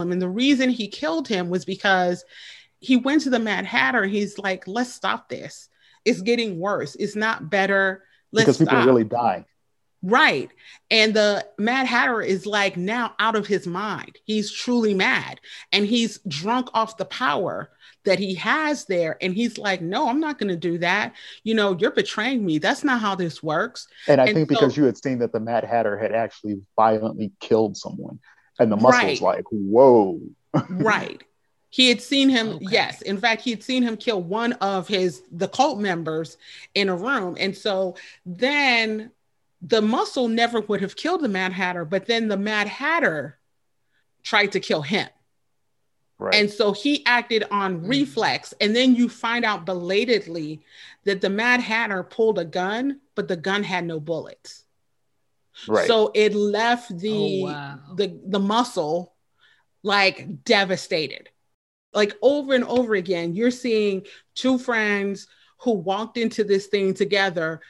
I 0.00 0.04
mean, 0.04 0.18
the 0.18 0.28
reason 0.28 0.70
he 0.70 0.88
killed 0.88 1.26
him 1.26 1.48
was 1.48 1.64
because 1.64 2.24
he 2.80 2.96
went 2.96 3.22
to 3.22 3.30
the 3.30 3.38
Mad 3.38 3.64
Hatter. 3.64 4.04
He's 4.04 4.38
like, 4.38 4.66
let's 4.68 4.92
stop 4.92 5.28
this. 5.28 5.68
It's 6.04 6.22
getting 6.22 6.58
worse. 6.60 6.94
It's 6.94 7.16
not 7.16 7.50
better. 7.50 8.04
Let's 8.30 8.46
because 8.46 8.58
people 8.58 8.74
stop. 8.74 8.86
really 8.86 9.04
die. 9.04 9.44
Right. 10.02 10.50
And 10.90 11.12
the 11.12 11.44
Mad 11.58 11.86
Hatter 11.86 12.22
is 12.22 12.46
like 12.46 12.76
now 12.76 13.14
out 13.18 13.34
of 13.34 13.46
his 13.48 13.66
mind. 13.66 14.16
He's 14.24 14.52
truly 14.52 14.94
mad 14.94 15.40
and 15.72 15.84
he's 15.84 16.20
drunk 16.28 16.68
off 16.72 16.96
the 16.96 17.04
power 17.04 17.70
that 18.08 18.18
he 18.18 18.34
has 18.34 18.86
there. 18.86 19.18
And 19.20 19.34
he's 19.34 19.58
like, 19.58 19.82
no, 19.82 20.08
I'm 20.08 20.18
not 20.18 20.38
going 20.38 20.48
to 20.48 20.56
do 20.56 20.78
that. 20.78 21.14
You 21.44 21.54
know, 21.54 21.76
you're 21.78 21.92
betraying 21.92 22.44
me. 22.44 22.58
That's 22.58 22.82
not 22.82 23.00
how 23.00 23.14
this 23.14 23.42
works. 23.42 23.86
And 24.08 24.20
I 24.20 24.24
and 24.26 24.34
think 24.34 24.48
so, 24.48 24.54
because 24.54 24.76
you 24.76 24.84
had 24.84 24.96
seen 24.96 25.18
that 25.18 25.32
the 25.32 25.40
Mad 25.40 25.64
Hatter 25.64 25.98
had 25.98 26.12
actually 26.12 26.62
violently 26.74 27.32
killed 27.38 27.76
someone. 27.76 28.18
And 28.58 28.72
the 28.72 28.76
muscle's 28.76 29.20
right. 29.20 29.36
like, 29.36 29.44
whoa. 29.50 30.20
right. 30.70 31.22
He 31.70 31.90
had 31.90 32.00
seen 32.00 32.30
him, 32.30 32.48
okay. 32.48 32.66
yes. 32.70 33.02
In 33.02 33.18
fact, 33.18 33.42
he 33.42 33.50
had 33.50 33.62
seen 33.62 33.82
him 33.82 33.98
kill 33.98 34.22
one 34.22 34.54
of 34.54 34.88
his 34.88 35.22
the 35.30 35.48
cult 35.48 35.78
members 35.78 36.38
in 36.74 36.88
a 36.88 36.96
room. 36.96 37.36
And 37.38 37.54
so 37.54 37.96
then 38.24 39.10
the 39.60 39.82
muscle 39.82 40.28
never 40.28 40.62
would 40.62 40.80
have 40.80 40.96
killed 40.96 41.20
the 41.20 41.28
Mad 41.28 41.52
Hatter, 41.52 41.84
but 41.84 42.06
then 42.06 42.28
the 42.28 42.38
Mad 42.38 42.68
Hatter 42.68 43.38
tried 44.22 44.52
to 44.52 44.60
kill 44.60 44.82
him. 44.82 45.08
Right. 46.18 46.34
And 46.34 46.50
so 46.50 46.72
he 46.72 47.06
acted 47.06 47.44
on 47.50 47.78
mm-hmm. 47.78 47.88
reflex. 47.88 48.52
And 48.60 48.74
then 48.74 48.94
you 48.94 49.08
find 49.08 49.44
out 49.44 49.64
belatedly 49.64 50.60
that 51.04 51.20
the 51.20 51.30
Mad 51.30 51.60
Hatter 51.60 52.02
pulled 52.02 52.38
a 52.38 52.44
gun, 52.44 53.00
but 53.14 53.28
the 53.28 53.36
gun 53.36 53.62
had 53.62 53.84
no 53.84 54.00
bullets. 54.00 54.64
Right. 55.66 55.86
So 55.86 56.10
it 56.14 56.34
left 56.34 56.96
the 56.98 57.42
oh, 57.42 57.46
wow. 57.46 57.78
the 57.96 58.20
the 58.26 58.38
muscle 58.38 59.14
like 59.82 60.44
devastated 60.44 61.30
like 61.92 62.16
over 62.22 62.54
and 62.54 62.64
over 62.64 62.94
again, 62.94 63.34
you're 63.34 63.50
seeing 63.50 64.06
two 64.34 64.58
friends 64.58 65.26
who 65.58 65.72
walked 65.72 66.16
into 66.16 66.44
this 66.44 66.66
thing 66.66 66.94
together. 66.94 67.60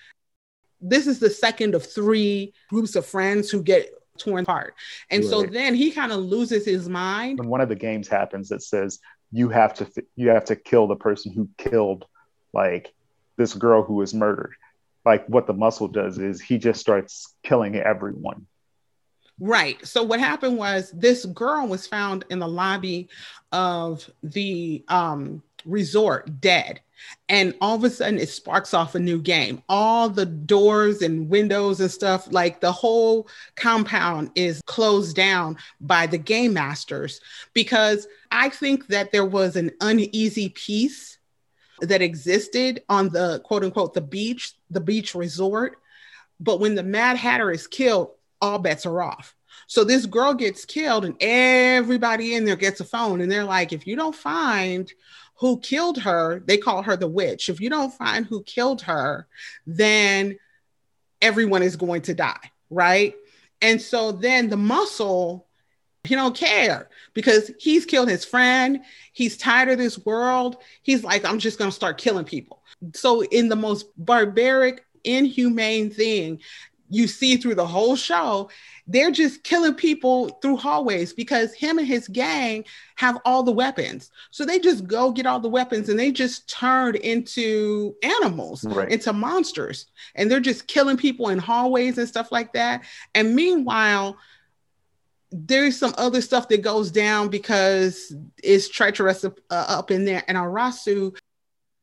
This 0.81 1.07
is 1.07 1.19
the 1.19 1.31
second 1.31 1.75
of 1.75 1.91
three 1.91 2.53
groups 2.69 2.97
of 2.97 3.07
friends 3.07 3.51
who 3.51 3.63
get 3.63 3.91
torn 4.19 4.43
apart. 4.43 4.75
And 5.11 5.23
right. 5.23 5.31
so 5.31 5.43
then 5.45 5.75
he 5.75 5.91
kind 5.91 6.13
of 6.13 6.21
loses 6.21 6.65
his 6.65 6.89
mind. 6.89 7.39
When 7.39 7.49
one 7.49 7.61
of 7.61 7.69
the 7.69 7.77
games 7.77 8.09
happens 8.09 8.49
that 8.49 8.63
says 8.63 8.99
you 9.31 9.49
have 9.51 9.75
to 9.75 9.89
you 10.17 10.31
have 10.31 10.47
to 10.47 10.57
kill 10.57 10.87
the 10.87 10.97
person 10.97 11.33
who 11.33 11.49
killed 11.59 12.07
like 12.53 12.93
this 13.37 13.55
girl 13.55 13.83
who 13.83 13.95
was 13.95 14.15
murdered. 14.15 14.55
Like 15.05 15.27
what 15.27 15.47
the 15.47 15.55
muscle 15.55 15.89
does 15.89 16.19
is 16.19 16.41
he 16.41 16.59
just 16.59 16.81
starts 16.81 17.35
killing 17.43 17.77
everyone 17.77 18.47
Right. 19.41 19.85
So 19.87 20.03
what 20.03 20.21
happened 20.21 20.57
was 20.57 20.91
this 20.91 21.25
girl 21.25 21.69
was 21.69 21.87
found 21.87 22.25
in 22.31 22.39
the 22.39 22.49
lobby 22.49 23.09
of 23.53 24.09
the 24.23 24.85
um, 24.89 25.43
resort 25.65 26.41
dead. 26.41 26.81
And 27.29 27.55
all 27.61 27.77
of 27.77 27.85
a 27.85 27.91
sudden 27.91 28.19
it 28.19 28.29
sparks 28.29 28.75
off 28.75 28.95
a 28.95 28.99
new 28.99 29.21
game. 29.21 29.63
All 29.69 30.09
the 30.09 30.27
doors 30.27 31.03
and 31.03 31.29
windows 31.29 31.81
and 31.81 31.91
stuff, 31.91 32.29
like 32.31 32.61
the 32.61 32.73
whole 32.73 33.29
compound 33.57 34.31
is 34.35 34.63
closed 34.67 35.17
down 35.17 35.57
by 35.81 36.07
the 36.07 36.19
game 36.19 36.53
masters 36.53 37.21
because 37.55 38.07
I 38.31 38.49
think 38.49 38.89
that 38.89 39.13
there 39.13 39.27
was 39.27 39.57
an 39.57 39.73
uneasy 39.81 40.51
peace 40.51 41.19
that 41.81 42.03
existed 42.03 42.83
on 42.89 43.09
the 43.11 43.41
quote 43.45 43.65
unquote 43.65 43.95
the 43.95 44.01
beach, 44.01 44.55
the 44.71 44.81
beach 44.81 45.15
resort. 45.15 45.79
But 46.41 46.61
when 46.61 46.75
the 46.75 46.83
Mad 46.83 47.17
Hatter 47.17 47.51
is 47.51 47.67
killed, 47.67 48.11
all 48.41 48.59
bets 48.59 48.87
are 48.87 49.03
off. 49.03 49.35
So 49.67 49.85
this 49.85 50.07
girl 50.07 50.35
gets 50.35 50.65
killed, 50.65 51.05
and 51.05 51.17
everybody 51.21 52.35
in 52.35 52.45
there 52.45 52.57
gets 52.57 52.81
a 52.81 52.85
phone, 52.85 53.21
and 53.21 53.31
they're 53.31 53.45
like, 53.45 53.73
if 53.73 53.87
you 53.87 53.97
don't 53.97 54.15
find 54.15 54.91
who 55.39 55.61
killed 55.61 55.99
her, 55.99 56.41
they 56.41 56.57
call 56.57 56.83
her 56.83 56.97
the 56.97 57.09
witch. 57.09 57.49
If 57.49 57.61
you 57.61 57.71
don't 57.71 57.95
find 57.95 58.27
who 58.27 58.43
killed 58.43 58.83
her, 58.83 59.27
then 59.67 60.39
everyone 61.23 61.63
is 61.63 61.77
going 61.77 62.03
to 62.03 62.15
die, 62.15 62.51
right? 62.71 63.15
And 63.63 63.81
so 63.81 64.13
then 64.13 64.49
the 64.49 64.57
muscle, 64.57 65.47
he 66.05 66.15
don't 66.15 66.37
care 66.37 66.89
because 67.15 67.51
he's 67.59 67.87
killed 67.87 68.09
his 68.09 68.25
friend. 68.25 68.81
He's 69.13 69.37
tired 69.37 69.69
of 69.69 69.79
this 69.79 69.99
world. 70.05 70.57
He's 70.83 71.05
like, 71.05 71.25
I'm 71.25 71.39
just 71.39 71.59
going 71.59 71.71
to 71.71 71.77
start 71.77 71.99
killing 71.99 72.25
people. 72.25 72.63
So, 72.95 73.23
in 73.23 73.49
the 73.49 73.57
most 73.57 73.87
barbaric, 73.97 74.85
inhumane 75.05 75.91
thing 75.91 76.41
you 76.91 77.07
see 77.07 77.37
through 77.37 77.55
the 77.55 77.67
whole 77.67 77.97
show, 77.97 78.51
they're 78.87 79.11
just 79.11 79.45
killing 79.45 79.75
people 79.75 80.29
through 80.41 80.57
hallways 80.57 81.13
because 81.13 81.53
him 81.53 81.79
and 81.79 81.87
his 81.87 82.09
gang 82.09 82.65
have 82.97 83.19
all 83.25 83.43
the 83.43 83.53
weapons. 83.53 84.11
So 84.31 84.45
they 84.45 84.59
just 84.59 84.87
go 84.87 85.13
get 85.13 85.27
all 85.27 85.41
the 85.41 85.49
weapons 85.49 85.89
and 85.89 85.99
they 85.99 86.11
just 86.11 86.49
turn 86.49 86.97
into 86.97 87.95
animals, 88.03 88.65
right. 88.65 88.91
into 88.91 89.13
monsters. 89.13 89.87
And 90.15 90.31
they're 90.31 90.41
just 90.41 90.67
killing 90.67 90.97
people 90.97 91.29
in 91.29 91.39
hallways 91.39 91.99
and 91.99 92.09
stuff 92.09 92.33
like 92.33 92.53
that. 92.55 92.85
And 93.15 93.35
meanwhile, 93.35 94.17
there's 95.31 95.79
some 95.79 95.95
other 95.99 96.23
stuff 96.23 96.49
that 96.49 96.63
goes 96.63 96.91
down 96.91 97.29
because 97.29 98.15
it's 98.43 98.69
treacherous 98.69 99.25
uh, 99.25 99.31
up 99.51 99.91
in 99.91 100.07
there. 100.07 100.25
And 100.27 100.39
Arasu 100.39 101.15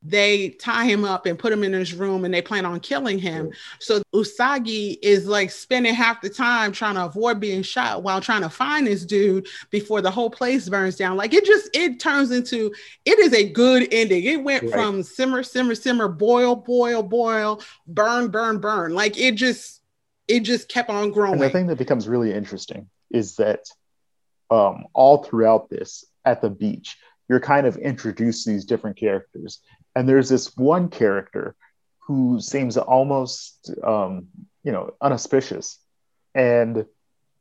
they 0.07 0.49
tie 0.49 0.85
him 0.85 1.03
up 1.03 1.25
and 1.25 1.37
put 1.37 1.51
him 1.51 1.63
in 1.63 1.73
his 1.73 1.93
room 1.93 2.25
and 2.25 2.33
they 2.33 2.41
plan 2.41 2.65
on 2.65 2.79
killing 2.79 3.17
him. 3.17 3.51
So 3.79 4.01
Usagi 4.13 4.97
is 5.01 5.27
like 5.27 5.49
spending 5.49 5.95
half 5.95 6.21
the 6.21 6.29
time 6.29 6.71
trying 6.71 6.95
to 6.95 7.05
avoid 7.05 7.39
being 7.39 7.63
shot 7.63 8.03
while 8.03 8.21
trying 8.21 8.43
to 8.43 8.49
find 8.49 8.85
this 8.85 9.03
dude 9.03 9.47
before 9.71 10.01
the 10.01 10.11
whole 10.11 10.29
place 10.29 10.69
burns 10.69 10.95
down. 10.95 11.17
Like 11.17 11.33
it 11.33 11.45
just 11.45 11.69
it 11.75 11.99
turns 11.99 12.31
into 12.31 12.73
it 13.05 13.17
is 13.19 13.33
a 13.33 13.49
good 13.49 13.87
ending. 13.91 14.23
It 14.23 14.43
went 14.43 14.63
right. 14.63 14.71
from 14.71 15.01
simmer, 15.01 15.41
simmer, 15.41 15.75
simmer, 15.75 16.07
boil, 16.07 16.55
boil, 16.55 17.01
boil, 17.01 17.61
burn, 17.87 18.27
burn, 18.27 18.59
burn. 18.59 18.93
Like 18.93 19.17
it 19.17 19.35
just 19.35 19.81
it 20.27 20.41
just 20.41 20.69
kept 20.69 20.89
on 20.89 21.11
growing. 21.11 21.33
And 21.33 21.41
the 21.41 21.49
thing 21.49 21.67
that 21.67 21.77
becomes 21.77 22.07
really 22.07 22.31
interesting 22.31 22.89
is 23.11 23.37
that 23.37 23.61
um, 24.51 24.85
all 24.93 25.23
throughout 25.23 25.69
this 25.69 26.05
at 26.23 26.41
the 26.41 26.49
beach, 26.49 26.97
you're 27.27 27.39
kind 27.39 27.65
of 27.65 27.77
introduced 27.77 28.45
these 28.45 28.65
different 28.65 28.97
characters 28.97 29.61
and 29.95 30.07
there's 30.07 30.29
this 30.29 30.55
one 30.57 30.89
character 30.89 31.55
who 31.99 32.39
seems 32.39 32.77
almost 32.77 33.71
um, 33.83 34.27
you 34.63 34.71
know 34.71 34.93
unauspicious 35.01 35.79
and 36.33 36.85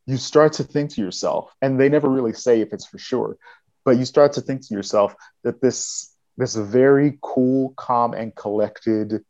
you 0.07 0.17
start 0.17 0.55
to 0.55 0.65
think 0.65 0.91
to 0.91 1.01
yourself 1.01 1.53
and 1.61 1.79
they 1.79 1.89
never 1.89 2.09
really 2.09 2.33
say 2.33 2.61
if 2.61 2.73
it's 2.73 2.87
for 2.87 2.99
sure 2.99 3.37
but 3.85 3.99
you 3.99 4.05
start 4.05 4.33
to 4.33 4.41
think 4.41 4.67
to 4.67 4.75
yourself 4.75 5.15
that 5.43 5.61
this 5.61 6.15
this 6.37 6.55
very 6.55 7.19
cool 7.23 7.75
calm 7.77 8.15
and 8.15 8.35
collected 8.35 9.25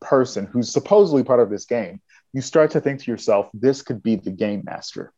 person 0.00 0.46
who's 0.46 0.72
supposedly 0.72 1.22
part 1.22 1.40
of 1.40 1.50
this 1.50 1.64
game 1.64 2.00
you 2.32 2.40
start 2.40 2.72
to 2.72 2.80
think 2.80 3.00
to 3.00 3.10
yourself 3.10 3.48
this 3.54 3.82
could 3.82 4.02
be 4.02 4.16
the 4.16 4.30
game 4.30 4.62
master 4.64 5.12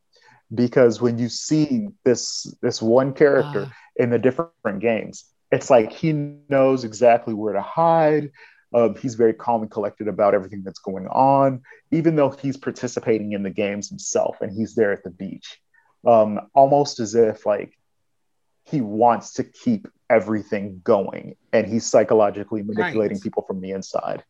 because 0.55 1.01
when 1.01 1.19
you 1.19 1.29
see 1.29 1.89
this 2.05 2.55
this 2.63 2.81
one 2.81 3.13
character 3.13 3.63
uh. 3.63 3.71
in 3.97 4.11
the 4.11 4.19
different 4.19 4.81
games 4.81 5.25
it's 5.51 5.71
like 5.71 5.93
he 5.93 6.13
knows 6.13 6.85
exactly 6.85 7.35
where 7.35 7.53
to 7.53 7.63
hide. 7.63 8.33
Um, 8.75 8.97
he's 8.97 9.15
very 9.15 9.33
calm 9.33 9.63
and 9.63 9.71
collected 9.71 10.09
about 10.09 10.35
everything 10.35 10.63
that's 10.65 10.81
going 10.81 11.07
on, 11.07 11.63
even 11.93 12.17
though 12.17 12.31
he's 12.31 12.57
participating 12.57 13.33
in 13.33 13.43
the 13.43 13.51
games 13.51 13.89
himself 13.89 14.41
and 14.41 14.53
he's 14.53 14.75
there 14.75 14.93
at 14.93 15.05
the 15.05 15.11
beach, 15.11 15.61
um, 16.07 16.41
almost 16.53 17.01
as 17.01 17.15
if 17.15 17.47
like 17.47 17.79
he 18.65 18.81
wants 18.81 19.35
to 19.35 19.45
keep 19.45 19.87
everything 20.11 20.81
going 20.83 21.37
and 21.53 21.67
he's 21.67 21.87
psychologically 21.87 22.63
manipulating 22.63 23.17
right. 23.17 23.23
people 23.23 23.45
from 23.47 23.61
the 23.61 23.71
inside. 23.71 24.25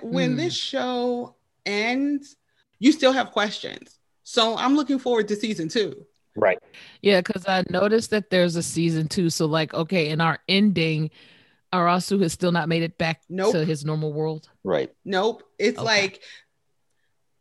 When 0.00 0.34
mm. 0.34 0.36
this 0.36 0.54
show 0.54 1.36
ends, 1.64 2.36
you 2.78 2.92
still 2.92 3.12
have 3.12 3.30
questions. 3.30 3.98
So 4.22 4.56
I'm 4.56 4.76
looking 4.76 4.98
forward 4.98 5.28
to 5.28 5.36
season 5.36 5.68
two. 5.68 6.06
Right. 6.36 6.58
Yeah, 7.02 7.20
because 7.20 7.46
I 7.46 7.64
noticed 7.70 8.10
that 8.10 8.30
there's 8.30 8.56
a 8.56 8.62
season 8.62 9.08
two. 9.08 9.30
So, 9.30 9.46
like, 9.46 9.74
okay, 9.74 10.10
in 10.10 10.20
our 10.20 10.38
ending, 10.48 11.10
Arasu 11.72 12.22
has 12.22 12.32
still 12.32 12.52
not 12.52 12.68
made 12.68 12.82
it 12.82 12.98
back 12.98 13.22
nope. 13.28 13.52
to 13.52 13.64
his 13.64 13.84
normal 13.84 14.12
world. 14.12 14.48
Right. 14.64 14.92
Nope. 15.04 15.42
It's 15.58 15.78
okay. 15.78 15.86
like 15.86 16.22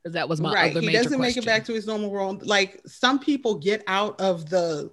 that 0.06 0.30
was 0.30 0.40
my 0.40 0.54
right. 0.54 0.76
he 0.76 0.92
doesn't 0.92 1.18
question. 1.18 1.20
make 1.20 1.38
it 1.38 1.46
back 1.46 1.66
to 1.66 1.74
his 1.74 1.88
normal 1.88 2.10
world. 2.10 2.46
Like 2.46 2.82
some 2.86 3.20
people 3.20 3.56
get 3.56 3.84
out 3.88 4.20
of 4.22 4.50
the 4.50 4.92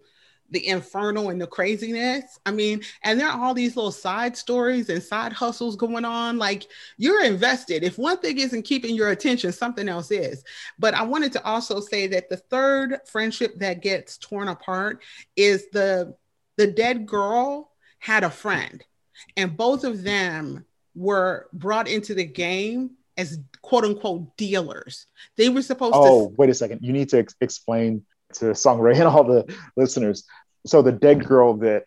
the 0.53 0.66
infernal 0.68 1.30
and 1.30 1.40
the 1.40 1.46
craziness. 1.46 2.38
I 2.46 2.53
mean, 2.53 2.82
and 3.03 3.18
there 3.18 3.28
are 3.28 3.40
all 3.40 3.55
these 3.55 3.74
little 3.74 3.90
side 3.90 4.36
stories 4.36 4.88
and 4.90 5.03
side 5.03 5.32
hustles 5.32 5.76
going 5.76 6.05
on. 6.05 6.38
Like 6.38 6.66
you're 6.98 7.24
invested. 7.24 7.82
If 7.82 7.98
one 7.98 8.18
thing 8.18 8.38
isn't 8.38 8.62
keeping 8.62 8.94
your 8.94 9.11
attention, 9.11 9.50
something 9.50 9.88
else 9.88 10.11
is. 10.11 10.44
But 10.78 10.94
I 10.94 11.03
wanted 11.03 11.32
to 11.32 11.44
also 11.44 11.80
say 11.80 12.07
that 12.09 12.28
the 12.28 12.36
third 12.36 13.00
friendship 13.07 13.59
that 13.59 13.82
gets 13.82 14.18
torn 14.18 14.48
apart 14.48 15.03
is 15.36 15.68
the 15.70 16.14
the 16.59 16.66
dead 16.66 17.07
girl 17.07 17.72
had 17.98 18.24
a 18.24 18.30
friend, 18.30 18.84
and 19.36 19.57
both 19.57 19.84
of 19.84 20.03
them 20.03 20.64
were 20.94 21.48
brought 21.55 21.88
into 21.88 22.14
the 22.14 22.24
game 22.24 22.90
as 23.16 23.38
quote 23.62 23.84
unquote 23.84 24.36
dealers. 24.36 25.07
They 25.36 25.48
were 25.48 25.62
supposed 25.62 25.94
oh, 25.96 26.05
to. 26.05 26.11
Oh, 26.11 26.34
wait 26.36 26.50
a 26.50 26.55
second. 26.55 26.80
You 26.82 26.92
need 26.92 27.09
to 27.11 27.20
ex- 27.20 27.36
explain 27.40 28.05
to 28.34 28.55
Sangre 28.55 28.92
and 28.94 29.05
all 29.05 29.24
the 29.24 29.55
listeners 29.76 30.24
so 30.67 30.83
the 30.83 30.93
dead 30.93 31.25
girl 31.25 31.55
that 31.55 31.85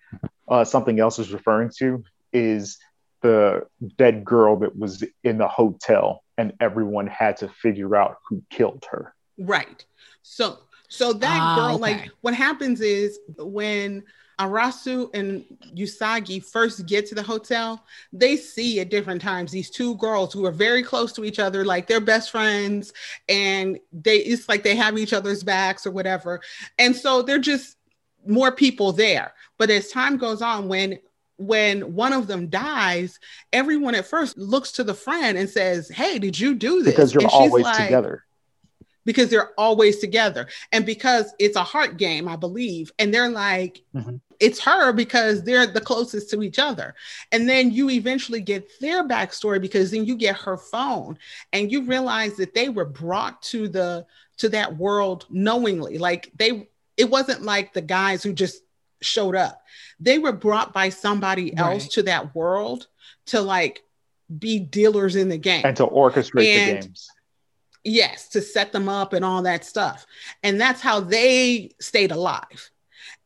uh, 0.48 0.64
something 0.64 1.00
else 1.00 1.20
is 1.20 1.32
referring 1.32 1.72
to 1.78 2.04
is 2.34 2.78
the 3.22 3.66
dead 3.98 4.24
girl 4.24 4.58
that 4.58 4.78
was 4.78 5.04
in 5.24 5.38
the 5.38 5.48
hotel 5.48 6.24
and 6.38 6.54
everyone 6.60 7.08
had 7.08 7.38
to 7.38 7.48
figure 7.48 7.96
out 7.96 8.18
who 8.28 8.44
killed 8.50 8.86
her 8.92 9.14
right 9.38 9.86
so 10.22 10.60
so 10.88 11.14
that 11.14 11.40
ah, 11.42 11.56
girl 11.56 11.76
okay. 11.76 11.82
like 11.82 12.12
what 12.22 12.34
happens 12.34 12.82
is 12.82 13.20
when 13.38 14.04
Arasu 14.40 15.10
and 15.14 15.46
Usagi 15.76 16.44
first 16.44 16.86
get 16.86 17.06
to 17.08 17.16
the 17.16 17.24
hotel, 17.24 17.86
they 18.12 18.36
see 18.36 18.80
at 18.80 18.90
different 18.90 19.22
times 19.22 19.52
these 19.52 19.70
two 19.70 19.96
girls 19.96 20.34
who 20.34 20.46
are 20.46 20.52
very 20.52 20.84
close 20.84 21.14
to 21.14 21.24
each 21.24 21.40
other, 21.40 21.64
like 21.64 21.88
they're 21.88 22.02
best 22.02 22.32
friends, 22.32 22.92
and 23.30 23.80
they 23.94 24.18
it's 24.18 24.50
like 24.50 24.64
they 24.64 24.76
have 24.76 24.98
each 24.98 25.14
other's 25.14 25.44
backs 25.44 25.86
or 25.86 25.92
whatever. 25.92 26.42
And 26.78 26.96
so 26.96 27.22
they're 27.22 27.40
just 27.40 27.75
more 28.28 28.52
people 28.52 28.92
there. 28.92 29.34
But 29.58 29.70
as 29.70 29.90
time 29.90 30.18
goes 30.18 30.42
on, 30.42 30.68
when 30.68 31.00
when 31.38 31.94
one 31.94 32.14
of 32.14 32.28
them 32.28 32.48
dies, 32.48 33.20
everyone 33.52 33.96
at 33.96 34.06
first 34.06 34.38
looks 34.38 34.72
to 34.74 34.84
the 34.84 34.94
friend 34.94 35.38
and 35.38 35.50
says, 35.50 35.90
Hey, 35.90 36.20
did 36.20 36.40
you 36.40 36.56
do 36.56 36.82
this? 36.84 36.94
Because 36.94 37.14
you're 37.14 37.28
always 37.28 37.64
like, 37.64 37.86
together. 37.86 38.24
Because 39.04 39.30
they're 39.30 39.52
always 39.52 40.00
together. 40.00 40.48
And 40.72 40.86
because 40.86 41.34
it's 41.38 41.58
a 41.58 41.64
heart 41.64 41.98
game, 41.98 42.28
I 42.28 42.38
believe. 42.38 42.92
And 42.98 43.14
they're 43.14 43.30
like, 43.30 43.84
mm-hmm. 43.94 44.16
it's 44.40 44.60
her 44.62 44.94
because 44.94 45.44
they're 45.44 45.68
the 45.68 45.82
closest 45.82 46.32
to 46.32 46.42
each 46.42 46.58
other. 46.58 46.96
And 47.32 47.48
then 47.48 47.70
you 47.70 47.92
eventually 47.92 48.42
get 48.42 48.68
their 48.80 49.08
backstory 49.08 49.62
because 49.62 49.92
then 49.92 50.06
you 50.06 50.16
get 50.16 50.38
her 50.38 50.58
phone 50.58 51.20
and 51.54 51.72
you 51.72 51.86
realize 51.86 52.36
that 52.38 52.56
they 52.56 52.70
were 52.70 52.86
brought 52.86 53.44
to 53.44 53.68
the 53.68 54.08
to 54.38 54.50
that 54.50 54.76
world 54.76 55.28
knowingly. 55.30 56.00
Like 56.00 56.32
they 56.36 56.68
it 56.98 57.10
wasn't 57.10 57.44
like 57.44 57.74
the 57.74 57.82
guys 57.82 58.24
who 58.24 58.34
just 58.34 58.62
showed 59.02 59.36
up. 59.36 59.62
They 60.00 60.20
were 60.20 60.32
brought 60.32 60.74
by 60.74 60.90
somebody 60.90 61.56
else 61.56 61.84
right. 61.84 61.92
to 61.92 62.04
that 62.04 62.36
world 62.36 62.88
to 63.28 63.42
like 63.42 63.84
be 64.40 64.60
dealers 64.60 65.16
in 65.16 65.30
the 65.30 65.38
game 65.38 65.64
and 65.66 65.78
to 65.78 65.86
orchestrate 65.86 66.48
and, 66.48 66.78
the 66.78 66.88
games. 66.88 67.08
Yes, 67.84 68.30
to 68.30 68.42
set 68.42 68.72
them 68.72 68.90
up 68.90 69.14
and 69.14 69.24
all 69.24 69.44
that 69.44 69.64
stuff. 69.64 70.06
And 70.42 70.60
that's 70.60 70.82
how 70.82 71.00
they 71.00 71.72
stayed 71.80 72.12
alive. 72.12 72.72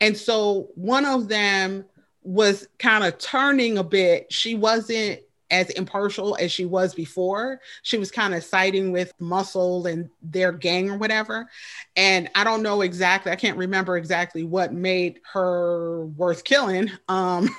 And 0.02 0.18
so 0.18 0.70
one 0.76 1.06
of 1.06 1.30
them 1.30 1.86
was 2.24 2.68
kind 2.78 3.04
of 3.04 3.18
turning 3.18 3.78
a 3.78 3.84
bit. 3.84 4.32
She 4.32 4.56
wasn't 4.56 5.22
as 5.52 5.70
impartial 5.72 6.38
as 6.40 6.52
she 6.52 6.66
was 6.66 6.94
before. 6.94 7.60
She 7.84 7.98
was 7.98 8.12
kind 8.12 8.34
of 8.34 8.44
siding 8.44 8.92
with 8.92 9.14
Muscle 9.20 9.88
and 9.88 10.10
their 10.22 10.52
gang 10.52 10.90
or 10.90 10.98
whatever. 10.98 11.50
And 11.96 12.30
I 12.36 12.44
don't 12.44 12.64
know 12.64 12.82
exactly, 12.82 13.32
I 13.32 13.36
can't 13.36 13.58
remember 13.58 13.98
exactly 13.98 14.44
what 14.44 14.74
made 14.74 15.20
her 15.34 16.06
worth 16.06 16.44
killing. 16.44 16.92
Um, 17.10 17.50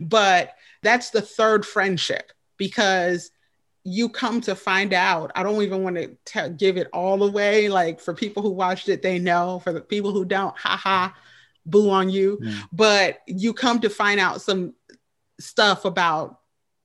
but 0.00 0.54
that's 0.82 1.10
the 1.10 1.22
third 1.22 1.64
friendship 1.64 2.32
because 2.56 3.30
you 3.84 4.08
come 4.08 4.40
to 4.42 4.54
find 4.54 4.92
out. 4.92 5.30
I 5.34 5.42
don't 5.42 5.62
even 5.62 5.82
want 5.82 5.96
to 5.96 6.16
t- 6.24 6.54
give 6.56 6.76
it 6.76 6.88
all 6.92 7.22
away. 7.22 7.68
Like 7.68 8.00
for 8.00 8.12
people 8.12 8.42
who 8.42 8.50
watched 8.50 8.88
it, 8.88 9.02
they 9.02 9.18
know. 9.18 9.60
For 9.60 9.72
the 9.72 9.80
people 9.80 10.12
who 10.12 10.24
don't, 10.24 10.56
haha, 10.56 11.10
boo 11.64 11.90
on 11.90 12.10
you. 12.10 12.38
Mm. 12.42 12.68
But 12.72 13.20
you 13.26 13.54
come 13.54 13.80
to 13.80 13.90
find 13.90 14.20
out 14.20 14.42
some 14.42 14.74
stuff 15.38 15.84
about 15.84 16.39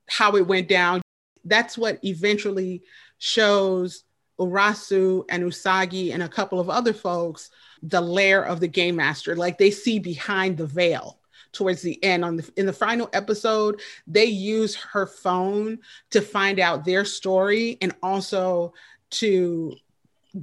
how 0.08 0.36
it 0.36 0.48
went 0.48 0.68
down. 0.68 1.02
That's 1.44 1.78
what 1.78 2.04
eventually 2.04 2.84
shows 3.18 4.04
Urasu 4.40 5.26
and 5.30 5.44
Usagi 5.44 6.14
and 6.14 6.24
a 6.24 6.30
couple 6.30 6.60
of 6.60 6.70
other 6.70 6.94
folks 6.94 7.50
the 7.82 8.02
lair 8.02 8.44
of 8.44 8.60
the 8.60 8.68
game 8.68 8.96
master. 8.96 9.36
Like 9.36 9.58
they 9.58 9.72
see 9.72 10.00
behind 10.00 10.58
the 10.58 10.66
veil 10.66 11.20
towards 11.52 11.82
the 11.82 12.04
end 12.04 12.26
on 12.26 12.36
the 12.36 12.52
in 12.58 12.66
the 12.66 12.74
final 12.74 13.10
episode 13.14 13.80
they 14.08 14.26
use 14.26 14.76
her 14.76 15.08
phone 15.08 15.80
to 16.12 16.22
find 16.22 16.60
out 16.60 16.84
their 16.84 17.06
story 17.06 17.78
and 17.82 17.96
also 18.04 18.74
to 19.10 19.74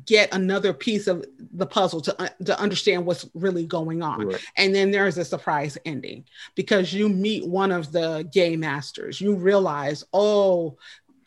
get 0.05 0.33
another 0.35 0.73
piece 0.73 1.07
of 1.07 1.25
the 1.53 1.67
puzzle 1.67 2.01
to, 2.01 2.23
uh, 2.23 2.29
to 2.45 2.59
understand 2.59 3.05
what's 3.05 3.29
really 3.35 3.67
going 3.67 4.03
on. 4.03 4.27
Right. 4.29 4.45
And 4.57 4.75
then 4.75 4.91
there's 4.91 5.19
a 5.19 5.25
surprise 5.25 5.77
ending 5.85 6.25
because 6.55 6.93
you 6.93 7.09
meet 7.09 7.47
one 7.47 7.71
of 7.71 7.93
the 7.93 8.29
game 8.33 8.61
masters. 8.61 9.21
You 9.21 9.35
realize, 9.35 10.05
oh, 10.13 10.79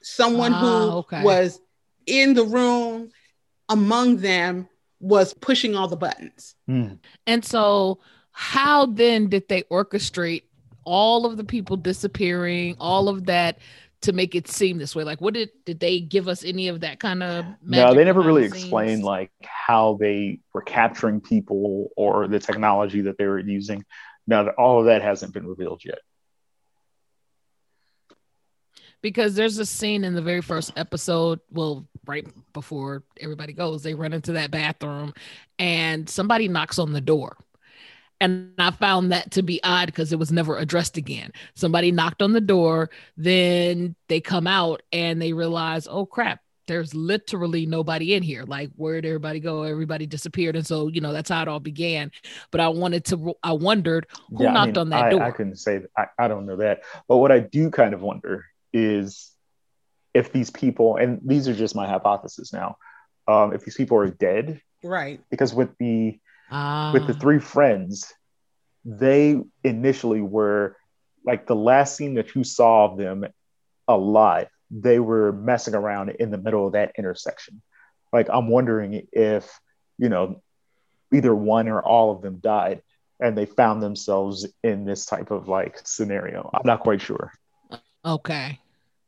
someone 0.01 0.51
who 0.51 0.67
ah, 0.67 0.95
okay. 0.97 1.23
was 1.23 1.59
in 2.05 2.33
the 2.33 2.43
room 2.43 3.11
among 3.69 4.17
them 4.17 4.67
was 4.99 5.33
pushing 5.33 5.75
all 5.75 5.87
the 5.87 5.97
buttons. 5.97 6.55
Mm. 6.69 6.99
And 7.27 7.45
so, 7.45 7.99
how 8.31 8.87
then 8.87 9.29
did 9.29 9.47
they 9.47 9.63
orchestrate 9.63 10.43
all 10.83 11.25
of 11.25 11.37
the 11.37 11.43
people 11.43 11.77
disappearing, 11.77 12.75
all 12.79 13.09
of 13.09 13.25
that? 13.25 13.59
To 14.05 14.13
make 14.13 14.35
it 14.35 14.47
seem 14.47 14.77
this 14.77 14.95
way? 14.95 15.03
Like, 15.03 15.19
what 15.19 15.33
did 15.33 15.49
did 15.65 15.79
they 15.79 15.99
give 15.99 16.27
us 16.27 16.43
any 16.43 16.67
of 16.67 16.81
that 16.81 16.99
kind 16.99 17.21
of? 17.21 17.45
No, 17.63 17.93
they 17.93 18.03
never 18.03 18.21
really 18.21 18.45
explained 18.45 19.03
like 19.03 19.31
how 19.43 19.97
they 19.99 20.39
were 20.53 20.61
capturing 20.61 21.21
people 21.21 21.89
or 21.97 22.27
the 22.27 22.39
technology 22.39 23.01
that 23.01 23.17
they 23.17 23.25
were 23.25 23.39
using. 23.39 23.83
Now, 24.27 24.47
all 24.49 24.79
of 24.79 24.85
that 24.85 25.01
hasn't 25.01 25.33
been 25.33 25.47
revealed 25.47 25.81
yet. 25.83 25.99
Because 29.01 29.35
there's 29.35 29.59
a 29.59 29.65
scene 29.65 30.03
in 30.03 30.15
the 30.15 30.21
very 30.21 30.41
first 30.41 30.73
episode, 30.75 31.39
well, 31.51 31.87
right 32.07 32.25
before 32.53 33.03
everybody 33.19 33.53
goes, 33.53 33.83
they 33.83 33.93
run 33.93 34.13
into 34.13 34.31
that 34.31 34.49
bathroom 34.49 35.13
and 35.59 36.09
somebody 36.09 36.47
knocks 36.47 36.79
on 36.79 36.91
the 36.91 37.01
door 37.01 37.37
and 38.21 38.53
I 38.57 38.71
found 38.71 39.11
that 39.11 39.31
to 39.31 39.43
be 39.43 39.61
odd 39.63 39.87
because 39.87 40.13
it 40.13 40.19
was 40.19 40.31
never 40.31 40.57
addressed 40.57 40.97
again. 40.97 41.31
Somebody 41.55 41.91
knocked 41.91 42.21
on 42.21 42.33
the 42.33 42.41
door, 42.41 42.89
then 43.17 43.95
they 44.07 44.21
come 44.21 44.47
out 44.47 44.81
and 44.91 45.21
they 45.21 45.33
realize, 45.33 45.87
oh 45.87 46.05
crap, 46.05 46.39
there's 46.67 46.95
literally 46.95 47.65
nobody 47.65 48.15
in 48.15 48.23
here. 48.23 48.43
Like, 48.43 48.71
where'd 48.75 49.05
everybody 49.05 49.39
go? 49.39 49.63
Everybody 49.63 50.05
disappeared. 50.07 50.55
And 50.55 50.65
so, 50.65 50.87
you 50.87 51.01
know, 51.01 51.13
that's 51.13 51.29
how 51.29 51.41
it 51.41 51.47
all 51.47 51.59
began. 51.59 52.11
But 52.51 52.61
I 52.61 52.69
wanted 52.69 53.05
to, 53.05 53.35
I 53.43 53.53
wondered 53.53 54.07
who 54.29 54.43
yeah, 54.43 54.51
knocked 54.51 54.69
I 54.69 54.71
mean, 54.71 54.77
on 54.77 54.89
that 54.89 55.03
I, 55.05 55.09
door. 55.09 55.21
I 55.21 55.31
couldn't 55.31 55.57
say, 55.57 55.79
that. 55.79 55.89
I, 55.97 56.25
I 56.25 56.27
don't 56.27 56.45
know 56.45 56.57
that. 56.57 56.81
But 57.07 57.17
what 57.17 57.31
I 57.31 57.39
do 57.39 57.69
kind 57.69 57.93
of 57.93 58.01
wonder 58.01 58.45
is 58.73 59.31
if 60.13 60.31
these 60.31 60.49
people, 60.49 60.95
and 60.95 61.19
these 61.23 61.47
are 61.47 61.53
just 61.53 61.75
my 61.75 61.87
hypothesis 61.87 62.51
now, 62.51 62.77
um, 63.27 63.53
if 63.53 63.63
these 63.63 63.75
people 63.75 63.97
are 63.97 64.09
dead. 64.09 64.61
Right. 64.83 65.19
Because 65.29 65.53
with 65.53 65.77
the, 65.77 66.19
with 66.51 67.07
the 67.07 67.13
ah. 67.15 67.19
three 67.19 67.39
friends, 67.39 68.13
they 68.83 69.39
initially 69.63 70.21
were 70.21 70.77
like 71.25 71.47
the 71.47 71.55
last 71.55 71.95
scene 71.95 72.15
that 72.15 72.35
you 72.35 72.43
saw 72.43 72.85
of 72.85 72.97
them 72.97 73.25
alive, 73.87 74.47
they 74.69 74.99
were 74.99 75.31
messing 75.31 75.73
around 75.73 76.09
in 76.09 76.31
the 76.31 76.37
middle 76.37 76.67
of 76.67 76.73
that 76.73 76.91
intersection. 76.97 77.61
Like, 78.13 78.27
I'm 78.31 78.47
wondering 78.47 79.07
if, 79.11 79.59
you 79.97 80.09
know, 80.09 80.41
either 81.13 81.33
one 81.33 81.67
or 81.67 81.81
all 81.81 82.11
of 82.11 82.21
them 82.21 82.37
died 82.37 82.81
and 83.19 83.37
they 83.37 83.45
found 83.45 83.81
themselves 83.81 84.45
in 84.63 84.85
this 84.85 85.05
type 85.05 85.31
of 85.31 85.47
like 85.47 85.79
scenario. 85.83 86.49
I'm 86.53 86.65
not 86.65 86.81
quite 86.81 87.01
sure. 87.01 87.31
Okay 88.03 88.59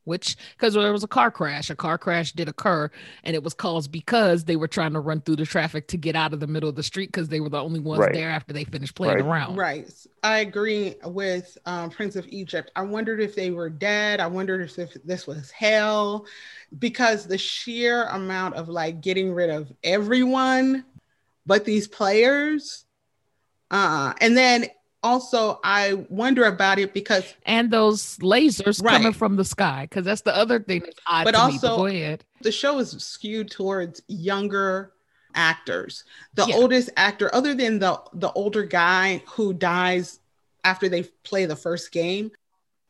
which 0.08 0.38
because 0.56 0.74
there 0.74 0.92
was 0.92 1.04
a 1.04 1.08
car 1.08 1.30
crash. 1.30 1.70
A 1.70 1.76
car 1.76 1.98
crash 1.98 2.32
did 2.32 2.48
occur 2.48 2.90
and 3.26 3.36
it 3.36 3.44
was 3.44 3.54
caused 3.54 3.92
because 3.92 4.46
they 4.46 4.56
were 4.56 4.68
trying 4.68 4.94
to 4.94 5.02
run 5.02 5.20
through 5.20 5.36
the 5.36 5.46
traffic 5.46 5.88
to 5.90 5.98
get 5.98 6.16
out 6.16 6.34
of 6.34 6.40
the 6.40 6.48
middle 6.48 6.70
of 6.70 6.76
the 6.76 6.84
street 6.84 7.08
because 7.08 7.28
they 7.28 7.42
were 7.42 7.50
the 7.50 7.62
only 7.62 7.82
ones 7.82 8.00
right. 8.00 8.14
there 8.14 8.30
after 8.30 8.54
they 8.54 8.64
finished 8.64 8.96
playing 8.96 9.16
right. 9.16 9.26
around. 9.26 9.58
Right. 9.58 9.92
I 10.24 10.40
agree 10.40 10.96
with 11.04 11.58
um, 11.66 11.90
prince 11.90 12.16
of 12.16 12.26
egypt. 12.30 12.72
I 12.76 12.84
wondered 12.84 13.20
if 13.20 13.36
they 13.36 13.52
were 13.52 13.70
dead. 13.70 14.22
I 14.22 14.28
wondered 14.28 14.62
if, 14.62 14.80
if 14.80 14.94
this 15.04 15.28
was 15.28 15.52
hell 15.52 16.26
because 16.80 17.28
the 17.28 17.38
sheer 17.38 18.06
amount 18.06 18.56
of 18.56 18.70
like 18.70 19.02
getting 19.02 19.34
rid 19.34 19.50
of 19.50 19.72
everyone 19.84 20.86
but 21.46 21.66
these 21.66 21.88
players 21.88 22.86
uh, 23.72 24.14
and 24.22 24.38
then 24.38 24.68
also 25.08 25.60
I 25.64 26.06
wonder 26.10 26.44
about 26.46 26.80
it 26.80 26.94
because 26.94 27.34
and 27.46 27.72
those 27.72 28.18
lasers 28.18 28.84
right. 28.84 28.98
coming 28.98 29.14
from 29.14 29.38
the 29.38 29.46
sky 29.46 29.88
because 29.90 30.06
that's 30.06 30.22
the 30.22 30.36
other 30.36 30.60
thing 30.60 30.82
that's 30.82 31.00
odd. 31.08 31.24
But 31.24 31.36
also, 31.36 31.86
me, 31.86 32.10
but. 32.12 32.24
The 32.42 32.52
show 32.52 32.78
is 32.80 32.92
skewed 33.04 33.50
towards 33.50 34.02
younger 34.08 34.92
actors. 35.34 36.04
The 36.34 36.46
yeah. 36.48 36.56
oldest 36.56 36.90
actor, 36.98 37.34
other 37.34 37.54
than 37.54 37.80
the 37.80 38.00
the 38.14 38.32
older 38.34 38.64
guy 38.64 39.24
who 39.28 39.54
dies 39.54 40.20
after 40.64 40.90
they 40.90 41.04
play 41.24 41.46
the 41.46 41.56
first 41.56 41.92
game, 41.92 42.32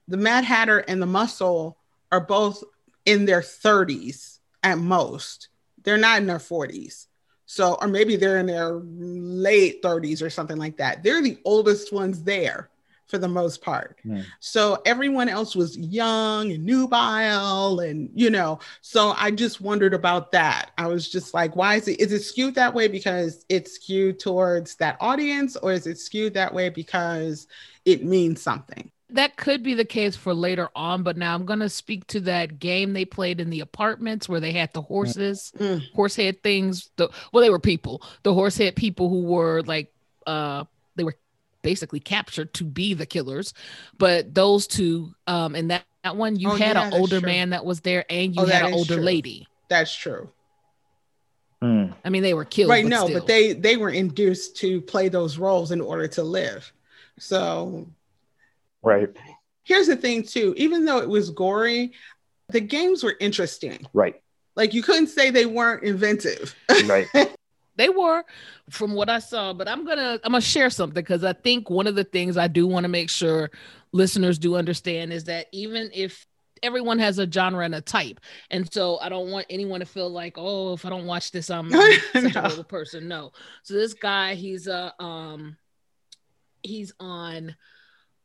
the 0.08 0.18
Mad 0.18 0.44
Hatter 0.44 0.80
and 0.80 1.02
the 1.02 1.06
Muscle 1.06 1.78
are 2.12 2.22
both 2.22 2.64
in 3.06 3.26
their 3.26 3.42
30s 3.42 4.40
at 4.64 4.78
most. 4.78 5.50
They're 5.84 5.98
not 5.98 6.20
in 6.20 6.28
their 6.28 6.40
40s. 6.40 7.07
So, 7.48 7.78
or 7.82 7.88
maybe 7.88 8.18
they're 8.18 8.38
in 8.38 8.46
their 8.46 8.74
late 8.74 9.82
30s 9.82 10.22
or 10.22 10.30
something 10.30 10.58
like 10.58 10.78
that. 10.78 11.02
They're 11.02 11.22
the 11.22 11.40
oldest 11.46 11.94
ones 11.94 12.22
there 12.24 12.70
for 13.08 13.18
the 13.18 13.28
most 13.28 13.62
part. 13.62 13.98
Mm. 14.06 14.26
So 14.42 14.82
everyone 14.86 15.30
else 15.30 15.56
was 15.56 15.78
young 15.78 16.52
and 16.52 16.66
nubile 16.66 17.80
and 17.80 18.10
you 18.14 18.30
know, 18.30 18.60
so 18.82 19.14
I 19.18 19.32
just 19.32 19.62
wondered 19.62 19.94
about 19.94 20.34
that. 20.34 20.72
I 20.78 20.88
was 20.88 21.10
just 21.10 21.34
like, 21.34 21.56
why 21.56 21.76
is 21.76 21.88
it 21.88 22.02
is 22.02 22.12
it 22.12 22.22
skewed 22.24 22.56
that 22.56 22.74
way 22.74 22.90
because 22.90 23.46
it's 23.48 23.76
skewed 23.76 24.20
towards 24.20 24.76
that 24.76 24.98
audience 25.00 25.56
or 25.56 25.72
is 25.72 25.88
it 25.88 25.98
skewed 25.98 26.34
that 26.34 26.54
way 26.54 26.68
because 26.68 27.48
it 27.86 28.04
means 28.04 28.42
something? 28.42 28.92
That 29.10 29.38
could 29.38 29.64
be 29.64 29.74
the 29.74 29.86
case 29.86 30.16
for 30.16 30.34
later 30.34 30.70
on, 30.76 31.04
but 31.04 31.18
now 31.18 31.34
I'm 31.34 31.46
going 31.46 31.60
to 31.60 31.70
speak 31.70 32.06
to 32.08 32.20
that 32.22 32.60
game 32.60 32.94
they 32.94 33.06
played 33.06 33.40
in 33.40 33.50
the 33.50 33.62
apartments 33.62 34.28
where 34.28 34.40
they 34.40 34.52
had 34.52 34.74
the 34.74 34.82
horses, 34.82 35.54
mm. 35.58 35.82
horse 35.94 36.16
head 36.16 36.44
things. 36.44 36.90
The 36.98 37.10
well, 37.32 37.42
they 37.42 37.50
were 37.50 37.60
people, 37.60 38.02
the 38.24 38.34
horse 38.34 38.58
head 38.58 38.76
people 38.76 39.10
who 39.10 39.22
were 39.22 39.62
like, 39.64 39.94
uh, 40.26 40.66
they 40.96 41.06
were 41.06 41.16
basically 41.62 42.02
captured 42.02 42.54
to 42.56 42.66
be 42.66 42.94
the 42.94 43.06
killers. 43.06 43.54
But 43.98 44.34
those 44.34 44.68
two, 44.68 45.14
um, 45.26 45.56
and 45.56 45.72
that, 45.72 45.86
that 46.04 46.18
one, 46.18 46.36
you 46.36 46.52
oh, 46.52 46.56
had 46.56 46.76
yeah, 46.76 46.88
an 46.88 46.94
older 46.94 47.20
true. 47.20 47.28
man 47.28 47.52
that 47.52 47.64
was 47.64 47.82
there, 47.82 48.06
and 48.10 48.36
you 48.36 48.42
oh, 48.42 48.46
had 48.46 48.66
an 48.66 48.74
older 48.74 48.96
true. 48.96 49.04
lady. 49.04 49.48
That's 49.70 49.96
true. 49.96 50.30
Mm. 51.64 51.94
I 52.04 52.10
mean, 52.10 52.24
they 52.24 52.34
were 52.34 52.46
killed. 52.46 52.70
Right? 52.70 52.84
But 52.84 52.90
no, 52.90 53.06
still. 53.06 53.20
but 53.20 53.28
they 53.28 53.54
they 53.54 53.78
were 53.78 53.90
induced 53.90 54.58
to 54.58 54.82
play 54.82 55.08
those 55.08 55.38
roles 55.38 55.72
in 55.72 55.80
order 55.80 56.08
to 56.10 56.24
live. 56.24 56.72
So 57.20 57.88
Right. 58.88 59.10
Here's 59.64 59.88
the 59.88 59.96
thing, 59.96 60.24
too. 60.24 60.54
Even 60.58 60.86
though 60.86 61.00
it 61.00 61.10
was 61.10 61.30
gory, 61.30 61.94
the 62.50 62.62
games 62.62 63.04
were 63.04 63.16
interesting. 63.20 63.86
Right. 63.94 64.16
Like 64.56 64.74
you 64.74 64.82
couldn't 64.82 65.08
say 65.08 65.30
they 65.30 65.46
weren't 65.46 65.84
inventive. 65.84 66.56
Right. 66.86 67.08
they 67.76 67.90
were 67.90 68.24
from 68.72 68.94
what 68.94 69.10
I 69.10 69.20
saw, 69.20 69.54
but 69.54 69.68
I'm 69.68 69.86
gonna 69.86 70.20
I'm 70.24 70.32
gonna 70.32 70.42
share 70.42 70.72
something 70.72 70.96
because 70.96 71.24
I 71.24 71.34
think 71.34 71.70
one 71.70 71.86
of 71.86 71.96
the 71.96 72.04
things 72.04 72.38
I 72.38 72.48
do 72.48 72.66
want 72.66 72.84
to 72.84 72.90
make 72.90 73.10
sure 73.10 73.52
listeners 73.92 74.40
do 74.40 74.56
understand 74.56 75.14
is 75.14 75.26
that 75.26 75.48
even 75.52 75.92
if 75.94 76.26
everyone 76.64 76.98
has 76.98 77.20
a 77.20 77.32
genre 77.32 77.64
and 77.64 77.76
a 77.76 77.82
type. 77.82 78.20
And 78.50 78.72
so 78.74 78.98
I 78.98 79.10
don't 79.10 79.30
want 79.30 79.46
anyone 79.48 79.80
to 79.80 79.86
feel 79.86 80.10
like, 80.10 80.34
oh, 80.38 80.74
if 80.74 80.86
I 80.86 80.90
don't 80.90 81.06
watch 81.06 81.32
this, 81.32 81.52
I'm, 81.52 81.72
I'm 81.72 82.00
such 82.14 82.34
no. 82.34 82.42
a 82.42 82.48
little 82.48 82.64
person. 82.64 83.08
No. 83.08 83.32
So 83.62 83.76
this 83.76 83.94
guy, 83.94 84.34
he's 84.34 84.66
a 84.66 84.92
um 85.00 85.56
he's 86.64 86.94
on 87.00 87.56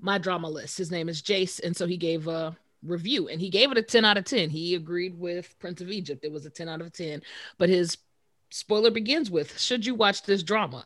my 0.03 0.19
drama 0.19 0.49
list. 0.49 0.77
His 0.77 0.91
name 0.91 1.09
is 1.09 1.23
Jace, 1.23 1.61
and 1.63 1.77
so 1.77 1.87
he 1.87 1.97
gave 1.97 2.29
a 2.29 2.57
review 2.85 3.29
and 3.29 3.41
he 3.41 3.49
gave 3.49 3.71
it 3.71 3.79
a 3.79 3.83
10 3.83 4.05
out 4.05 4.19
of 4.19 4.25
10. 4.25 4.51
He 4.51 4.75
agreed 4.75 5.19
with 5.19 5.59
Prince 5.59 5.81
of 5.81 5.91
Egypt. 5.91 6.25
It 6.25 6.33
was 6.33 6.45
a 6.45 6.51
10 6.51 6.69
out 6.69 6.81
of 6.81 6.93
10, 6.93 7.23
but 7.57 7.69
his 7.69 7.97
spoiler 8.51 8.91
begins 8.91 9.31
with 9.31 9.59
should 9.59 9.87
you 9.87 9.95
watch 9.95 10.25
this 10.25 10.43
drama? 10.43 10.85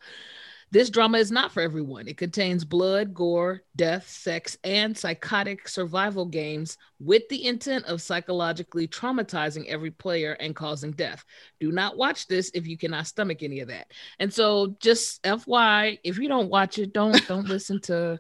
This 0.73 0.91
drama 0.91 1.19
is 1.19 1.31
not 1.31 1.53
for 1.53 1.61
everyone. 1.61 2.09
It 2.09 2.17
contains 2.17 2.65
blood, 2.65 3.15
gore, 3.15 3.63
death, 3.77 4.09
sex, 4.09 4.59
and 4.65 4.99
psychotic 4.99 5.69
survival 5.69 6.27
games 6.27 6.77
with 6.99 7.23
the 7.29 7.47
intent 7.47 7.85
of 7.85 8.03
psychologically 8.03 8.89
traumatizing 8.89 9.67
every 9.69 9.93
player 9.93 10.33
and 10.33 10.57
causing 10.57 10.91
death. 10.91 11.25
Do 11.61 11.71
not 11.71 11.97
watch 11.97 12.27
this 12.27 12.51
if 12.53 12.67
you 12.67 12.77
cannot 12.77 13.07
stomach 13.07 13.45
any 13.45 13.61
of 13.61 13.69
that. 13.69 13.93
And 14.19 14.33
so, 14.33 14.75
just 14.81 15.25
FY, 15.25 16.01
if 16.03 16.19
you 16.19 16.27
don't 16.27 16.51
watch 16.51 16.79
it, 16.79 16.93
don't 16.93 17.27
don't 17.29 17.47
listen 17.49 17.81
to 17.83 18.19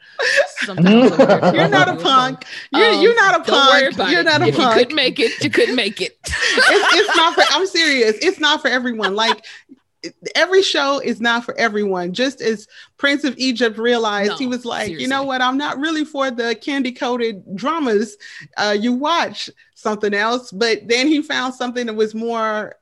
something. 0.59 0.87
you're 0.89 1.69
not 1.69 1.89
a 1.89 1.97
punk. 1.97 2.45
You're, 2.73 2.93
um, 2.93 3.03
you're 3.03 3.17
not 3.17 3.41
a 3.41 3.45
punk. 3.45 3.97
You're 4.11 4.23
not 4.23 4.43
a 4.43 4.47
if 4.47 4.57
punk. 4.57 4.77
You 4.77 4.83
couldn't 4.83 4.97
make 4.97 5.19
it. 5.19 5.43
You 5.43 5.51
couldn't 5.51 5.77
make 5.77 6.01
it. 6.01 6.17
it's, 6.25 6.95
it's 6.95 7.17
not 7.17 7.35
for. 7.35 7.43
I'm 7.51 7.67
serious. 7.67 8.17
It's 8.23 8.39
not 8.39 8.63
for 8.63 8.69
everyone. 8.69 9.17
Like 9.17 9.45
every 10.35 10.63
show 10.63 11.01
is 11.01 11.21
not 11.21 11.45
for 11.45 11.57
everyone. 11.59 12.13
Just 12.13 12.41
as 12.41 12.67
Prince 12.97 13.25
of 13.25 13.37
Egypt 13.39 13.79
realized, 13.79 14.33
no, 14.33 14.37
he 14.39 14.47
was 14.47 14.65
like, 14.65 14.87
seriously. 14.87 15.03
you 15.03 15.09
know 15.09 15.23
what? 15.23 15.41
I'm 15.41 15.59
not 15.59 15.79
really 15.79 16.05
for 16.05 16.31
the 16.31 16.55
candy 16.55 16.93
coated 16.93 17.57
dramas. 17.57 18.17
Uh, 18.57 18.77
you 18.79 18.93
watch 18.93 19.51
something 19.75 20.15
else, 20.15 20.51
but 20.51 20.89
then 20.89 21.07
he 21.07 21.23
found 21.23 21.55
something 21.55 21.87
that 21.87 21.95
was 21.95 22.15
more 22.15 22.77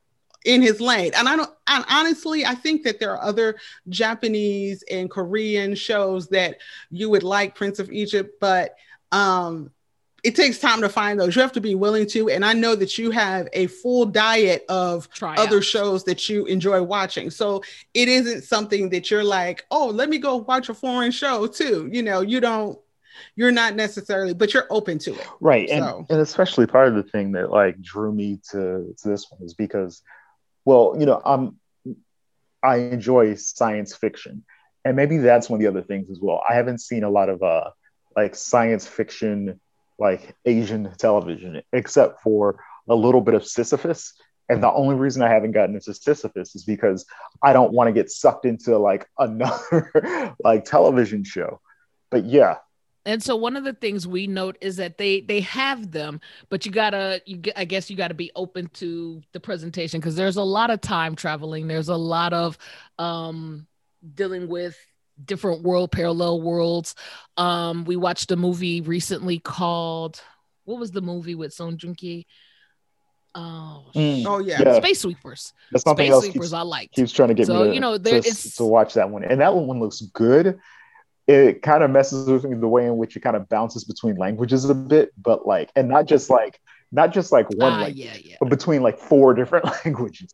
in 0.45 0.61
his 0.61 0.81
lane. 0.81 1.13
And 1.17 1.29
I 1.29 1.37
don't, 1.37 1.51
and 1.67 1.85
honestly, 1.89 2.45
I 2.45 2.55
think 2.55 2.83
that 2.85 3.01
there 3.01 3.13
are 3.13 3.23
other 3.23 3.57
Japanese 3.89 4.85
and 4.91 5.11
Korean 5.11 5.75
shows 5.75 6.29
that 6.29 6.59
you 6.91 7.11
would 7.11 7.23
like 7.23 7.55
Prince 7.55 7.79
of 7.79 7.91
Egypt, 7.91 8.39
but 8.41 8.77
um, 9.11 9.71
it 10.25 10.35
takes 10.35 10.59
time 10.59 10.81
to 10.81 10.89
find 10.89 11.21
those. 11.21 11.37
You 11.37 11.43
have 11.43 11.53
to 11.53 11.61
be 11.61 11.75
willing 11.75 12.07
to. 12.09 12.31
And 12.31 12.45
I 12.45 12.55
know 12.55 12.75
that 12.75 12.97
you 12.99 13.11
have 13.11 13.47
a 13.53 13.67
full 13.67 14.07
diet 14.07 14.65
of 14.69 15.09
Try 15.11 15.37
other 15.37 15.59
out. 15.59 15.65
shows 15.65 16.05
that 16.05 16.29
you 16.29 16.47
enjoy 16.47 16.83
watching. 16.83 17.31
So 17.31 17.63
it 17.93 18.09
isn't 18.09 18.43
something 18.43 18.89
that 18.91 19.11
you're 19.11 19.23
like, 19.23 19.65
oh, 19.71 19.89
let 19.89 20.09
me 20.09 20.19
go 20.19 20.37
watch 20.37 20.69
a 20.71 20.75
foreign 20.75 21.13
show 21.13 21.47
too. 21.47 21.89
You 21.93 22.03
know, 22.03 22.23
you 22.23 22.41
don't, 22.41 22.79
you're 23.37 23.53
not 23.53 23.77
necessarily, 23.77 24.35
but 24.35 24.53
you're 24.55 24.67
open 24.71 24.99
to 25.01 25.15
it. 25.15 25.27
right 25.41 25.69
and, 25.71 25.85
and 26.09 26.21
especially 26.21 26.67
part 26.67 26.89
of 26.89 26.95
the 26.95 27.03
thing 27.05 27.33
that 27.33 27.51
like 27.51 27.81
drew 27.81 28.13
me 28.13 28.41
to, 28.51 28.95
to 28.99 29.09
this 29.09 29.31
one 29.31 29.41
is 29.45 29.55
because 29.55 30.03
well 30.65 30.97
you 30.99 31.07
know 31.07 31.21
i'm 31.25 31.57
i 32.63 32.77
enjoy 32.77 33.35
science 33.35 33.95
fiction 33.95 34.45
and 34.85 34.97
maybe 34.97 35.19
that's 35.19 35.49
one 35.49 35.59
of 35.59 35.63
the 35.63 35.69
other 35.69 35.83
things 35.87 36.11
as 36.11 36.19
well 36.21 36.43
i 36.49 36.55
haven't 36.55 36.79
seen 36.81 37.05
a 37.05 37.11
lot 37.11 37.29
of 37.29 37.43
uh 37.43 37.71
like 38.17 38.35
science 38.35 38.87
fiction 38.87 39.61
like 39.99 40.35
asian 40.45 40.93
television 40.99 41.63
except 41.73 42.21
for 42.23 42.59
a 42.89 42.95
little 42.95 43.21
bit 43.21 43.35
of 43.35 43.47
sisyphus. 43.47 44.15
And 44.49 44.63
the 44.63 44.71
only 44.71 44.95
reason 44.95 45.23
i 45.23 45.29
haven't 45.29 45.53
gotten 45.53 45.75
into 45.75 45.95
sisyphus 45.95 46.55
is 46.55 46.65
because 46.65 47.07
i 47.43 47.53
don't 47.53 47.73
want 47.73 47.89
to 47.89 47.93
get 47.93 48.11
sucked 48.11 48.45
into 48.45 48.77
like 48.79 49.07
another 49.19 50.35
like 50.43 50.65
television 50.65 51.25
show. 51.25 51.61
But 52.11 52.25
yeah. 52.27 52.57
And 53.07 53.23
so 53.23 53.37
one 53.37 53.57
of 53.57 53.65
the 53.65 53.75
things 53.75 54.07
we 54.07 54.27
note 54.27 54.57
is 54.61 54.77
that 54.77 54.97
they 54.97 55.21
they 55.21 55.41
have 55.41 55.91
them, 55.91 56.21
but 56.49 56.65
you 56.65 56.73
gotta 56.73 57.21
you 57.27 57.43
I 57.55 57.65
guess 57.65 57.91
you 57.91 57.97
gotta 57.97 58.15
be 58.15 58.31
open 58.35 58.69
to 58.75 59.21
the 59.33 59.41
presentation 59.41 60.01
because 60.01 60.17
there's 60.17 60.37
a 60.37 60.43
lot 60.43 60.71
of 60.71 60.81
time 60.81 61.15
traveling. 61.15 61.67
There's 61.67 61.91
a 61.91 61.97
lot 61.97 62.33
of 62.33 62.57
um 62.99 63.67
dealing 64.15 64.49
with 64.49 64.77
different 65.23 65.63
world 65.63 65.91
parallel 65.93 66.41
worlds. 66.41 66.95
Um 67.37 67.85
we 67.85 67.97
watched 67.97 68.31
a 68.31 68.37
movie 68.37 68.81
recently 68.81 69.39
called 69.39 70.21
what 70.65 70.81
was 70.81 70.91
the 70.93 71.03
movie 71.03 71.35
with 71.35 71.53
Song 71.53 71.77
Joong 71.77 71.97
Ki? 71.97 72.27
Oh, 73.37 73.87
Mm. 73.95 74.25
Oh 74.27 74.39
yeah. 74.39 74.63
Yeah. 74.63 74.77
Space 74.79 75.01
Sweepers. 75.01 75.53
that's 75.73 75.83
something 75.85 76.05
Space 76.07 76.13
else 76.13 76.25
Sweepers 76.25 76.41
keeps, 76.51 76.53
I 76.53 76.61
liked. 76.63 76.95
keeps 76.95 77.13
trying 77.13 77.29
to 77.29 77.35
get 77.35 77.47
So, 77.49 77.65
me 77.65 77.69
to, 77.71 77.75
you 77.75 77.81
know, 77.81 77.99
there 77.99 78.21
to, 78.21 78.29
is- 78.29 78.55
to 78.57 78.65
watch 78.65 78.95
that 78.95 79.11
one 79.11 79.25
and 79.25 79.41
that 79.41 79.55
one 79.55 79.81
looks 79.81 80.01
good 80.01 80.59
it 81.27 81.63
kind 81.63 81.83
of 81.83 81.91
messes 81.91 82.29
with 82.29 82.45
me 82.45 82.55
the 82.57 82.69
way 82.69 82.87
in 82.87 82.97
which 82.99 83.17
it 83.17 83.21
kind 83.21 83.35
of 83.35 83.49
bounces 83.49 83.85
between 83.85 84.17
languages 84.17 84.69
a 84.69 84.75
bit 84.75 85.11
but 85.21 85.47
like 85.47 85.71
and 85.75 85.89
not 85.89 86.05
just 86.07 86.29
like 86.31 86.61
not 86.93 87.13
just 87.13 87.33
like 87.33 87.49
one 87.55 87.81
language 87.81 87.97
yeah, 87.97 88.13
yeah. 88.23 88.37
but 88.41 88.51
between 88.51 88.83
like 88.83 88.99
four 88.99 89.35
different 89.35 89.65
languages. 89.85 90.31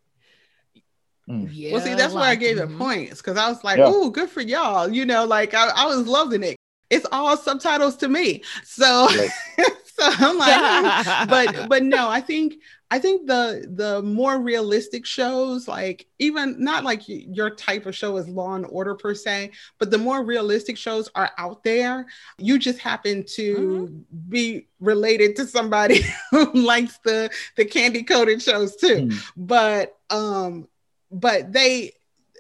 Yeah. 1.51 1.73
Well, 1.73 1.81
see, 1.81 1.95
that's 1.95 2.15
why 2.15 2.29
I 2.31 2.35
gave 2.35 2.59
it 2.59 2.77
points 2.79 3.21
because 3.23 3.37
I 3.37 3.49
was 3.49 3.63
like, 3.65 3.79
Yeah. 3.79 3.87
"Oh, 3.89 4.11
good 4.11 4.29
for 4.31 4.41
y'all!" 4.41 4.89
You 4.89 5.05
know, 5.05 5.25
like 5.25 5.55
I, 5.55 5.71
I 5.75 5.87
was 5.87 6.07
loving 6.07 6.43
it. 6.43 6.57
It's 6.91 7.07
all 7.13 7.37
subtitles 7.37 7.97
to 7.99 8.09
me, 8.09 8.43
so 8.65 9.07
Right. 9.07 9.31
so 9.85 10.03
I'm 10.19 10.37
like, 10.39 11.29
but 11.29 11.69
but 11.69 11.83
no, 11.85 12.09
I 12.09 12.21
think 12.21 12.55
I 12.91 12.99
think 12.99 13.29
the 13.29 13.65
the 13.73 14.03
more 14.03 14.41
realistic 14.41 15.07
shows, 15.07 15.69
like 15.69 16.07
even 16.19 16.57
not 16.59 16.83
like 16.83 17.03
your 17.07 17.51
type 17.51 17.87
of 17.87 17.95
show 17.95 18.17
is 18.17 18.27
Law 18.29 18.55
and 18.57 18.67
Order 18.69 18.97
per 18.97 19.15
se, 19.15 19.53
but 19.79 19.93
the 19.93 19.99
more 19.99 20.25
realistic 20.25 20.77
shows 20.77 21.09
are 21.15 21.31
out 21.39 21.63
there. 21.63 22.07
You 22.39 22.59
just 22.59 22.81
happen 22.81 23.25
to 23.37 24.05
be 24.29 24.67
related 24.81 25.37
to 25.37 25.47
somebody 25.47 26.01
who 26.33 26.51
likes 26.55 26.99
the 27.05 27.31
the 27.57 27.65
candy 27.65 28.03
coated 28.03 28.43
shows 28.43 28.75
too 28.77 28.91
Mm. 29.07 29.23
but 29.37 29.97
um 30.11 30.67
but 31.11 31.53
they 31.53 31.93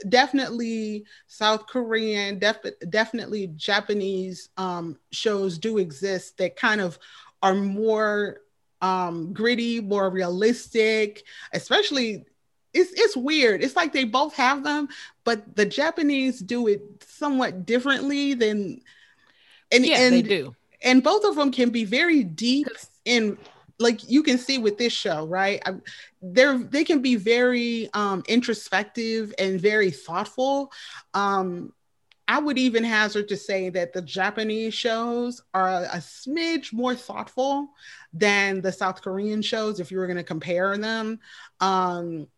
definitely 0.08 1.04
south 1.26 1.66
korean 1.66 2.38
def- 2.38 2.78
definitely 2.88 3.48
japanese 3.56 4.48
um 4.56 4.98
shows 5.12 5.58
do 5.58 5.78
exist 5.78 6.38
that 6.38 6.56
kind 6.56 6.80
of 6.80 6.98
are 7.42 7.54
more 7.54 8.40
um 8.80 9.32
gritty 9.32 9.80
more 9.80 10.08
realistic 10.08 11.22
especially 11.52 12.24
it's 12.72 12.92
it's 12.92 13.16
weird 13.16 13.62
it's 13.62 13.76
like 13.76 13.92
they 13.92 14.04
both 14.04 14.34
have 14.34 14.64
them 14.64 14.88
but 15.24 15.54
the 15.54 15.66
japanese 15.66 16.40
do 16.40 16.66
it 16.66 16.82
somewhat 17.06 17.66
differently 17.66 18.32
than 18.32 18.80
and 19.72 19.86
yeah, 19.86 19.98
and 19.98 20.14
they 20.14 20.22
do. 20.22 20.54
and 20.82 21.02
both 21.02 21.24
of 21.24 21.36
them 21.36 21.52
can 21.52 21.70
be 21.70 21.84
very 21.84 22.24
deep 22.24 22.68
in 23.04 23.36
like 23.80 24.08
you 24.08 24.22
can 24.22 24.38
see 24.38 24.58
with 24.58 24.78
this 24.78 24.92
show 24.92 25.26
right? 25.26 25.62
I, 25.66 25.74
they're 26.22 26.58
they 26.58 26.84
can 26.84 27.00
be 27.00 27.16
very 27.16 27.90
um 27.94 28.22
introspective 28.28 29.34
and 29.38 29.60
very 29.60 29.90
thoughtful. 29.90 30.72
Um 31.14 31.72
i 32.28 32.38
would 32.38 32.58
even 32.58 32.84
hazard 32.84 33.26
to 33.28 33.36
say 33.36 33.70
that 33.70 33.92
the 33.92 34.02
japanese 34.02 34.72
shows 34.72 35.42
are 35.52 35.82
a 35.84 35.98
smidge 35.98 36.72
more 36.72 36.94
thoughtful 36.94 37.70
than 38.12 38.60
the 38.60 38.70
south 38.70 39.02
korean 39.02 39.42
shows 39.42 39.80
if 39.80 39.90
you 39.90 39.98
were 39.98 40.06
going 40.06 40.16
to 40.16 40.22
compare 40.22 40.78
them. 40.78 41.18
Um 41.60 42.28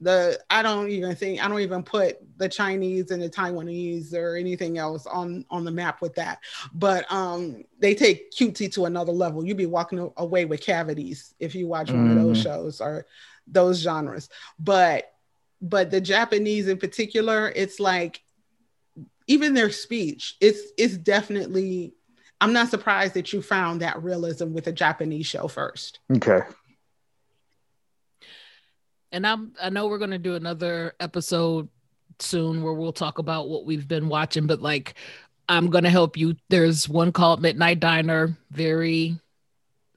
the 0.00 0.40
I 0.48 0.62
don't 0.62 0.90
even 0.90 1.14
think 1.14 1.44
I 1.44 1.48
don't 1.48 1.60
even 1.60 1.82
put 1.82 2.18
the 2.38 2.48
Chinese 2.48 3.10
and 3.10 3.22
the 3.22 3.28
Taiwanese 3.28 4.14
or 4.14 4.36
anything 4.36 4.78
else 4.78 5.06
on 5.06 5.44
on 5.50 5.64
the 5.64 5.70
map 5.70 6.00
with 6.00 6.14
that. 6.14 6.38
But 6.72 7.10
um 7.12 7.64
they 7.78 7.94
take 7.94 8.32
cutesy 8.32 8.72
to 8.74 8.86
another 8.86 9.12
level. 9.12 9.44
You'd 9.44 9.56
be 9.56 9.66
walking 9.66 10.10
away 10.16 10.46
with 10.46 10.62
cavities 10.62 11.34
if 11.38 11.54
you 11.54 11.66
watch 11.66 11.92
one 11.92 12.08
of 12.08 12.14
those 12.14 12.38
Mhm. 12.38 12.42
shows 12.42 12.80
or 12.80 13.06
those 13.46 13.78
genres. 13.78 14.28
But 14.58 15.12
but 15.60 15.90
the 15.90 16.00
Japanese 16.00 16.68
in 16.68 16.78
particular, 16.78 17.52
it's 17.54 17.78
like 17.78 18.22
even 19.26 19.54
their 19.54 19.70
speech, 19.70 20.36
it's 20.40 20.60
it's 20.78 20.96
definitely 20.96 21.94
I'm 22.40 22.54
not 22.54 22.70
surprised 22.70 23.14
that 23.14 23.34
you 23.34 23.42
found 23.42 23.82
that 23.82 24.02
realism 24.02 24.54
with 24.54 24.66
a 24.66 24.72
Japanese 24.72 25.26
show 25.26 25.46
first. 25.46 25.98
okay 26.10 26.40
And 29.12 29.26
I'm 29.26 29.52
I 29.60 29.70
know 29.70 29.86
we're 29.88 29.98
gonna 29.98 30.18
do 30.18 30.34
another 30.36 30.94
episode 31.00 31.68
soon 32.18 32.62
where 32.62 32.72
we'll 32.74 32.92
talk 32.92 33.18
about 33.18 33.48
what 33.48 33.64
we've 33.64 33.88
been 33.88 34.08
watching, 34.08 34.46
but 34.46 34.60
like 34.62 34.94
I'm 35.48 35.68
gonna 35.70 35.90
help 35.90 36.16
you. 36.16 36.36
There's 36.48 36.88
one 36.88 37.12
called 37.12 37.42
Midnight 37.42 37.80
Diner, 37.80 38.36
very 38.50 39.18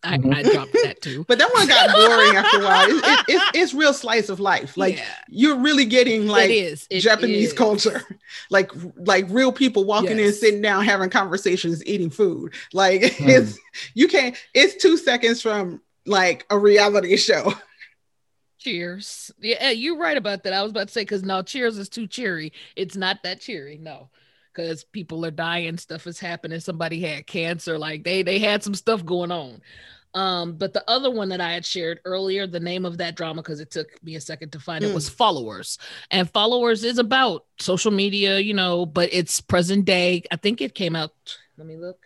I, 0.06 0.18
Mhm. 0.18 0.36
I 0.36 0.44
dropped 0.44 0.74
that 0.84 1.02
too. 1.02 1.24
But 1.30 1.38
that 1.38 1.54
one 1.54 1.66
got 1.68 1.96
boring 1.96 2.36
after 2.36 2.60
a 2.60 2.64
while. 2.66 2.90
It, 2.90 2.96
it, 3.06 3.26
it's, 3.30 3.44
it's 3.54 3.74
real 3.74 3.94
slice 3.94 4.28
of 4.30 4.40
life. 4.42 4.76
Like 4.76 4.98
Yeah, 4.98 5.06
you're 5.30 5.58
really 5.60 5.86
getting 5.86 6.28
like 6.28 6.50
it 6.50 6.56
is 6.56 6.88
It 6.90 7.00
Japanese 7.02 7.50
is. 7.50 7.54
culture, 7.54 8.02
like 8.50 8.72
like 8.98 9.26
real 9.30 9.52
people 9.54 9.86
walking 9.86 10.20
in, 10.20 10.34
sitting 10.34 10.62
down, 10.62 10.84
having 10.84 11.10
conversations, 11.10 11.86
eating 11.86 12.10
food. 12.10 12.54
Like 12.74 13.14
Hmm. 13.18 13.30
it's 13.30 13.60
you 13.94 14.08
can't. 14.08 14.36
It's 14.54 14.82
two 14.82 14.98
seconds 14.98 15.42
from 15.42 15.82
like 16.06 16.46
a 16.50 16.58
reality 16.58 17.16
show. 17.16 17.54
Cheers. 18.64 19.32
Yeah, 19.42 19.72
you're 19.72 19.98
right 19.98 20.18
about 20.18 20.44
that. 20.44 20.54
I 20.54 20.62
was 20.62 20.72
about 20.72 20.88
to 20.88 20.94
say 20.94 21.02
because 21.02 21.24
no, 21.24 21.42
Cheers 21.42 21.78
is 21.78 21.90
too 21.90 22.08
cheery. 22.08 22.54
It's 22.76 22.96
not 22.96 23.22
that 23.24 23.42
cheery. 23.42 23.78
No, 23.78 24.10
because 24.54 24.84
people 24.86 25.26
are 25.26 25.32
dying, 25.32 25.78
stuff 25.78 26.08
is 26.08 26.20
happening. 26.20 26.60
Somebody 26.62 27.02
had 27.02 27.28
cancer. 27.28 27.78
Like 27.78 28.04
they 28.04 28.24
they 28.24 28.40
had 28.40 28.64
some 28.64 28.74
stuff 28.76 29.06
going 29.06 29.32
on. 29.32 29.62
Um, 30.16 30.54
but 30.54 30.74
the 30.74 30.88
other 30.88 31.10
one 31.10 31.30
that 31.30 31.42
I 31.42 31.52
had 31.54 31.66
shared 31.66 32.00
earlier, 32.06 32.46
the 32.46 32.60
name 32.60 32.86
of 32.86 33.00
that 33.00 33.16
drama, 33.16 33.42
because 33.42 33.60
it 33.60 33.72
took 33.72 33.88
me 34.04 34.16
a 34.16 34.22
second 34.22 34.52
to 34.52 34.60
find 34.60 34.84
it, 34.84 34.92
Mm. 34.92 34.94
was 34.94 35.10
Followers. 35.10 35.80
And 36.12 36.30
Followers 36.30 36.84
is 36.84 37.00
about 37.00 37.46
social 37.60 37.90
media, 37.92 38.38
you 38.38 38.54
know, 38.54 38.86
but 38.86 39.10
it's 39.12 39.42
present 39.42 39.86
day. 39.86 40.22
I 40.32 40.36
think 40.36 40.62
it 40.62 40.76
came 40.76 40.96
out. 40.96 41.12
Let 41.58 41.66
me 41.68 41.78
look. 41.78 41.98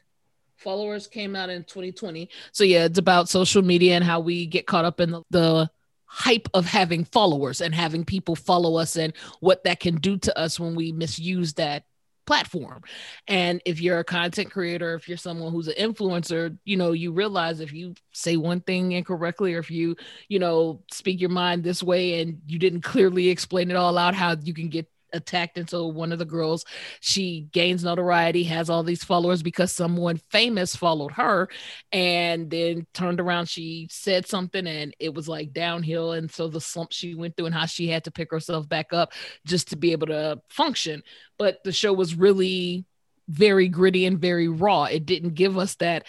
Followers 0.55 1.05
came 1.05 1.35
out 1.35 1.49
in 1.49 1.65
2020. 1.65 2.29
So 2.53 2.63
yeah, 2.63 2.85
it's 2.85 2.97
about 2.97 3.27
social 3.29 3.61
media 3.61 3.95
and 3.95 4.03
how 4.05 4.21
we 4.21 4.45
get 4.47 4.65
caught 4.67 4.85
up 4.85 4.99
in 5.01 5.11
the, 5.11 5.21
the 5.29 5.69
hype 6.07 6.47
of 6.53 6.65
having 6.65 7.03
followers 7.03 7.61
and 7.61 7.75
having 7.75 8.03
people 8.03 8.35
follow 8.35 8.77
us 8.77 8.95
and 8.95 9.13
what 9.39 9.63
that 9.65 9.79
can 9.79 9.95
do 9.95 10.17
to 10.17 10.37
us 10.37 10.59
when 10.59 10.73
we 10.73 10.91
misuse 10.91 11.53
that 11.53 11.83
platform. 12.25 12.81
And 13.27 13.61
if 13.65 13.81
you're 13.81 13.99
a 13.99 14.03
content 14.03 14.51
creator, 14.51 14.93
if 14.95 15.07
you're 15.07 15.17
someone 15.17 15.51
who's 15.51 15.69
an 15.69 15.75
influencer, 15.75 16.57
you 16.65 16.77
know, 16.77 16.91
you 16.91 17.11
realize 17.11 17.61
if 17.61 17.73
you 17.73 17.95
say 18.11 18.35
one 18.35 18.61
thing 18.61 18.91
incorrectly 18.91 19.55
or 19.55 19.59
if 19.59 19.71
you, 19.71 19.95
you 20.27 20.37
know, 20.37 20.83
speak 20.91 21.19
your 21.19 21.29
mind 21.29 21.63
this 21.63 21.81
way 21.81 22.21
and 22.21 22.41
you 22.45 22.59
didn't 22.59 22.81
clearly 22.81 23.29
explain 23.29 23.71
it 23.71 23.77
all 23.77 23.97
out, 23.97 24.13
how 24.13 24.35
you 24.43 24.53
can 24.53 24.69
get 24.69 24.87
attacked. 25.13 25.57
And 25.57 25.69
so 25.69 25.87
one 25.87 26.11
of 26.11 26.19
the 26.19 26.25
girls, 26.25 26.65
she 26.99 27.47
gains 27.51 27.83
notoriety, 27.83 28.43
has 28.45 28.69
all 28.69 28.83
these 28.83 29.03
followers 29.03 29.41
because 29.43 29.71
someone 29.71 30.17
famous 30.29 30.75
followed 30.75 31.11
her 31.13 31.49
and 31.91 32.49
then 32.49 32.85
turned 32.93 33.19
around 33.19 33.47
she 33.49 33.87
said 33.89 34.27
something 34.27 34.67
and 34.67 34.95
it 34.99 35.13
was 35.13 35.27
like 35.27 35.53
downhill. 35.53 36.13
And 36.13 36.31
so 36.31 36.47
the 36.47 36.61
slump 36.61 36.91
she 36.91 37.15
went 37.15 37.35
through 37.37 37.47
and 37.47 37.55
how 37.55 37.65
she 37.65 37.87
had 37.87 38.03
to 38.05 38.11
pick 38.11 38.31
herself 38.31 38.67
back 38.67 38.93
up 38.93 39.13
just 39.45 39.69
to 39.69 39.75
be 39.75 39.91
able 39.91 40.07
to 40.07 40.41
function. 40.49 41.03
But 41.37 41.63
the 41.63 41.71
show 41.71 41.93
was 41.93 42.15
really 42.15 42.85
very 43.29 43.67
gritty 43.67 44.05
and 44.05 44.19
very 44.19 44.47
raw. 44.47 44.85
It 44.85 45.05
didn't 45.05 45.35
give 45.35 45.57
us 45.57 45.75
that 45.75 46.05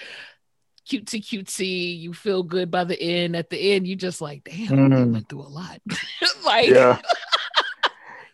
cutesy 0.88 1.20
cutesy 1.22 1.98
you 1.98 2.14
feel 2.14 2.42
good 2.42 2.70
by 2.70 2.84
the 2.84 2.98
end. 3.00 3.36
At 3.36 3.50
the 3.50 3.58
end 3.58 3.86
you 3.86 3.94
just 3.96 4.20
like 4.20 4.44
damn 4.44 4.68
Mm. 4.90 5.12
went 5.12 5.28
through 5.28 5.42
a 5.42 5.48
lot. 5.48 5.80
Like 6.44 6.68
yeah 6.70 6.98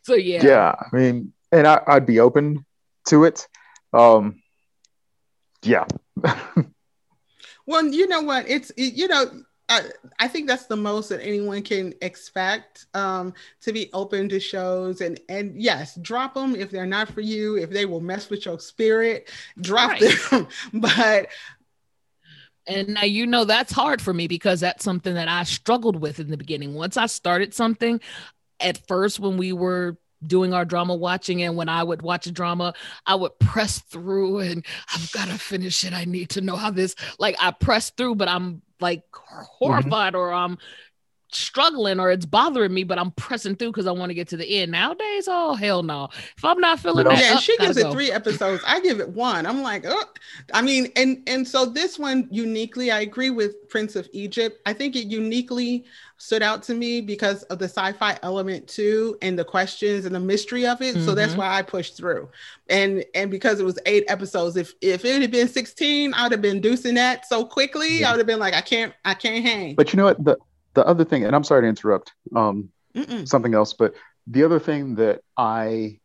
so 0.04 0.14
yeah 0.14 0.44
yeah 0.44 0.74
i 0.78 0.96
mean 0.96 1.32
and 1.50 1.66
I, 1.66 1.80
i'd 1.88 2.06
be 2.06 2.20
open 2.20 2.64
to 3.08 3.24
it 3.24 3.48
um 3.92 4.40
yeah 5.62 5.86
Well, 7.66 7.86
you 7.86 8.06
know 8.06 8.22
what? 8.22 8.48
It's 8.48 8.72
you 8.76 9.08
know 9.08 9.30
I, 9.68 9.82
I 10.18 10.28
think 10.28 10.46
that's 10.46 10.66
the 10.66 10.76
most 10.76 11.08
that 11.08 11.22
anyone 11.22 11.62
can 11.62 11.94
expect 12.02 12.86
um, 12.94 13.32
to 13.62 13.72
be 13.72 13.90
open 13.92 14.28
to 14.28 14.40
shows 14.40 15.00
and 15.00 15.18
and 15.28 15.60
yes, 15.60 15.96
drop 15.96 16.34
them 16.34 16.54
if 16.54 16.70
they're 16.70 16.86
not 16.86 17.08
for 17.08 17.22
you. 17.22 17.56
If 17.56 17.70
they 17.70 17.86
will 17.86 18.00
mess 18.00 18.28
with 18.28 18.44
your 18.44 18.60
spirit, 18.60 19.30
drop 19.60 19.92
right. 19.92 20.02
them. 20.30 20.48
but 20.74 21.28
and 22.66 22.88
now 22.88 23.04
you 23.04 23.26
know 23.26 23.44
that's 23.44 23.72
hard 23.72 24.00
for 24.02 24.12
me 24.12 24.26
because 24.26 24.60
that's 24.60 24.84
something 24.84 25.14
that 25.14 25.28
I 25.28 25.44
struggled 25.44 25.96
with 25.96 26.20
in 26.20 26.30
the 26.30 26.36
beginning. 26.36 26.74
Once 26.74 26.96
I 26.96 27.06
started 27.06 27.54
something, 27.54 28.00
at 28.60 28.86
first 28.86 29.20
when 29.20 29.36
we 29.36 29.52
were 29.52 29.96
doing 30.26 30.54
our 30.54 30.64
drama 30.64 30.94
watching 30.94 31.42
and 31.42 31.56
when 31.56 31.68
I 31.68 31.82
would 31.82 32.02
watch 32.02 32.26
a 32.26 32.32
drama, 32.32 32.74
I 33.06 33.14
would 33.14 33.38
press 33.38 33.78
through 33.80 34.38
and 34.38 34.64
I've 34.94 35.12
got 35.12 35.28
to 35.28 35.38
finish 35.38 35.84
it. 35.84 35.92
I 35.92 36.04
need 36.04 36.30
to 36.30 36.40
know 36.40 36.56
how 36.56 36.70
this 36.70 36.94
like 37.18 37.36
I 37.40 37.50
press 37.50 37.90
through, 37.90 38.16
but 38.16 38.28
I'm 38.28 38.62
like 38.80 39.02
horrified 39.12 40.14
mm-hmm. 40.14 40.16
or 40.16 40.32
I'm 40.32 40.58
struggling 41.36 42.00
or 42.00 42.10
it's 42.10 42.26
bothering 42.26 42.72
me, 42.72 42.84
but 42.84 42.98
I'm 42.98 43.10
pressing 43.12 43.56
through 43.56 43.72
because 43.72 43.86
I 43.86 43.92
want 43.92 44.10
to 44.10 44.14
get 44.14 44.28
to 44.28 44.36
the 44.36 44.60
end. 44.60 44.72
Nowadays, 44.72 45.28
oh 45.28 45.54
hell 45.54 45.82
no! 45.82 46.08
If 46.36 46.44
I'm 46.44 46.60
not 46.60 46.80
feeling 46.80 47.04
that, 47.04 47.18
yeah, 47.18 47.34
up, 47.34 47.42
she 47.42 47.56
gives 47.58 47.76
it 47.76 47.90
three 47.92 48.10
episodes. 48.10 48.62
I 48.66 48.80
give 48.80 49.00
it 49.00 49.08
one. 49.08 49.46
I'm 49.46 49.62
like, 49.62 49.84
oh, 49.86 50.04
I 50.52 50.62
mean, 50.62 50.88
and 50.96 51.22
and 51.26 51.46
so 51.46 51.66
this 51.66 51.98
one 51.98 52.28
uniquely, 52.30 52.90
I 52.90 53.00
agree 53.00 53.30
with 53.30 53.68
Prince 53.68 53.96
of 53.96 54.08
Egypt. 54.12 54.60
I 54.66 54.72
think 54.72 54.96
it 54.96 55.06
uniquely 55.06 55.84
stood 56.16 56.42
out 56.42 56.62
to 56.62 56.74
me 56.74 57.00
because 57.00 57.42
of 57.44 57.58
the 57.58 57.66
sci-fi 57.66 58.18
element 58.22 58.66
too, 58.68 59.18
and 59.20 59.38
the 59.38 59.44
questions 59.44 60.04
and 60.04 60.14
the 60.14 60.20
mystery 60.20 60.66
of 60.66 60.80
it. 60.80 60.94
Mm-hmm. 60.94 61.04
So 61.04 61.14
that's 61.14 61.32
mm-hmm. 61.32 61.40
why 61.40 61.58
I 61.58 61.62
pushed 61.62 61.96
through, 61.96 62.28
and 62.68 63.04
and 63.14 63.30
because 63.30 63.60
it 63.60 63.64
was 63.64 63.78
eight 63.86 64.04
episodes. 64.08 64.56
If 64.56 64.74
if 64.80 65.04
it 65.04 65.20
had 65.20 65.30
been 65.30 65.48
16, 65.48 66.14
I'd 66.14 66.32
have 66.32 66.42
been 66.42 66.60
deucing 66.60 66.94
that 66.94 67.26
so 67.26 67.44
quickly. 67.44 68.00
Yeah. 68.00 68.08
I 68.08 68.12
would 68.12 68.18
have 68.18 68.26
been 68.26 68.38
like, 68.38 68.54
I 68.54 68.60
can't, 68.60 68.92
I 69.04 69.14
can't 69.14 69.44
hang. 69.44 69.74
But 69.74 69.92
you 69.92 69.96
know 69.96 70.04
what 70.04 70.24
the 70.24 70.36
the 70.74 70.86
other 70.86 71.04
thing, 71.04 71.24
and 71.24 71.34
I'm 71.34 71.44
sorry 71.44 71.62
to 71.62 71.68
interrupt 71.68 72.12
um, 72.34 72.70
something 73.24 73.54
else, 73.54 73.72
but 73.72 73.94
the 74.26 74.44
other 74.44 74.58
thing 74.58 74.96
that 74.96 75.20
I 75.36 76.00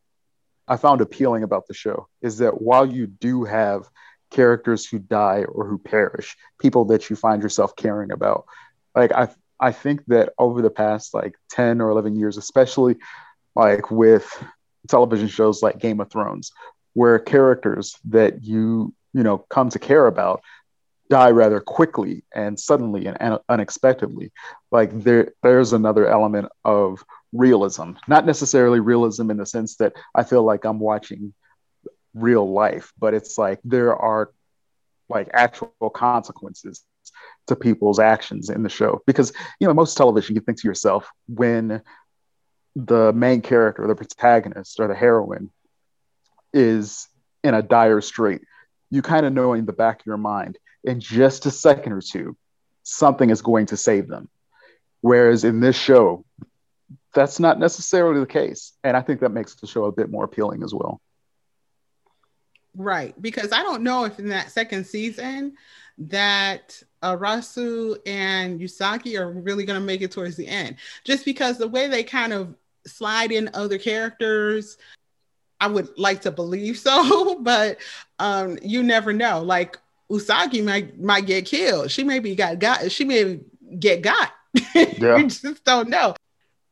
I 0.68 0.78
found 0.78 1.02
appealing 1.02 1.44
about 1.44 1.68
the 1.68 1.74
show 1.74 2.08
is 2.22 2.38
that 2.38 2.62
while 2.62 2.86
you 2.86 3.08
do 3.08 3.44
have 3.44 3.90
characters 4.30 4.86
who 4.86 5.00
die 5.00 5.44
or 5.44 5.66
who 5.66 5.80
perish, 5.80 6.38
people 6.60 6.86
that 6.86 7.10
you 7.10 7.16
find 7.16 7.42
yourself 7.42 7.76
caring 7.76 8.12
about, 8.12 8.46
like 8.96 9.12
I 9.12 9.30
I 9.60 9.72
think 9.72 10.06
that 10.08 10.34
over 10.38 10.62
the 10.62 10.70
past 10.70 11.14
like 11.14 11.36
10 11.52 11.82
or 11.82 11.90
11 11.90 12.16
years, 12.16 12.38
especially 12.38 12.98
like 13.56 13.92
with 13.92 14.32
television 14.88 15.28
shows 15.28 15.62
like 15.62 15.80
Game 15.80 16.00
of 16.00 16.10
Thrones, 16.10 16.52
where 16.94 17.20
characters 17.20 17.96
that 18.06 18.44
you 18.44 18.94
you 19.14 19.24
know 19.24 19.40
come 19.50 19.70
to 19.70 19.80
care 19.80 20.06
about 20.06 20.42
die 21.10 21.32
rather 21.32 21.60
quickly 21.60 22.24
and 22.34 22.60
suddenly 22.60 23.08
and 23.08 23.40
unexpectedly. 23.50 24.32
Like 24.72 24.92
there 25.04 25.34
there's 25.44 25.74
another 25.74 26.08
element 26.08 26.50
of 26.64 27.04
realism. 27.34 27.94
Not 28.08 28.26
necessarily 28.26 28.80
realism 28.80 29.32
in 29.32 29.38
the 29.38 29.46
sense 29.46 29.76
that 29.78 29.94
i 30.16 30.24
feel 30.24 30.44
like 30.44 30.66
i'm 30.66 30.80
watching 30.80 31.34
real 32.16 32.52
life 32.52 32.92
but 32.98 33.14
it's 33.14 33.38
like 33.38 33.60
there 33.64 33.96
are 33.96 34.32
like 35.10 35.30
actual 35.34 35.72
consequences 35.94 36.84
to 37.48 37.56
people's 37.56 38.00
actions 38.00 38.50
in 38.50 38.64
the 38.64 38.70
show. 38.70 39.02
Because 39.06 39.34
you 39.60 39.68
know 39.68 39.74
most 39.74 39.98
television 39.98 40.36
you 40.36 40.42
think 40.42 40.60
to 40.62 40.68
yourself 40.68 41.10
when 41.28 41.82
the 42.76 43.12
main 43.14 43.42
character 43.42 43.86
the 43.88 43.96
protagonist 43.96 44.80
or 44.80 44.88
the 44.88 44.96
heroine 44.96 45.50
is 46.54 47.08
in 47.44 47.54
a 47.54 47.62
dire 47.62 48.00
strait 48.00 48.42
you 48.92 49.02
kind 49.02 49.26
of 49.26 49.34
know 49.34 49.54
in 49.54 49.66
the 49.66 49.74
back 49.74 50.00
of 50.00 50.06
your 50.06 50.18
mind 50.18 50.58
in 50.84 51.00
just 51.00 51.46
a 51.46 51.52
second 51.52 51.94
or 51.94 52.02
two, 52.02 52.38
something 52.84 53.30
is 53.30 53.42
going 53.42 53.68
to 53.68 53.78
save 53.78 54.08
them. 54.08 54.30
Whereas 55.02 55.44
in 55.44 55.60
this 55.60 55.78
show, 55.78 56.26
that's 57.14 57.40
not 57.40 57.60
necessarily 57.60 58.20
the 58.20 58.26
case. 58.26 58.74
And 58.84 58.96
I 58.96 59.02
think 59.02 59.22
that 59.22 59.32
makes 59.32 59.56
the 59.56 59.68
show 59.68 59.86
a 59.86 59.92
bit 59.92 60.10
more 60.10 60.26
appealing 60.26 60.64
as 60.64 60.74
well. 60.74 61.02
Right. 62.76 63.20
Because 63.20 63.52
I 63.52 63.64
don't 63.64 63.84
know 63.84 64.06
if 64.06 64.20
in 64.20 64.30
that 64.30 64.52
second 64.52 64.86
season 64.86 65.56
that 65.98 66.82
Arisu 67.04 67.98
and 68.06 68.60
Usagi 68.60 69.20
are 69.20 69.32
really 69.32 69.66
going 69.66 69.80
to 69.80 69.86
make 69.86 70.02
it 70.02 70.12
towards 70.12 70.36
the 70.36 70.48
end. 70.48 70.76
Just 71.04 71.26
because 71.26 71.58
the 71.58 71.68
way 71.68 71.88
they 71.88 72.04
kind 72.04 72.32
of 72.32 72.56
slide 72.86 73.32
in 73.32 73.50
other 73.54 73.78
characters, 73.78 74.78
I 75.60 75.68
would 75.68 75.98
like 75.98 76.22
to 76.22 76.32
believe 76.32 76.78
so, 76.78 77.40
but 77.42 77.78
um, 78.18 78.58
you 78.62 78.84
never 78.84 79.14
know. 79.14 79.42
Like 79.42 79.78
Usagi 80.12 80.64
might 80.64 81.00
might 81.00 81.26
get 81.26 81.46
killed. 81.46 81.92
She 81.92 82.04
maybe 82.04 82.36
got 82.36 82.60
got. 82.60 82.92
She 82.92 83.06
may 83.06 83.40
get 83.78 84.02
got. 84.02 84.32
Yeah. 84.76 85.18
you 85.18 85.28
just 85.28 85.64
don't 85.64 85.90
know. 85.90 86.16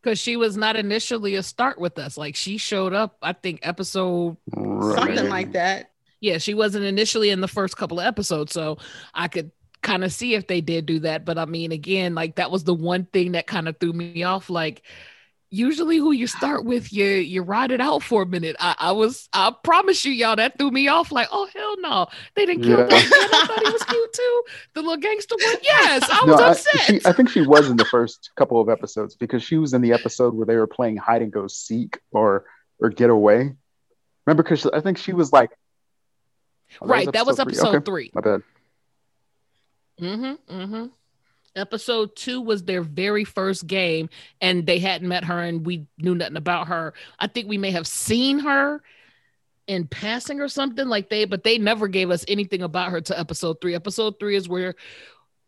Because 0.02 0.20
she 0.20 0.36
was 0.36 0.58
not 0.58 0.76
initially 0.76 1.36
a 1.36 1.44
start 1.44 1.80
with 1.80 2.00
us. 2.00 2.18
Like 2.18 2.36
she 2.36 2.58
showed 2.58 2.94
up, 2.94 3.18
I 3.22 3.34
think 3.34 3.60
episode 3.64 4.38
right. 4.56 4.98
something 4.98 5.30
like 5.30 5.52
that. 5.54 5.92
Yeah, 6.20 6.40
she 6.40 6.54
wasn't 6.54 6.86
initially 6.86 7.30
in 7.30 7.42
the 7.42 7.48
first 7.48 7.78
couple 7.78 8.00
of 8.00 8.06
episodes, 8.06 8.52
so 8.52 8.80
I 9.14 9.28
could 9.28 9.52
kind 9.84 10.04
of 10.04 10.12
see 10.12 10.34
if 10.34 10.48
they 10.48 10.62
did 10.62 10.86
do 10.86 11.00
that. 11.02 11.26
But 11.26 11.38
I 11.38 11.46
mean, 11.46 11.72
again, 11.72 12.16
like 12.16 12.36
that 12.36 12.52
was 12.52 12.64
the 12.64 12.74
one 12.74 13.06
thing 13.06 13.34
that 13.34 13.48
kind 13.48 13.68
of 13.68 13.78
threw 13.80 13.94
me 13.94 14.24
off. 14.24 14.50
Like 14.50 14.82
usually 15.50 15.98
who 15.98 16.12
you 16.12 16.28
start 16.28 16.66
with 16.66 16.92
you 16.92 17.06
you 17.06 17.42
ride 17.42 17.72
it 17.72 17.80
out 17.80 18.04
for 18.04 18.24
a 18.24 18.26
minute. 18.26 18.56
I, 18.60 18.76
I 18.78 18.92
was 18.92 19.30
i 19.34 19.54
promise 19.64 20.04
you 20.04 20.12
y'all 20.12 20.36
that 20.36 20.58
threw 20.58 20.72
me 20.72 20.88
off 20.88 21.12
like 21.12 21.28
oh 21.32 21.48
hell 21.54 21.76
no. 21.80 22.08
They 22.36 22.46
didn't 22.46 22.64
kill 22.64 22.80
yeah. 22.80 22.86
that 22.86 23.30
i 23.34 23.48
thought 23.48 23.66
he 23.66 23.72
was 23.72 23.84
cute 23.84 24.14
too. 24.14 24.44
The 24.74 24.82
little 24.82 24.98
gangster 24.98 25.36
one? 25.42 25.56
Yes 25.64 26.10
i 26.10 26.26
was 26.26 26.40
upset. 26.40 26.76
I, 26.76 26.84
she, 26.84 27.06
I, 27.06 27.14
think 27.14 27.30
she 27.30 27.42
was 27.42 27.70
in 27.70 27.78
the 27.78 27.86
first 27.86 28.32
couple 28.36 28.60
of 28.60 28.70
episodes 28.70 29.16
because 29.16 29.44
she 29.44 29.58
was 29.58 29.74
in 29.74 29.82
the 29.82 29.94
episode 29.94 30.34
where 30.34 30.46
they 30.46 30.56
were 30.56 30.68
playing 30.68 30.98
hide 30.98 31.22
and 31.22 31.32
go 31.32 31.48
seek 31.48 32.00
or 32.12 32.46
or 32.80 32.90
get 32.90 33.10
away. 33.10 33.54
Remember 34.26 34.44
because 34.44 34.66
i 34.68 34.82
think 34.82 34.98
she 34.98 35.14
was 35.14 35.32
like 35.32 35.52
oh, 36.82 36.88
right 36.88 37.12
that 37.14 37.26
was 37.26 37.40
episode, 37.40 37.64
that 37.64 37.70
was 37.70 37.76
episode 37.76 37.86
three. 37.86 38.10
three. 38.10 38.12
my 38.14 38.22
bad. 38.22 38.44
Mm-hmm 40.00 40.54
mm-hmm 40.62 40.86
Episode 41.58 42.16
two 42.16 42.42
was 42.42 42.64
their 42.64 42.82
very 42.82 43.24
first 43.24 43.68
game, 43.68 44.10
and 44.42 44.66
they 44.66 44.80
hadn't 44.80 45.08
met 45.08 45.26
her, 45.26 45.40
and 45.40 45.66
we 45.66 45.88
knew 45.98 46.16
nothing 46.16 46.38
about 46.38 46.68
her. 46.68 46.94
I 47.20 47.28
think 47.28 47.48
we 47.48 47.58
may 47.58 47.72
have 47.72 47.88
seen 47.88 48.40
her 48.40 48.82
in 49.68 49.88
passing 49.88 50.40
or 50.40 50.48
something 50.48 50.88
like 50.88 51.10
they, 51.10 51.26
but 51.26 51.44
they 51.44 51.58
never 51.58 51.88
gave 51.88 52.10
us 52.10 52.24
anything 52.28 52.62
about 52.62 52.92
her 52.92 53.02
to 53.02 53.20
episode 53.20 53.60
three. 53.60 53.76
Episode 53.76 54.20
three 54.20 54.36
is 54.36 54.48
where 54.48 54.76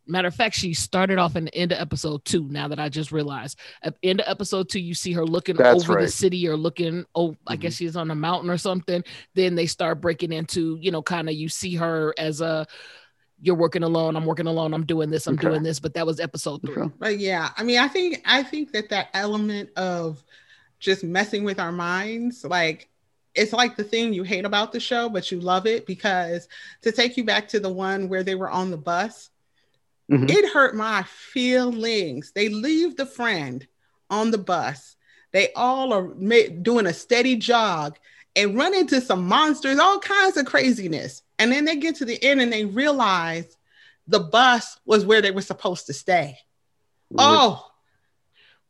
Matter 0.10 0.28
of 0.28 0.34
fact, 0.34 0.56
she 0.56 0.74
started 0.74 1.20
off 1.20 1.36
in 1.36 1.46
the 1.46 1.56
end 1.56 1.72
of 1.72 1.80
episode 1.80 2.26
two. 2.26 2.48
Now 2.50 2.68
that 2.70 2.80
I 2.80 2.90
just 2.90 3.12
realized, 3.12 3.60
at 3.84 3.94
the 4.02 4.10
end 4.10 4.22
of 4.22 4.28
episode 4.28 4.68
two, 4.68 4.80
you 4.80 4.96
see 4.96 5.14
her 5.14 5.24
looking 5.24 5.56
That's 5.56 5.84
over 5.84 5.94
right. 5.94 6.02
the 6.06 6.12
city 6.12 6.48
or 6.48 6.58
looking. 6.58 7.06
Oh, 7.14 7.36
I 7.46 7.54
mm-hmm. 7.54 7.62
guess 7.62 7.76
she's 7.76 7.96
on 7.96 8.10
a 8.10 8.16
mountain 8.16 8.50
or 8.50 8.58
something. 8.58 9.04
Then 9.36 9.54
they 9.54 9.68
start 9.68 10.02
breaking 10.02 10.34
into, 10.34 10.80
you 10.82 10.90
know, 10.90 11.04
kind 11.04 11.30
of 11.30 11.36
you 11.36 11.48
see 11.48 11.76
her 11.76 12.16
as 12.18 12.42
a 12.42 12.66
you're 13.42 13.56
working 13.56 13.84
alone 13.84 14.16
i'm 14.16 14.26
working 14.26 14.48
alone 14.48 14.74
i'm 14.74 14.86
doing 14.86 15.10
this 15.10 15.28
i'm 15.28 15.36
okay. 15.36 15.48
doing 15.48 15.64
this 15.64 15.80
but 15.80 15.94
that 15.94 16.06
was 16.06 16.20
episode 16.20 16.62
three 16.62 16.84
okay. 16.84 16.94
but 17.00 17.20
yeah 17.20 17.50
i 17.58 17.64
mean 17.64 17.80
i 17.80 17.88
think 17.88 18.22
i 18.26 18.44
think 18.44 18.72
that 18.72 18.90
that 18.90 19.10
element 19.14 19.70
of 19.78 20.24
just 20.80 21.04
messing 21.04 21.44
with 21.44 21.60
our 21.60 21.72
minds 21.72 22.44
like 22.46 22.90
it's 23.36 23.54
like 23.54 23.76
the 23.76 23.84
thing 23.84 24.14
you 24.14 24.24
hate 24.24 24.46
about 24.46 24.72
the 24.72 24.80
show 24.80 25.10
but 25.10 25.32
you 25.32 25.40
love 25.40 25.66
it 25.66 25.86
because 25.86 26.48
to 26.82 26.92
take 26.92 27.18
you 27.18 27.24
back 27.24 27.48
to 27.48 27.60
the 27.60 27.72
one 27.72 28.10
where 28.10 28.24
they 28.24 28.36
were 28.36 28.50
on 28.50 28.72
the 28.72 28.78
bus 28.78 29.30
mm-hmm. 30.12 30.30
it 30.30 30.52
hurt 30.52 30.76
my 30.76 31.04
feelings 31.04 32.32
they 32.34 32.50
leave 32.50 32.96
the 32.98 33.06
friend 33.06 33.68
on 34.10 34.32
the 34.32 34.38
bus 34.38 34.96
they 35.32 35.52
all 35.54 35.94
are 35.94 36.10
ma- 36.16 36.50
doing 36.62 36.88
a 36.88 36.94
steady 36.94 37.36
jog 37.36 37.98
and 38.36 38.58
run 38.58 38.74
into 38.74 39.00
some 39.00 39.28
monsters 39.28 39.80
all 39.80 40.00
kinds 40.00 40.38
of 40.38 40.46
craziness 40.46 41.24
and 41.40 41.52
then 41.52 41.66
they 41.66 41.78
get 41.78 41.96
to 41.96 42.06
the 42.06 42.22
end 42.24 42.42
and 42.42 42.54
they 42.54 42.66
realize 42.66 43.58
the 44.08 44.20
bus 44.20 44.80
was 44.86 45.06
where 45.06 45.22
they 45.22 45.32
were 45.32 45.42
supposed 45.42 45.88
to 45.88 45.94
stay. 45.94 46.38
Oh, 47.18 47.66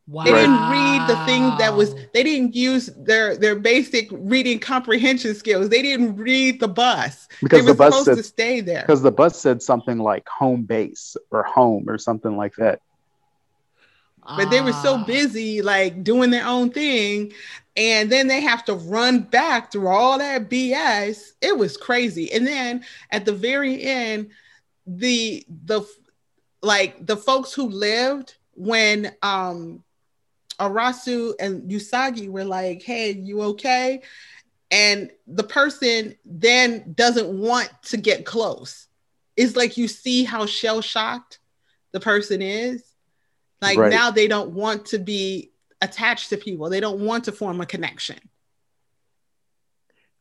Wow. 0.10 0.24
They 0.24 0.32
didn't 0.32 0.70
read 0.72 1.08
the 1.08 1.24
thing 1.28 1.56
that 1.60 1.76
was 1.76 1.94
they 2.16 2.24
didn't 2.24 2.56
use 2.56 2.88
their 2.98 3.38
their 3.38 3.56
basic 3.56 4.08
reading 4.12 4.58
comprehension 4.58 5.36
skills. 5.36 5.70
They 5.70 5.84
didn't 5.84 6.16
read 6.16 6.60
the 6.60 6.68
bus. 6.68 7.28
Because 7.44 7.68
the 7.68 7.76
bus 7.76 8.06
said, 8.06 8.18
to 8.18 8.24
stay 8.24 8.60
there. 8.60 8.82
Because 8.82 9.04
the 9.04 9.12
bus 9.12 9.40
said 9.40 9.62
something 9.62 10.00
like 10.00 10.28
home 10.28 10.64
base 10.64 11.16
or 11.30 11.44
home 11.44 11.88
or 11.88 12.00
something 12.00 12.36
like 12.36 12.56
that. 12.56 12.82
But 14.36 14.50
they 14.50 14.62
were 14.62 14.74
so 14.74 14.96
ah. 14.96 15.04
busy 15.06 15.62
like 15.62 16.04
doing 16.04 16.32
their 16.32 16.48
own 16.48 16.72
thing 16.72 17.32
and 17.80 18.12
then 18.12 18.28
they 18.28 18.42
have 18.42 18.66
to 18.66 18.74
run 18.74 19.22
back 19.22 19.72
through 19.72 19.88
all 19.88 20.18
that 20.18 20.50
BS. 20.50 21.32
It 21.42 21.58
was 21.58 21.78
crazy. 21.78 22.30
And 22.34 22.46
then 22.46 22.84
at 23.10 23.24
the 23.24 23.32
very 23.32 23.82
end, 23.82 24.32
the 24.86 25.46
the 25.66 25.88
like 26.62 27.06
the 27.06 27.16
folks 27.16 27.54
who 27.54 27.70
lived 27.70 28.36
when 28.54 29.14
um 29.24 29.82
Arisu 30.60 31.36
and 31.40 31.72
Usagi 31.72 32.28
were 32.28 32.44
like, 32.44 32.84
"Hey, 32.84 33.12
you 33.14 33.42
okay?" 33.44 34.02
And 34.72 35.10
the 35.26 35.46
person 35.46 36.16
then 36.26 36.94
doesn't 36.94 37.30
want 37.30 37.72
to 37.84 37.98
get 37.98 38.26
close. 38.26 38.88
it's 39.38 39.56
like 39.56 39.78
you 39.78 39.88
see 39.88 40.26
how 40.26 40.46
shell 40.46 40.82
shocked 40.82 41.40
the 41.94 42.00
person 42.02 42.42
is. 42.42 42.84
Like 43.62 43.78
Right. 43.78 43.90
now 43.90 44.12
they 44.12 44.28
don't 44.28 44.52
want 44.52 44.88
to 44.88 45.00
be 45.00 45.52
attached 45.82 46.30
to 46.30 46.38
people. 46.38 46.70
They 46.70 46.80
don't 46.80 47.00
want 47.00 47.26
to 47.26 47.32
form 47.32 47.62
a 47.62 47.66
connection. 47.66 48.20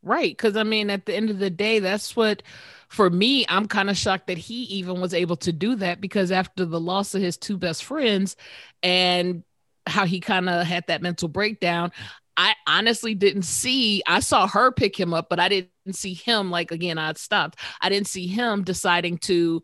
Right. 0.02 0.30
Because 0.30 0.56
I 0.56 0.62
mean, 0.62 0.90
at 0.90 1.06
the 1.06 1.14
end 1.14 1.30
of 1.30 1.38
the 1.38 1.50
day, 1.50 1.80
that's 1.80 2.14
what, 2.14 2.42
for 2.88 3.10
me, 3.10 3.44
I'm 3.48 3.66
kind 3.66 3.90
of 3.90 3.96
shocked 3.96 4.28
that 4.28 4.38
he 4.38 4.62
even 4.64 5.00
was 5.00 5.12
able 5.12 5.36
to 5.36 5.52
do 5.52 5.74
that 5.76 6.00
because 6.00 6.30
after 6.30 6.64
the 6.64 6.80
loss 6.80 7.14
of 7.14 7.20
his 7.22 7.36
two 7.36 7.58
best 7.58 7.84
friends 7.84 8.36
and 8.82 9.42
how 9.86 10.06
he 10.06 10.20
kind 10.20 10.48
of 10.48 10.66
had 10.66 10.84
that 10.86 11.02
mental 11.02 11.28
breakdown, 11.28 11.90
I 12.36 12.54
honestly 12.68 13.16
didn't 13.16 13.42
see, 13.42 14.02
I 14.06 14.20
saw 14.20 14.46
her 14.46 14.70
pick 14.70 14.98
him 14.98 15.12
up, 15.12 15.28
but 15.28 15.40
I 15.40 15.48
didn't 15.48 15.72
see 15.94 16.14
him, 16.14 16.52
like, 16.52 16.70
again, 16.70 16.96
I 16.96 17.12
stopped. 17.14 17.58
I 17.80 17.88
didn't 17.88 18.06
see 18.06 18.28
him 18.28 18.62
deciding 18.62 19.18
to, 19.18 19.62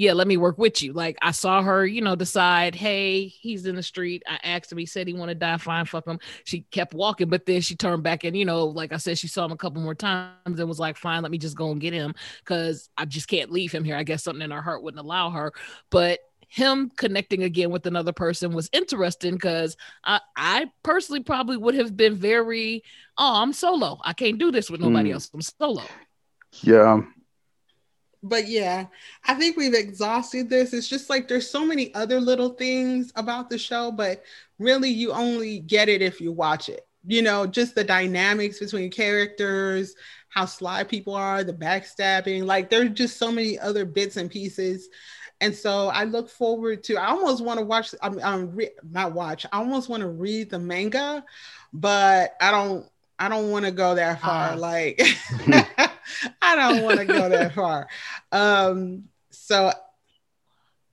yeah, 0.00 0.14
let 0.14 0.26
me 0.26 0.38
work 0.38 0.56
with 0.56 0.80
you. 0.80 0.94
Like 0.94 1.18
I 1.20 1.30
saw 1.30 1.60
her, 1.62 1.84
you 1.84 2.00
know, 2.00 2.16
decide, 2.16 2.74
hey, 2.74 3.26
he's 3.26 3.66
in 3.66 3.76
the 3.76 3.82
street. 3.82 4.22
I 4.26 4.38
asked 4.42 4.72
him, 4.72 4.78
he 4.78 4.86
said 4.86 5.06
he 5.06 5.12
wanted 5.12 5.34
to 5.34 5.40
die. 5.40 5.58
Fine, 5.58 5.84
fuck 5.84 6.06
him. 6.06 6.18
She 6.44 6.62
kept 6.70 6.94
walking, 6.94 7.28
but 7.28 7.44
then 7.44 7.60
she 7.60 7.76
turned 7.76 8.02
back 8.02 8.24
and, 8.24 8.34
you 8.34 8.46
know, 8.46 8.64
like 8.64 8.94
I 8.94 8.96
said, 8.96 9.18
she 9.18 9.28
saw 9.28 9.44
him 9.44 9.52
a 9.52 9.58
couple 9.58 9.82
more 9.82 9.94
times 9.94 10.58
and 10.58 10.66
was 10.66 10.78
like, 10.78 10.96
fine, 10.96 11.20
let 11.20 11.30
me 11.30 11.36
just 11.36 11.54
go 11.54 11.70
and 11.70 11.78
get 11.78 11.92
him 11.92 12.14
because 12.42 12.88
I 12.96 13.04
just 13.04 13.28
can't 13.28 13.52
leave 13.52 13.72
him 13.72 13.84
here. 13.84 13.94
I 13.94 14.02
guess 14.02 14.22
something 14.24 14.40
in 14.40 14.50
her 14.52 14.62
heart 14.62 14.82
wouldn't 14.82 15.04
allow 15.04 15.28
her. 15.32 15.52
But 15.90 16.20
him 16.48 16.90
connecting 16.96 17.42
again 17.42 17.70
with 17.70 17.84
another 17.84 18.14
person 18.14 18.54
was 18.54 18.70
interesting 18.72 19.34
because 19.34 19.76
I, 20.02 20.20
I 20.34 20.70
personally 20.82 21.22
probably 21.24 21.58
would 21.58 21.74
have 21.74 21.94
been 21.94 22.14
very, 22.14 22.84
oh, 23.18 23.42
I'm 23.42 23.52
solo. 23.52 23.98
I 24.02 24.14
can't 24.14 24.38
do 24.38 24.50
this 24.50 24.70
with 24.70 24.80
nobody 24.80 25.10
Mm. 25.10 25.12
else. 25.12 25.30
I'm 25.34 25.42
solo. 25.42 25.82
Yeah. 26.62 27.02
But 28.22 28.48
yeah, 28.48 28.86
I 29.24 29.34
think 29.34 29.56
we've 29.56 29.74
exhausted 29.74 30.50
this. 30.50 30.74
It's 30.74 30.88
just 30.88 31.08
like 31.08 31.26
there's 31.26 31.48
so 31.48 31.64
many 31.64 31.94
other 31.94 32.20
little 32.20 32.50
things 32.50 33.12
about 33.16 33.48
the 33.48 33.58
show, 33.58 33.90
but 33.90 34.22
really 34.58 34.90
you 34.90 35.12
only 35.12 35.60
get 35.60 35.88
it 35.88 36.02
if 36.02 36.20
you 36.20 36.30
watch 36.32 36.68
it. 36.68 36.86
You 37.06 37.22
know, 37.22 37.46
just 37.46 37.74
the 37.74 37.84
dynamics 37.84 38.58
between 38.58 38.90
characters, 38.90 39.94
how 40.28 40.44
sly 40.44 40.84
people 40.84 41.14
are, 41.14 41.42
the 41.42 41.54
backstabbing. 41.54 42.44
Like 42.44 42.68
there's 42.68 42.90
just 42.90 43.16
so 43.16 43.32
many 43.32 43.58
other 43.58 43.86
bits 43.86 44.16
and 44.18 44.30
pieces. 44.30 44.90
And 45.40 45.54
so 45.54 45.88
I 45.88 46.04
look 46.04 46.28
forward 46.28 46.84
to. 46.84 46.96
I 46.96 47.06
almost 47.06 47.42
want 47.42 47.58
to 47.58 47.64
watch. 47.64 47.94
I'm, 48.02 48.20
I'm 48.22 48.54
re, 48.54 48.70
not 48.90 49.12
watch. 49.12 49.46
I 49.50 49.58
almost 49.58 49.88
want 49.88 50.02
to 50.02 50.08
read 50.08 50.50
the 50.50 50.58
manga, 50.58 51.24
but 51.72 52.36
I 52.40 52.50
don't. 52.50 52.86
I 53.18 53.28
don't 53.28 53.50
want 53.50 53.66
to 53.66 53.70
go 53.70 53.94
that 53.94 54.20
far. 54.20 54.52
Ah. 54.52 54.54
Like 54.56 55.00
I 56.42 56.56
don't 56.56 56.82
want 56.82 56.98
to 56.98 57.04
go 57.06 57.28
that 57.28 57.54
far. 57.54 57.88
Um, 58.32 59.04
so 59.30 59.72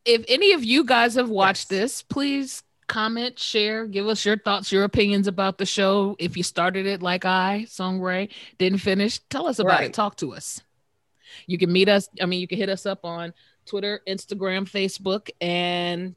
if 0.06 0.24
any 0.28 0.54
of 0.54 0.64
you 0.64 0.84
guys 0.84 1.16
have 1.16 1.30
watched 1.30 1.72
Yes. 1.72 1.80
this, 1.80 2.02
please 2.04 2.64
comment, 2.88 3.38
share, 3.38 3.86
give 3.86 4.08
us 4.08 4.26
your 4.26 4.38
thoughts, 4.38 4.72
your 4.72 4.86
opinions 4.86 5.28
about 5.28 5.58
the 5.58 5.66
show. 5.66 6.16
If 6.20 6.38
you 6.38 6.44
started 6.44 6.86
it 6.86 7.02
like 7.02 7.26
I, 7.26 7.66
Song 7.66 8.00
Ray, 8.00 8.30
didn't 8.58 8.80
finish, 8.80 9.20
tell 9.30 9.48
us 9.48 9.60
about 9.60 9.80
Right. 9.80 9.90
it. 9.90 9.94
Talk 9.94 10.16
to 10.18 10.34
us. 10.34 10.62
You 11.48 11.58
can 11.58 11.72
meet 11.72 11.90
us. 11.90 12.08
I 12.22 12.26
mean, 12.26 12.40
you 12.40 12.48
can 12.48 12.58
hit 12.58 12.70
us 12.70 12.86
up 12.86 13.04
on 13.04 13.34
Twitter, 13.66 14.02
Instagram, 14.08 14.64
Facebook, 14.70 15.30
and 15.42 16.16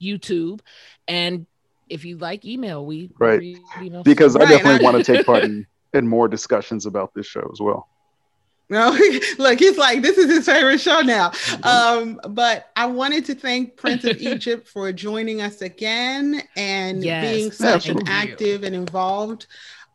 YouTube. 0.00 0.60
And 1.06 1.44
if 1.90 2.06
you 2.06 2.16
like 2.16 2.46
email, 2.46 2.86
we 2.86 3.10
Right. 3.18 3.38
read 3.38 3.58
emails. 3.78 4.04
Because 4.04 4.36
I 4.36 4.40
Right, 4.40 4.48
definitely 4.48 4.82
want 4.82 4.96
to 4.96 5.02
take 5.16 5.26
part 5.26 5.44
in, 5.44 5.66
in 5.92 6.08
more 6.08 6.26
discussions 6.28 6.86
about 6.86 7.12
this 7.12 7.26
show 7.26 7.46
as 7.52 7.60
well. 7.60 7.89
No, 8.70 8.90
look, 9.38 9.58
he's 9.58 9.76
like, 9.76 10.00
this 10.00 10.16
is 10.16 10.30
his 10.30 10.46
favorite 10.46 10.80
show 10.80 11.00
now. 11.00 11.32
Um, 11.64 12.20
but 12.30 12.70
I 12.76 12.86
wanted 12.86 13.24
to 13.26 13.34
thank 13.34 13.76
Prince 13.76 14.04
of 14.04 14.16
Egypt 14.20 14.68
for 14.68 14.92
joining 14.92 15.42
us 15.42 15.60
again 15.62 16.42
and 16.56 17.02
Yes, 17.02 17.22
being 17.36 17.50
such 17.50 17.88
an 17.88 17.96
thank 17.96 18.08
you. 18.08 18.14
active 18.14 18.62
and 18.62 18.74
involved 18.74 19.46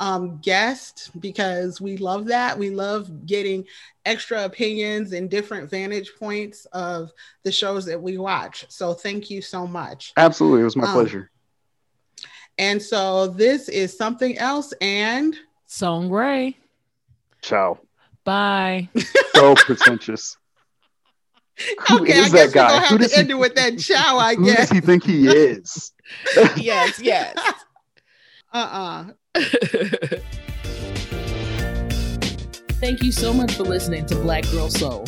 um, 0.02 0.40
guest 0.42 1.12
because 1.22 1.80
we 1.80 1.96
love 1.98 2.26
that. 2.26 2.58
We 2.60 2.70
love 2.70 3.26
getting 3.26 3.64
extra 4.06 4.44
opinions 4.44 5.14
and 5.14 5.30
different 5.30 5.70
vantage 5.70 6.12
points 6.20 6.66
of 6.74 7.12
the 7.44 7.52
shows 7.52 7.86
that 7.86 8.00
we 8.02 8.18
watch. 8.18 8.66
So 8.70 8.94
thank 8.94 9.30
you 9.30 9.42
so 9.42 9.66
much. 9.66 10.12
Absolutely. 10.18 10.62
It 10.62 10.66
was 10.66 10.76
my 10.76 10.86
Um, 10.88 10.94
pleasure. 10.94 11.32
And 12.58 12.82
so 12.82 13.28
this 13.28 13.68
is 13.70 13.98
something 13.98 14.38
else. 14.38 14.74
And 14.82 15.36
Song 15.66 16.10
Ray. 16.10 16.58
Ciao. 17.42 17.80
Bye. 18.26 18.90
So 19.36 19.54
pretentious. 19.56 20.38
Who 21.90 22.02
okay, 22.02 22.14
I 22.14 22.16
guess 22.16 22.32
that 22.32 22.48
we're 22.48 22.52
guy? 22.54 22.68
gonna 22.70 22.80
Who 22.80 22.86
have 22.96 23.00
does 23.02 23.10
to 23.12 23.16
he- 23.16 23.22
end 23.22 23.32
it 23.32 23.34
with 23.36 23.56
that 23.56 23.80
ciao, 23.80 24.18
I 24.18 24.36
Who 24.36 24.46
does 24.46 24.56
guess. 24.56 24.72
he 24.72 24.80
think 24.82 25.04
he 25.06 25.28
is? 25.28 25.92
yes, 26.58 27.00
yes. 27.02 27.38
Uh-uh. 28.54 29.06
Thank 32.80 33.02
you 33.04 33.12
so 33.12 33.34
much 33.34 33.56
for 33.56 33.64
listening 33.64 34.06
to 34.08 34.16
Black 34.16 34.44
Girl 34.52 34.70
Soul. 34.70 35.06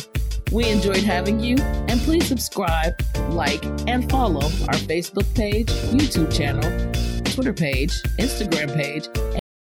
We 0.52 0.68
enjoyed 0.68 0.98
having 1.02 1.40
you, 1.40 1.56
and 1.58 2.00
please 2.00 2.26
subscribe, 2.26 2.94
like, 3.30 3.64
and 3.86 4.08
follow 4.10 4.42
our 4.44 4.78
Facebook 4.88 5.32
page, 5.34 5.68
YouTube 5.92 6.34
channel, 6.34 6.62
Twitter 7.32 7.52
page, 7.52 7.92
Instagram 8.18 8.74
page, 8.74 9.06